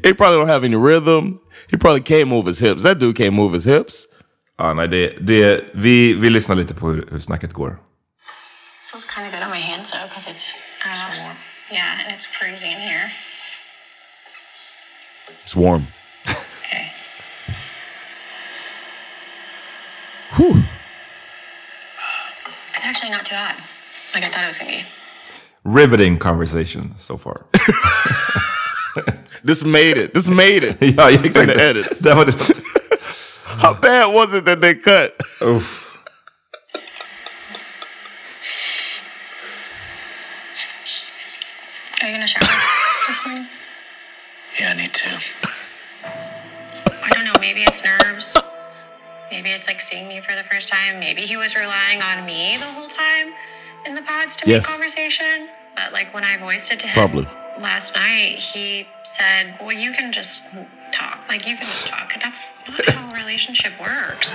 He 0.05 0.14
probably 0.14 0.37
don't 0.39 0.49
have 0.49 0.64
any 0.64 0.77
rhythm. 0.77 1.39
He 1.71 1.77
probably 1.79 2.03
can't 2.03 2.27
move 2.29 2.47
his 2.47 2.61
hips. 2.61 2.83
That 2.83 2.99
dude 2.99 3.16
can't 3.16 3.33
move 3.35 3.55
his 3.55 3.64
hips. 3.64 4.07
ja, 4.59 4.75
nej, 4.75 4.89
det, 4.89 5.12
det, 5.21 5.64
vi, 5.75 6.14
vi 6.14 6.31
lyssnar 6.31 6.57
lite 6.57 6.75
på 6.75 6.89
hur, 6.91 7.09
hur 7.11 7.18
snacket 7.18 7.53
går. 7.53 7.77
Feels 8.93 9.05
kind 9.05 9.27
of 9.27 9.33
good 9.33 9.43
on 9.45 9.51
my 9.51 9.61
hands 9.61 9.91
though, 9.91 10.03
because 10.09 10.31
it's. 10.31 10.55
Yeah, 11.71 12.01
and 12.05 12.12
it's 12.12 12.27
freezing 12.27 12.73
in 12.73 12.81
here. 12.81 13.11
It's 15.45 15.55
warm. 15.57 15.87
Okay. 16.29 16.93
Whew. 20.37 20.62
It's 22.75 22.87
actually 22.87 23.11
not 23.11 23.25
too 23.25 23.35
hot, 23.37 23.57
like 24.14 24.25
I 24.25 24.29
thought 24.29 24.43
it 24.43 24.47
was 24.47 24.59
gonna 24.59 24.71
be. 24.73 24.85
Riveting 25.64 26.18
conversation 26.18 26.95
so 26.97 27.16
far. 27.16 27.47
This 29.43 29.64
made 29.64 29.97
it. 29.97 30.12
This 30.12 30.29
made 30.29 30.64
it. 30.64 30.77
ja, 30.97 31.09
In 31.09 31.25
exakt. 31.25 31.47
the 31.47 31.55
edits. 31.62 31.99
Det 32.01 32.14
var. 32.14 32.27
How 33.62 33.73
bad 33.73 34.12
was 34.12 34.35
it 34.35 34.45
that 34.45 34.61
they 34.61 34.75
cut? 34.75 35.16
Uff. 35.41 35.89
Maybe 49.41 49.55
it's 49.57 49.68
like 49.72 49.80
seeing 49.80 50.07
me 50.07 50.20
for 50.20 50.34
the 50.36 50.45
first 50.53 50.68
time. 50.68 51.01
Maybe 51.01 51.22
he 51.22 51.34
was 51.45 51.57
relying 51.57 52.03
on 52.03 52.26
me 52.26 52.59
the 52.59 52.66
whole 52.76 52.88
time 52.88 53.32
in 53.86 53.95
the 53.95 54.03
pods 54.03 54.36
to 54.36 54.43
Yes. 54.51 54.57
make 54.68 54.70
conversation. 54.76 55.49
But 55.74 55.95
like 55.99 56.12
when 56.12 56.24
I 56.24 56.36
voiced 56.36 56.70
it 56.74 56.78
to 56.80 56.86
him 56.88 56.95
Probably. 57.01 57.26
last 57.68 57.97
night, 57.97 58.32
he 58.53 58.86
said, 59.16 59.45
"Well, 59.59 59.72
you 59.84 59.93
can 59.99 60.12
just 60.12 60.34
talk. 60.93 61.16
Like 61.32 61.43
you 61.49 61.55
can 61.57 61.64
just 61.64 61.88
talk. 61.88 62.09
That's 62.22 62.43
not 62.68 62.84
how 62.95 63.09
a 63.09 63.14
relationship 63.22 63.72
works." 63.80 64.34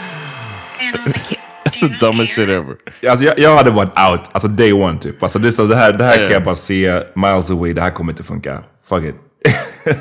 And 0.82 0.96
I 0.98 1.02
was 1.04 1.14
like, 1.16 1.40
That's 1.66 1.80
the 1.82 1.90
dumbest 2.00 2.34
shit 2.34 2.50
ever. 2.50 2.78
Alltså 3.10 3.26
jag, 3.26 3.40
jag 3.40 3.56
hade 3.58 3.72
varit 3.72 3.94
out, 4.00 4.22
alltså 4.32 4.48
day 4.48 4.74
one 4.74 5.00
typ. 5.00 5.24
Alltså 5.24 5.40
det, 5.40 5.48
är 5.48 5.52
så 5.52 5.66
det 5.68 5.76
här, 5.76 5.94
det 5.94 6.04
här 6.04 6.16
Ja. 6.18 6.24
kan 6.24 6.32
jag 6.34 6.44
bara 6.44 6.56
se 6.56 7.04
miles 7.16 7.50
away, 7.52 7.74
det 7.74 7.82
här 7.82 7.92
kommer 7.92 8.12
inte 8.14 8.24
funka. 8.24 8.64
Fuck 8.90 9.04
it. 9.06 9.16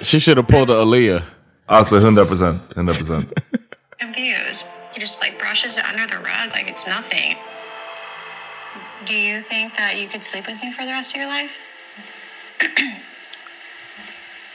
She 0.00 0.20
should 0.20 0.38
have 0.38 0.46
pulled 0.48 0.70
a 0.70 0.80
Aaliyah. 0.82 1.22
Ah, 1.68 1.76
alltså 1.76 1.96
100 1.96 2.26
procent, 2.26 2.62
100 2.74 2.96
procent. 2.96 3.32
confused. 4.00 4.66
He 4.94 5.00
just 5.00 5.20
like 5.22 5.38
brushes 5.38 5.76
it 5.76 5.84
under 5.84 6.06
the 6.06 6.16
rug 6.16 6.48
like 6.56 6.70
it's 6.70 6.86
nothing. 6.88 7.36
Do 9.04 9.14
you 9.14 9.42
think 9.42 9.74
that 9.76 9.96
you 10.00 10.08
could 10.08 10.24
sleep 10.24 10.46
with 10.46 10.62
me 10.64 10.72
for 10.72 10.84
the 10.86 10.92
rest 10.92 11.14
of 11.14 11.20
your 11.20 11.28
life? 11.30 11.54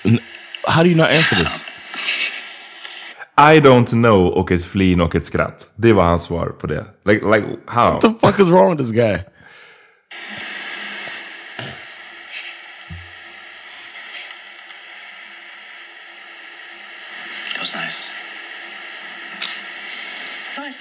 How 0.68 0.84
do 0.84 0.90
you 0.90 0.96
not 0.96 1.12
answer 1.12 1.36
this? 1.36 1.48
I 3.38 3.60
don't 3.60 3.88
know 3.90 4.28
och 4.28 4.52
ett 4.52 4.66
flin 4.66 5.02
och 5.02 5.16
ett 5.16 5.26
skratt. 5.26 5.70
Det 5.76 5.94
var 5.94 6.04
hans 6.04 6.24
svar 6.24 6.46
på 6.48 6.68
det. 6.68 6.86
Like, 7.06 7.26
like 7.26 7.48
how? 7.68 7.92
What 7.92 8.02
the 8.02 8.28
fuck 8.28 8.40
is 8.40 8.48
wrong 8.50 8.70
with 8.70 8.82
this 8.82 8.92
guy? 8.92 9.20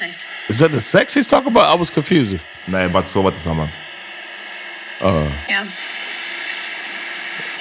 Nice. 0.07 0.27
Is 0.49 0.59
that 0.59 0.71
the 0.73 0.81
sex 0.81 1.15
he's 1.17 1.29
talking 1.31 1.49
about? 1.57 1.77
I 1.77 1.79
was 1.79 1.91
confused. 1.91 2.39
Nej, 2.67 2.89
bara 2.89 2.99
att 3.03 3.09
sova 3.09 3.31
tillsammans. 3.31 3.71
Uh, 5.03 5.07
Yeah. 5.49 5.67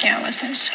Yeah, 0.04 0.20
it 0.20 0.26
was 0.26 0.44
nice. 0.44 0.72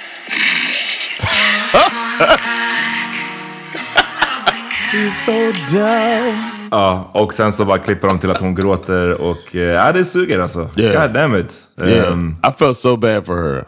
He's 4.93 5.25
so 5.25 5.53
dumb. 5.73 6.35
Ja, 6.71 7.11
och 7.15 7.35
sen 7.35 7.53
så 7.53 7.65
bara 7.65 7.79
klipper 7.79 8.09
de 8.09 8.19
till 8.19 8.31
att 8.31 8.41
hon 8.41 8.55
gråter 8.55 9.13
och 9.13 9.57
eh, 9.57 9.61
ja, 9.63 9.93
det 9.93 10.05
suger 10.05 10.39
alltså. 10.39 10.71
Yeah. 10.77 11.03
God 11.03 11.15
damn 11.15 11.35
it. 11.37 11.55
Yeah, 11.81 12.13
Um, 12.13 12.37
I 12.49 12.53
felt 12.59 12.79
so 12.79 12.97
bad 12.97 13.27
for 13.27 13.37
her. 13.37 13.65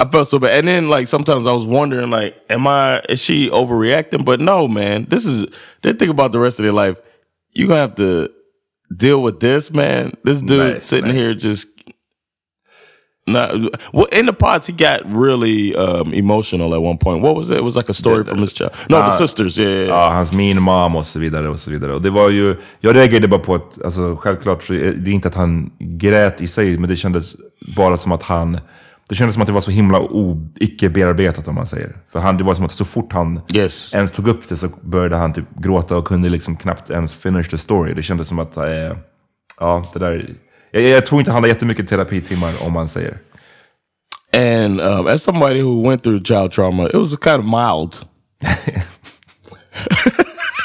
I 0.00 0.08
felt 0.08 0.28
so 0.28 0.38
bad. 0.38 0.58
And 0.58 0.66
then 0.68 0.88
like 0.88 1.06
sometimes 1.08 1.46
I 1.46 1.52
was 1.52 1.64
wondering 1.64 2.10
like, 2.10 2.34
am 2.48 2.66
I 2.66 3.00
is 3.08 3.20
she 3.20 3.50
overreacting? 3.50 4.24
But 4.24 4.40
no, 4.40 4.66
man. 4.68 5.06
This 5.10 5.26
is 5.26 5.46
they 5.82 5.92
think 5.92 6.10
about 6.10 6.32
the 6.32 6.38
rest 6.38 6.58
of 6.58 6.64
their 6.64 6.72
life. 6.88 6.96
You're 7.52 7.68
gonna 7.68 7.80
have 7.80 7.94
to 7.96 8.28
deal 8.96 9.22
with 9.22 9.40
this, 9.40 9.70
man. 9.70 10.12
This 10.24 10.40
dude 10.42 10.74
Nej, 10.74 10.80
sitting 10.80 11.10
nej. 11.12 11.14
here 11.14 11.34
just 11.34 11.68
not 13.26 13.50
well 13.92 14.06
in 14.12 14.26
the 14.26 14.32
pods 14.32 14.66
he 14.66 14.72
got 14.72 15.00
really 15.06 15.74
um 15.76 16.12
emotional 16.14 16.74
at 16.74 16.82
one 16.82 16.98
point. 16.98 17.22
What 17.22 17.36
was 17.36 17.50
it? 17.50 17.58
It 17.58 17.64
was 17.64 17.76
like 17.76 17.88
a 17.90 17.94
story 17.94 18.24
from 18.24 18.38
his 18.38 18.52
child. 18.52 18.72
No, 18.88 18.96
the 18.98 19.04
Ah, 19.04 19.10
sisters, 19.10 19.56
yeah, 19.58 19.68
yeah, 19.68 19.78
yeah. 19.80 19.88
Ja, 19.88 20.10
hans 20.10 20.32
mean 20.32 20.62
mom 20.62 20.96
och 20.96 21.06
så 21.06 21.18
vidare 21.18 21.48
och 21.48 21.58
så 21.58 21.70
vidare. 21.70 21.94
Och 21.94 22.02
det 22.02 22.10
var 22.10 22.30
ju, 22.30 22.56
jag 22.80 22.96
reagerade 22.96 23.28
bara 23.28 23.40
på 23.40 23.54
att, 23.54 23.82
alltså 23.84 24.16
självklart, 24.16 24.68
det 24.68 24.76
är 24.76 25.08
inte 25.08 25.28
att 25.28 25.34
han 25.34 25.70
grät 25.78 26.40
i 26.40 26.48
sig, 26.48 26.78
men 26.78 26.90
det 26.90 26.96
kändes 26.96 27.36
bara 27.76 27.96
som 27.96 28.12
att 28.12 28.22
han, 28.22 28.58
det 29.10 29.16
kändes 29.16 29.34
som 29.34 29.42
att 29.42 29.46
det 29.46 29.52
var 29.52 29.60
så 29.60 29.70
himla 29.70 30.00
o, 30.00 30.50
icke 30.60 30.88
bearbetat 30.88 31.48
om 31.48 31.54
man 31.54 31.66
säger. 31.66 31.96
För 32.12 32.18
han, 32.18 32.36
det 32.36 32.44
var 32.44 32.54
som 32.54 32.64
att 32.64 32.72
så 32.72 32.84
fort 32.84 33.12
han 33.12 33.40
Yes. 33.54 33.94
ens 33.94 34.12
tog 34.12 34.28
upp 34.28 34.48
det 34.48 34.56
så 34.56 34.68
började 34.82 35.16
han 35.16 35.32
typ 35.32 35.44
gråta 35.56 35.96
och 35.96 36.04
kunde 36.06 36.28
liksom 36.28 36.56
knappt 36.56 36.90
ens 36.90 37.14
finish 37.14 37.48
the 37.50 37.58
story. 37.58 37.94
Det 37.94 38.02
kändes 38.02 38.28
som 38.28 38.38
att, 38.38 38.56
eh, 38.56 38.96
ja, 39.60 39.84
det 39.92 39.98
där, 39.98 40.34
jag, 40.70 40.82
jag 40.82 41.06
tror 41.06 41.20
inte 41.20 41.32
han 41.32 41.42
har 41.42 41.48
jättemycket 41.48 41.88
terapitimmar 41.88 42.50
om 42.66 42.72
man 42.72 42.88
säger. 42.88 43.18
And 44.32 44.80
um, 44.80 45.06
as 45.06 45.22
somebody 45.22 45.60
who 45.62 45.88
went 45.88 46.02
through 46.02 46.22
child 46.24 46.52
trauma, 46.52 46.88
it 46.88 46.94
was 46.94 47.16
kind 47.24 47.40
of 47.40 47.44
mild. 47.44 47.96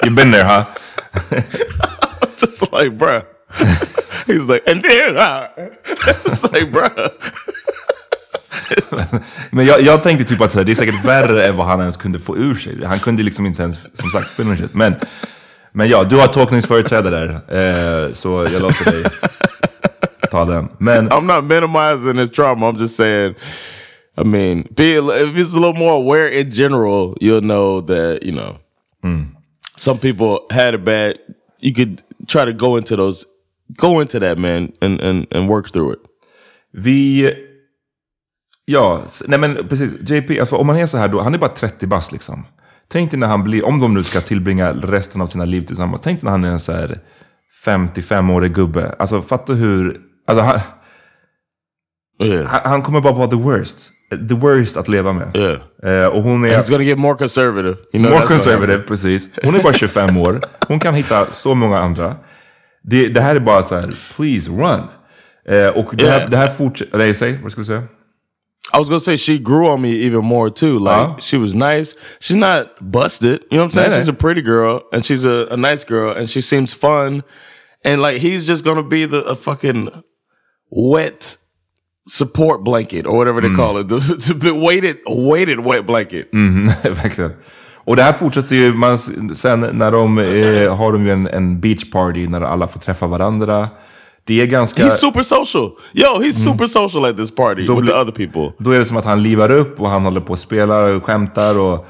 You've 0.03 0.15
been 0.15 0.31
there, 0.31 0.43
huh? 0.43 0.65
Just 2.37 2.71
like, 2.71 2.97
bruh. 2.97 3.23
He's 4.27 4.47
like, 4.47 4.63
and 4.67 4.83
then 4.83 5.17
I. 5.17 5.49
it's 5.57 6.43
like, 6.51 6.71
bruh. 6.71 7.11
Men 9.51 9.65
jag, 9.65 9.81
jag 9.81 10.03
tänkte 10.03 10.25
typ 10.25 10.41
att 10.41 10.53
här, 10.53 10.63
det 10.63 10.71
är 10.71 10.75
säkert 10.75 11.05
värre 11.05 11.45
än 11.47 11.55
vad 11.55 11.67
han 11.67 11.79
ens 11.79 11.97
kunde 11.97 12.19
få 12.19 12.37
ur 12.37 12.55
sig. 12.55 12.85
Han 12.85 12.99
kunde 12.99 13.23
liksom 13.23 13.45
inte 13.45 13.63
ens, 13.63 13.79
som 13.93 14.09
sagt, 14.09 14.29
finish 14.29 14.63
it. 14.63 14.73
Men, 14.73 14.95
men 15.71 15.89
ja, 15.89 16.03
du 16.03 16.15
har 16.15 16.27
tolkningsföreträde 16.27 17.09
där. 17.09 17.29
Eh, 17.29 18.13
så 18.13 18.47
jag 18.51 18.61
låter 18.61 18.91
dig 18.91 19.03
ta 20.31 20.45
den. 20.45 20.67
Men 20.77 21.09
I'm 21.09 21.35
not 21.35 21.43
minimizing 21.43 22.17
his 22.17 22.31
trauma. 22.31 22.71
I'm 22.71 22.79
just 22.79 22.95
saying, 22.95 23.35
I 24.17 24.23
mean, 24.23 24.67
be 24.75 24.97
if 24.97 25.35
he's 25.35 25.53
a 25.53 25.59
little 25.59 25.79
more 25.79 25.93
aware 25.93 26.39
in 26.39 26.51
general, 26.51 27.17
you'll 27.21 27.41
know 27.41 27.81
that 27.81 28.23
you 28.23 28.31
know 28.31 28.57
some 29.75 29.99
people 29.99 30.37
had 30.49 30.73
it 30.73 30.83
bad. 30.83 31.17
You 31.59 31.73
could 31.73 32.01
try 32.27 32.45
to 32.45 32.53
go 32.53 32.77
into 32.77 32.95
those, 32.95 33.25
go 33.77 33.99
into 33.99 34.19
that 34.19 34.37
man, 34.37 34.73
and 34.81 35.01
and 35.01 35.27
and 35.31 35.49
work 35.49 35.71
through 35.71 35.93
it. 35.93 35.99
vi... 36.75 37.33
Ja, 38.65 39.01
nej 39.27 39.39
men 39.39 39.67
precis. 39.67 39.91
JP, 40.09 40.39
alltså, 40.39 40.55
om 40.55 40.67
man 40.67 40.75
är 40.77 40.85
så 40.85 40.97
här 40.97 41.07
då, 41.07 41.21
han 41.21 41.33
är 41.33 41.37
bara 41.37 41.49
30 41.49 41.87
bast 41.87 42.11
liksom. 42.11 42.45
Tänk 42.91 43.11
dig 43.11 43.19
när 43.19 43.27
han 43.27 43.43
blir, 43.43 43.65
om 43.65 43.79
de 43.79 43.93
nu 43.93 44.03
ska 44.03 44.21
tillbringa 44.21 44.73
resten 44.73 45.21
av 45.21 45.27
sina 45.27 45.45
liv 45.45 45.61
tillsammans. 45.61 46.01
Tänk 46.01 46.19
dig 46.19 46.25
när 46.25 46.31
han 46.31 46.43
är 46.43 46.49
en 46.49 46.59
så 46.59 46.71
här 46.71 46.99
55-årig 47.65 48.53
gubbe. 48.53 48.95
Alltså 48.99 49.21
fatta 49.21 49.53
hur, 49.53 49.97
alltså 50.27 50.43
han, 50.43 50.59
han, 52.47 52.61
han 52.63 52.81
kommer 52.81 53.01
bara 53.01 53.13
vara 53.13 53.27
the 53.27 53.35
worst. 53.35 53.91
The 54.29 54.35
worst 54.35 54.77
att 54.77 54.87
leva 54.87 55.13
med. 55.13 55.35
Eh, 55.83 56.05
och 56.07 56.23
hon 56.23 56.45
är... 56.45 56.49
He's 56.57 56.69
gonna 56.71 56.83
get 56.83 56.97
more 56.97 57.17
conservative. 57.17 57.75
You 57.93 58.03
know, 58.03 58.11
More 58.11 58.27
conservative, 58.27 58.79
precis. 58.79 59.29
Hon 59.43 59.55
är 59.55 59.63
bara 59.63 59.73
25 59.73 60.17
år. 60.21 60.41
Hon 60.67 60.79
kan 60.79 60.93
hitta 60.93 61.25
så 61.31 61.55
många 61.55 61.79
andra. 61.79 62.15
Det, 62.83 63.07
det 63.07 63.21
här 63.21 63.35
är 63.35 63.39
bara 63.39 63.63
så 63.63 63.75
här, 63.75 63.89
please 64.15 64.51
run. 64.51 64.81
Eh, 65.49 65.67
och 65.67 65.95
det 65.95 66.09
här, 66.09 66.17
Yeah. 66.17 66.29
det 66.29 66.37
här 66.37 66.47
fortsätter... 66.47 66.97
Nej, 66.97 67.13
säg. 67.13 67.39
Vad 67.43 67.51
ska 67.51 67.61
du 67.61 67.65
säga? 67.65 67.83
I 68.73 68.79
was 68.79 68.89
gonna 68.89 68.99
say 68.99 69.15
she 69.17 69.39
grew 69.39 69.67
on 69.69 69.81
me 69.81 69.91
even 69.91 70.25
more 70.25 70.49
too. 70.49 70.79
Like 70.79 70.97
Uh-huh. 71.09 71.19
she 71.19 71.37
was 71.37 71.53
nice. 71.53 71.95
She's 72.19 72.35
not 72.37 72.67
busted. 72.81 73.41
You 73.51 73.57
know 73.57 73.63
what 73.63 73.65
I'm 73.65 73.71
saying? 73.71 73.89
Nah, 73.89 73.95
nah. 73.95 74.01
She's 74.01 74.09
a 74.09 74.13
pretty 74.13 74.41
girl 74.41 74.81
and 74.91 75.05
she's 75.05 75.23
a, 75.25 75.47
a 75.51 75.57
nice 75.57 75.83
girl 75.85 76.11
and 76.17 76.29
she 76.29 76.41
seems 76.41 76.73
fun. 76.73 77.23
And 77.85 78.01
like 78.01 78.17
he's 78.21 78.47
just 78.47 78.63
gonna 78.65 78.83
be 78.83 79.05
the 79.05 79.23
a 79.25 79.35
fucking 79.35 79.89
wet 80.69 81.37
support 82.07 82.63
blanket 82.63 83.05
or 83.05 83.17
whatever 83.17 83.41
they 83.41 83.49
Mm. 83.49 83.55
call 83.55 83.77
it. 83.77 83.87
The, 83.89 84.33
the 84.33 84.53
weighted 84.53 84.97
weighted 85.07 85.59
wet 85.59 85.85
blanket. 85.85 86.29
Verkligen. 86.83 87.33
Och 87.87 87.95
det 87.95 88.03
här 88.03 88.13
fortsätter 88.13 88.55
ju, 88.55 88.73
man, 88.73 88.97
sen 89.35 89.59
när 89.73 89.91
de 89.91 90.17
eh, 90.17 90.75
har 90.77 90.91
de 90.93 91.05
ju 91.05 91.11
en, 91.11 91.27
en 91.27 91.59
beach 91.59 91.91
party 91.91 92.27
när 92.27 92.41
alla 92.41 92.67
får 92.67 92.79
träffa 92.79 93.07
varandra. 93.07 93.69
Det 94.27 94.41
är 94.41 94.45
ganska... 94.45 94.83
He's 94.83 94.89
super 94.91 95.23
social. 95.23 95.71
Yo, 95.93 96.21
he's 96.21 96.33
super 96.43 96.67
social 96.67 97.05
at 97.05 97.17
this 97.17 97.35
party 97.35 97.65
Då 97.67 97.75
with 97.79 97.91
the 97.93 97.97
other 97.99 98.11
people. 98.11 98.53
Då 98.63 98.71
är 98.71 98.79
det 98.79 98.85
som 98.85 98.97
att 98.97 99.05
han 99.05 99.23
livar 99.23 99.51
upp 99.51 99.79
och 99.79 99.89
han 99.89 100.03
håller 100.03 100.21
på 100.21 100.33
och 100.33 100.39
spelar 100.39 100.89
och 100.93 101.03
skämtar. 101.03 101.59
Och, 101.59 101.85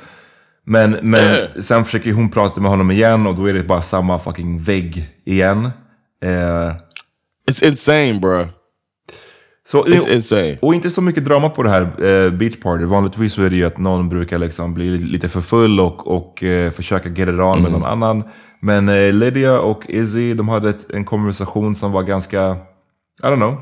men 0.65 0.91
men 1.01 1.23
Yeah. 1.23 1.47
sen 1.61 1.85
försöker 1.85 2.11
hon 2.13 2.29
prata 2.31 2.61
med 2.61 2.71
honom 2.71 2.91
igen 2.91 3.27
och 3.27 3.35
då 3.35 3.45
är 3.45 3.53
det 3.53 3.63
bara 3.63 3.81
samma 3.81 4.19
fucking 4.19 4.61
vägg 4.63 5.09
igen. 5.25 5.65
Eh, 6.23 6.73
It's 7.51 7.67
insane, 7.67 8.13
bro. 8.13 8.47
Så, 9.67 9.85
It's 9.85 10.13
insane. 10.13 10.57
Och 10.61 10.75
inte 10.75 10.89
så 10.89 11.01
mycket 11.01 11.25
drama 11.25 11.49
på 11.49 11.63
det 11.63 11.69
här 11.69 11.81
eh, 11.81 12.31
beach 12.31 12.59
party. 12.59 12.85
Vanligtvis 12.85 13.33
så 13.33 13.41
är 13.43 13.49
det 13.49 13.55
ju 13.55 13.65
att 13.65 13.77
någon 13.77 14.09
brukar 14.09 14.37
liksom 14.37 14.73
bli 14.73 14.97
lite 14.97 15.29
för 15.29 15.41
full 15.41 15.79
och, 15.79 16.07
och 16.07 16.43
eh, 16.43 16.71
försöka 16.71 17.09
get 17.09 17.29
it 17.29 17.33
on 17.33 17.35
med 17.35 17.57
Mm. 17.57 17.71
någon 17.71 17.85
annan. 17.85 18.23
Men 18.61 18.89
eh, 18.89 19.13
Lydia 19.13 19.59
och 19.59 19.83
Izzy, 19.89 20.33
de 20.33 20.49
hade 20.49 20.69
ett, 20.69 20.89
en 20.89 21.05
konversation 21.05 21.75
som 21.75 21.91
var 21.91 22.03
ganska, 22.03 22.57
I 23.23 23.25
don't 23.25 23.35
know. 23.35 23.55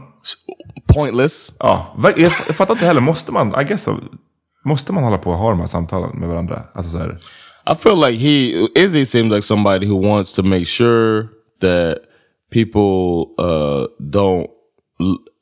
Pointless. 0.95 1.53
Ja, 1.59 1.95
jag, 2.03 2.19
jag 2.19 2.31
fattar 2.31 2.73
inte 2.73 2.85
heller, 2.85 3.01
måste 3.01 3.31
man, 3.31 3.61
I 3.61 3.63
guess, 3.63 3.87
måste 4.65 4.93
man 4.93 5.03
hålla 5.03 5.17
på 5.17 5.31
och 5.31 5.37
ha 5.37 5.49
de 5.49 5.59
här 5.59 5.67
samtalen 5.67 6.19
med 6.19 6.29
varandra? 6.29 6.63
Alltså 6.73 6.91
så 6.91 6.97
här, 6.97 7.17
I 7.71 7.75
feel 7.75 7.95
like 7.97 8.17
he 8.19 8.67
Izzy 8.83 9.05
seems 9.05 9.29
like 9.33 9.41
somebody 9.41 9.85
who 9.87 10.07
wants 10.07 10.35
to 10.35 10.43
make 10.43 10.65
sure 10.65 11.27
that 11.61 11.97
people 12.53 13.25
uh, 13.45 13.85
don't 13.99 14.47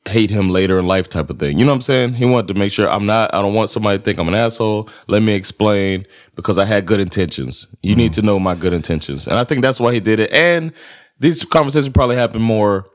hate 0.06 0.30
him 0.30 0.50
later 0.50 0.78
in 0.78 0.86
life, 0.86 1.08
type 1.08 1.30
of 1.30 1.38
thing. 1.38 1.58
You 1.58 1.64
know 1.64 1.70
what 1.70 1.76
I'm 1.76 1.82
saying? 1.82 2.14
He 2.14 2.24
wanted 2.24 2.48
to 2.48 2.54
make 2.54 2.72
sure 2.72 2.90
I'm 2.90 3.06
not. 3.06 3.32
I 3.34 3.40
don't 3.40 3.54
want 3.54 3.70
somebody 3.70 3.98
to 3.98 4.04
think 4.04 4.18
I'm 4.18 4.28
an 4.28 4.34
asshole. 4.34 4.88
Let 5.06 5.22
me 5.22 5.32
explain 5.34 6.06
because 6.34 6.58
I 6.58 6.64
had 6.64 6.86
good 6.86 7.00
intentions. 7.00 7.66
You 7.82 7.94
need 7.94 8.12
to 8.14 8.22
know 8.22 8.38
my 8.38 8.54
good 8.54 8.72
intentions, 8.72 9.26
and 9.26 9.36
I 9.36 9.44
think 9.44 9.62
that's 9.62 9.80
why 9.80 9.92
he 9.92 10.00
did 10.00 10.20
it. 10.20 10.32
And 10.32 10.72
these 11.18 11.44
conversations 11.44 11.92
probably 11.92 12.16
happen 12.16 12.42
more 12.42 12.86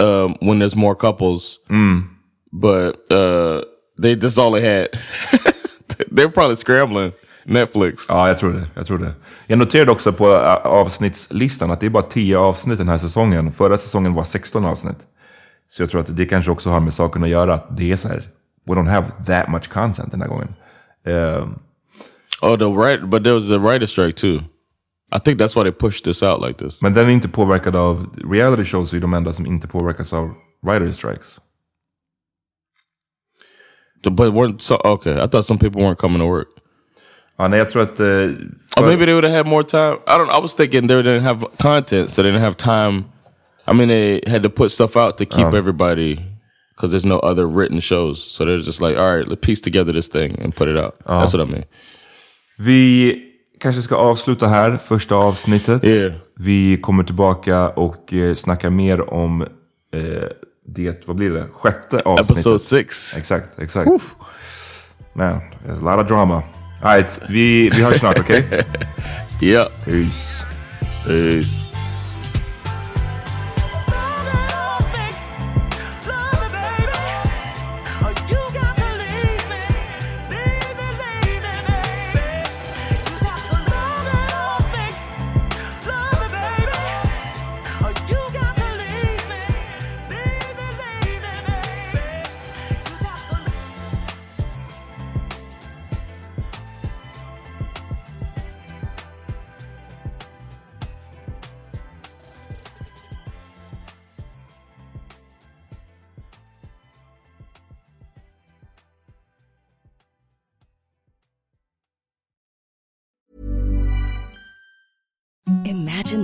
um, 0.00 0.36
when 0.40 0.58
there's 0.58 0.76
more 0.76 0.96
couples. 0.96 1.58
But 2.52 3.10
uh, 3.12 3.64
they 3.98 4.14
that's 4.14 4.38
all 4.38 4.52
they 4.52 4.62
had. 4.62 4.88
They're 6.10 6.28
probably 6.28 6.56
scrambling 6.56 7.12
Netflix. 7.44 8.06
Ja, 8.08 8.28
jag 8.28 8.38
tror 8.38 8.52
det. 8.52 8.66
Jag 8.74 8.86
tror 8.86 8.98
det. 8.98 9.12
Jag 9.46 9.58
noterade 9.58 9.90
också 9.90 10.12
på 10.12 10.28
uh, 10.28 10.66
avsnittslistan 10.66 11.70
att 11.70 11.80
det 11.80 11.86
är 11.86 11.90
bara 11.90 12.02
10 12.02 12.38
avsnitt 12.38 12.78
den 12.78 12.88
här 12.88 12.98
säsongen. 12.98 13.52
Förra 13.52 13.78
säsongen 13.78 14.14
var 14.14 14.24
16 14.24 14.64
avsnitt. 14.64 15.06
Så 15.68 15.82
jag 15.82 15.90
tror 15.90 16.00
att 16.00 16.16
det 16.16 16.26
kanske 16.26 16.50
också 16.50 16.70
har 16.70 16.80
med 16.80 16.92
saken 16.94 17.22
att 17.24 17.28
göra 17.30 17.54
att 17.54 17.76
det 17.76 17.92
är 17.92 17.96
så 17.96 18.08
här. 18.08 18.22
We 18.66 18.74
don't 18.74 18.88
have 18.90 19.06
that 19.26 19.48
much 19.48 19.68
content 19.68 20.10
den 20.10 20.20
här 20.20 20.28
gången. 20.28 20.48
Ehm, 21.06 21.58
Oh, 22.42 22.58
the 22.58 22.64
right, 22.64 23.02
but 23.10 23.22
there 23.24 23.34
was 23.34 23.50
a 23.50 23.58
writer 23.58 23.86
strike 23.86 24.12
too. 24.20 24.40
I 25.16 25.20
think 25.24 25.40
that's 25.40 25.56
why 25.56 25.62
they 25.62 25.72
pushed 25.72 26.04
this 26.04 26.22
out 26.22 26.40
like 26.46 26.58
this. 26.64 26.82
men 26.82 26.94
den 26.94 27.06
är 27.06 27.10
inte 27.10 27.28
påverkad 27.28 27.76
av 27.76 28.06
reality 28.30 28.64
shows, 28.64 28.92
är 28.92 29.00
de 29.00 29.14
enda 29.14 29.32
som 29.32 29.46
inte 29.46 29.68
påverkas 29.68 30.12
av 30.12 30.34
writer 30.62 30.92
strikes. 30.92 31.40
The- 34.04 34.10
But 34.10 34.32
weren't 34.34 34.60
so 34.60 34.74
okay? 34.84 35.12
I 35.24 35.26
thought 35.28 35.44
some 35.46 35.58
people 35.58 35.80
weren't 35.82 35.96
coming 35.98 36.18
to 36.20 36.26
work. 36.26 36.48
Ja, 37.36 37.48
nej, 37.48 37.58
jag 37.58 37.70
tror 37.70 37.82
att... 37.82 38.00
Or 38.00 38.34
för- 38.76 38.86
maybe 38.86 39.04
they 39.04 39.14
would 39.14 39.24
have 39.24 39.36
had 39.36 39.46
more 39.46 39.64
time. 39.64 39.92
I 40.06 40.18
don't. 40.18 40.38
I 40.38 40.42
was 40.42 40.54
thinking 40.54 40.88
they 40.88 41.02
didn't 41.02 41.22
have 41.22 41.46
content, 41.58 42.10
so 42.10 42.22
they 42.22 42.30
didn't 42.32 42.40
have 42.44 42.54
time. 42.56 43.04
I 43.66 43.72
mean, 43.72 43.88
they 43.88 44.20
had 44.26 44.42
to 44.42 44.50
put 44.50 44.70
stuff 44.70 44.96
out 44.96 45.16
to 45.18 45.24
keep 45.24 45.46
Um. 45.46 45.54
everybody 45.54 46.20
because 46.74 46.90
there's 46.90 47.06
no 47.06 47.18
other 47.18 47.46
written 47.46 47.80
shows. 47.80 48.32
So 48.32 48.44
they're 48.44 48.58
just 48.66 48.80
like, 48.80 48.96
all 48.98 49.16
right, 49.16 49.28
let's 49.28 49.40
piece 49.46 49.60
together 49.60 49.92
this 49.92 50.08
thing 50.08 50.38
and 50.42 50.54
put 50.54 50.68
it 50.68 50.76
out. 50.76 50.94
That's 51.06 51.32
what 51.34 51.48
I 51.48 51.52
mean. 51.52 51.64
Vi 52.58 53.22
kanske 53.60 53.82
ska 53.82 53.96
avsluta 53.96 54.46
här, 54.48 54.76
första 54.76 55.14
avsnittet. 55.14 55.84
Yeah. 55.84 56.12
Vi 56.38 56.76
kommer 56.82 57.04
tillbaka 57.04 57.68
och 57.68 58.12
eh, 58.12 58.34
snackar 58.34 58.70
mer 58.70 59.14
om 59.14 59.42
eh, 59.42 60.28
det, 60.66 61.06
vad 61.06 61.16
blir 61.16 61.30
det, 61.30 61.46
sjätte 61.52 62.00
avsnittet. 62.04 62.30
Episode 62.30 62.58
six. 62.58 63.16
Exakt, 63.16 63.58
exakt. 63.58 63.90
Man, 65.12 65.40
there's 65.66 65.78
a 65.88 65.96
lot 65.96 66.00
of 66.04 66.08
drama. 66.08 66.42
All 66.82 66.96
right, 66.96 67.20
vi, 67.28 67.70
vi 67.70 67.82
hörs 67.82 67.98
snart, 68.00 68.18
okej? 68.18 68.44
Yeah. 69.40 69.68
Peace. 69.84 70.42
Peace. 71.06 71.63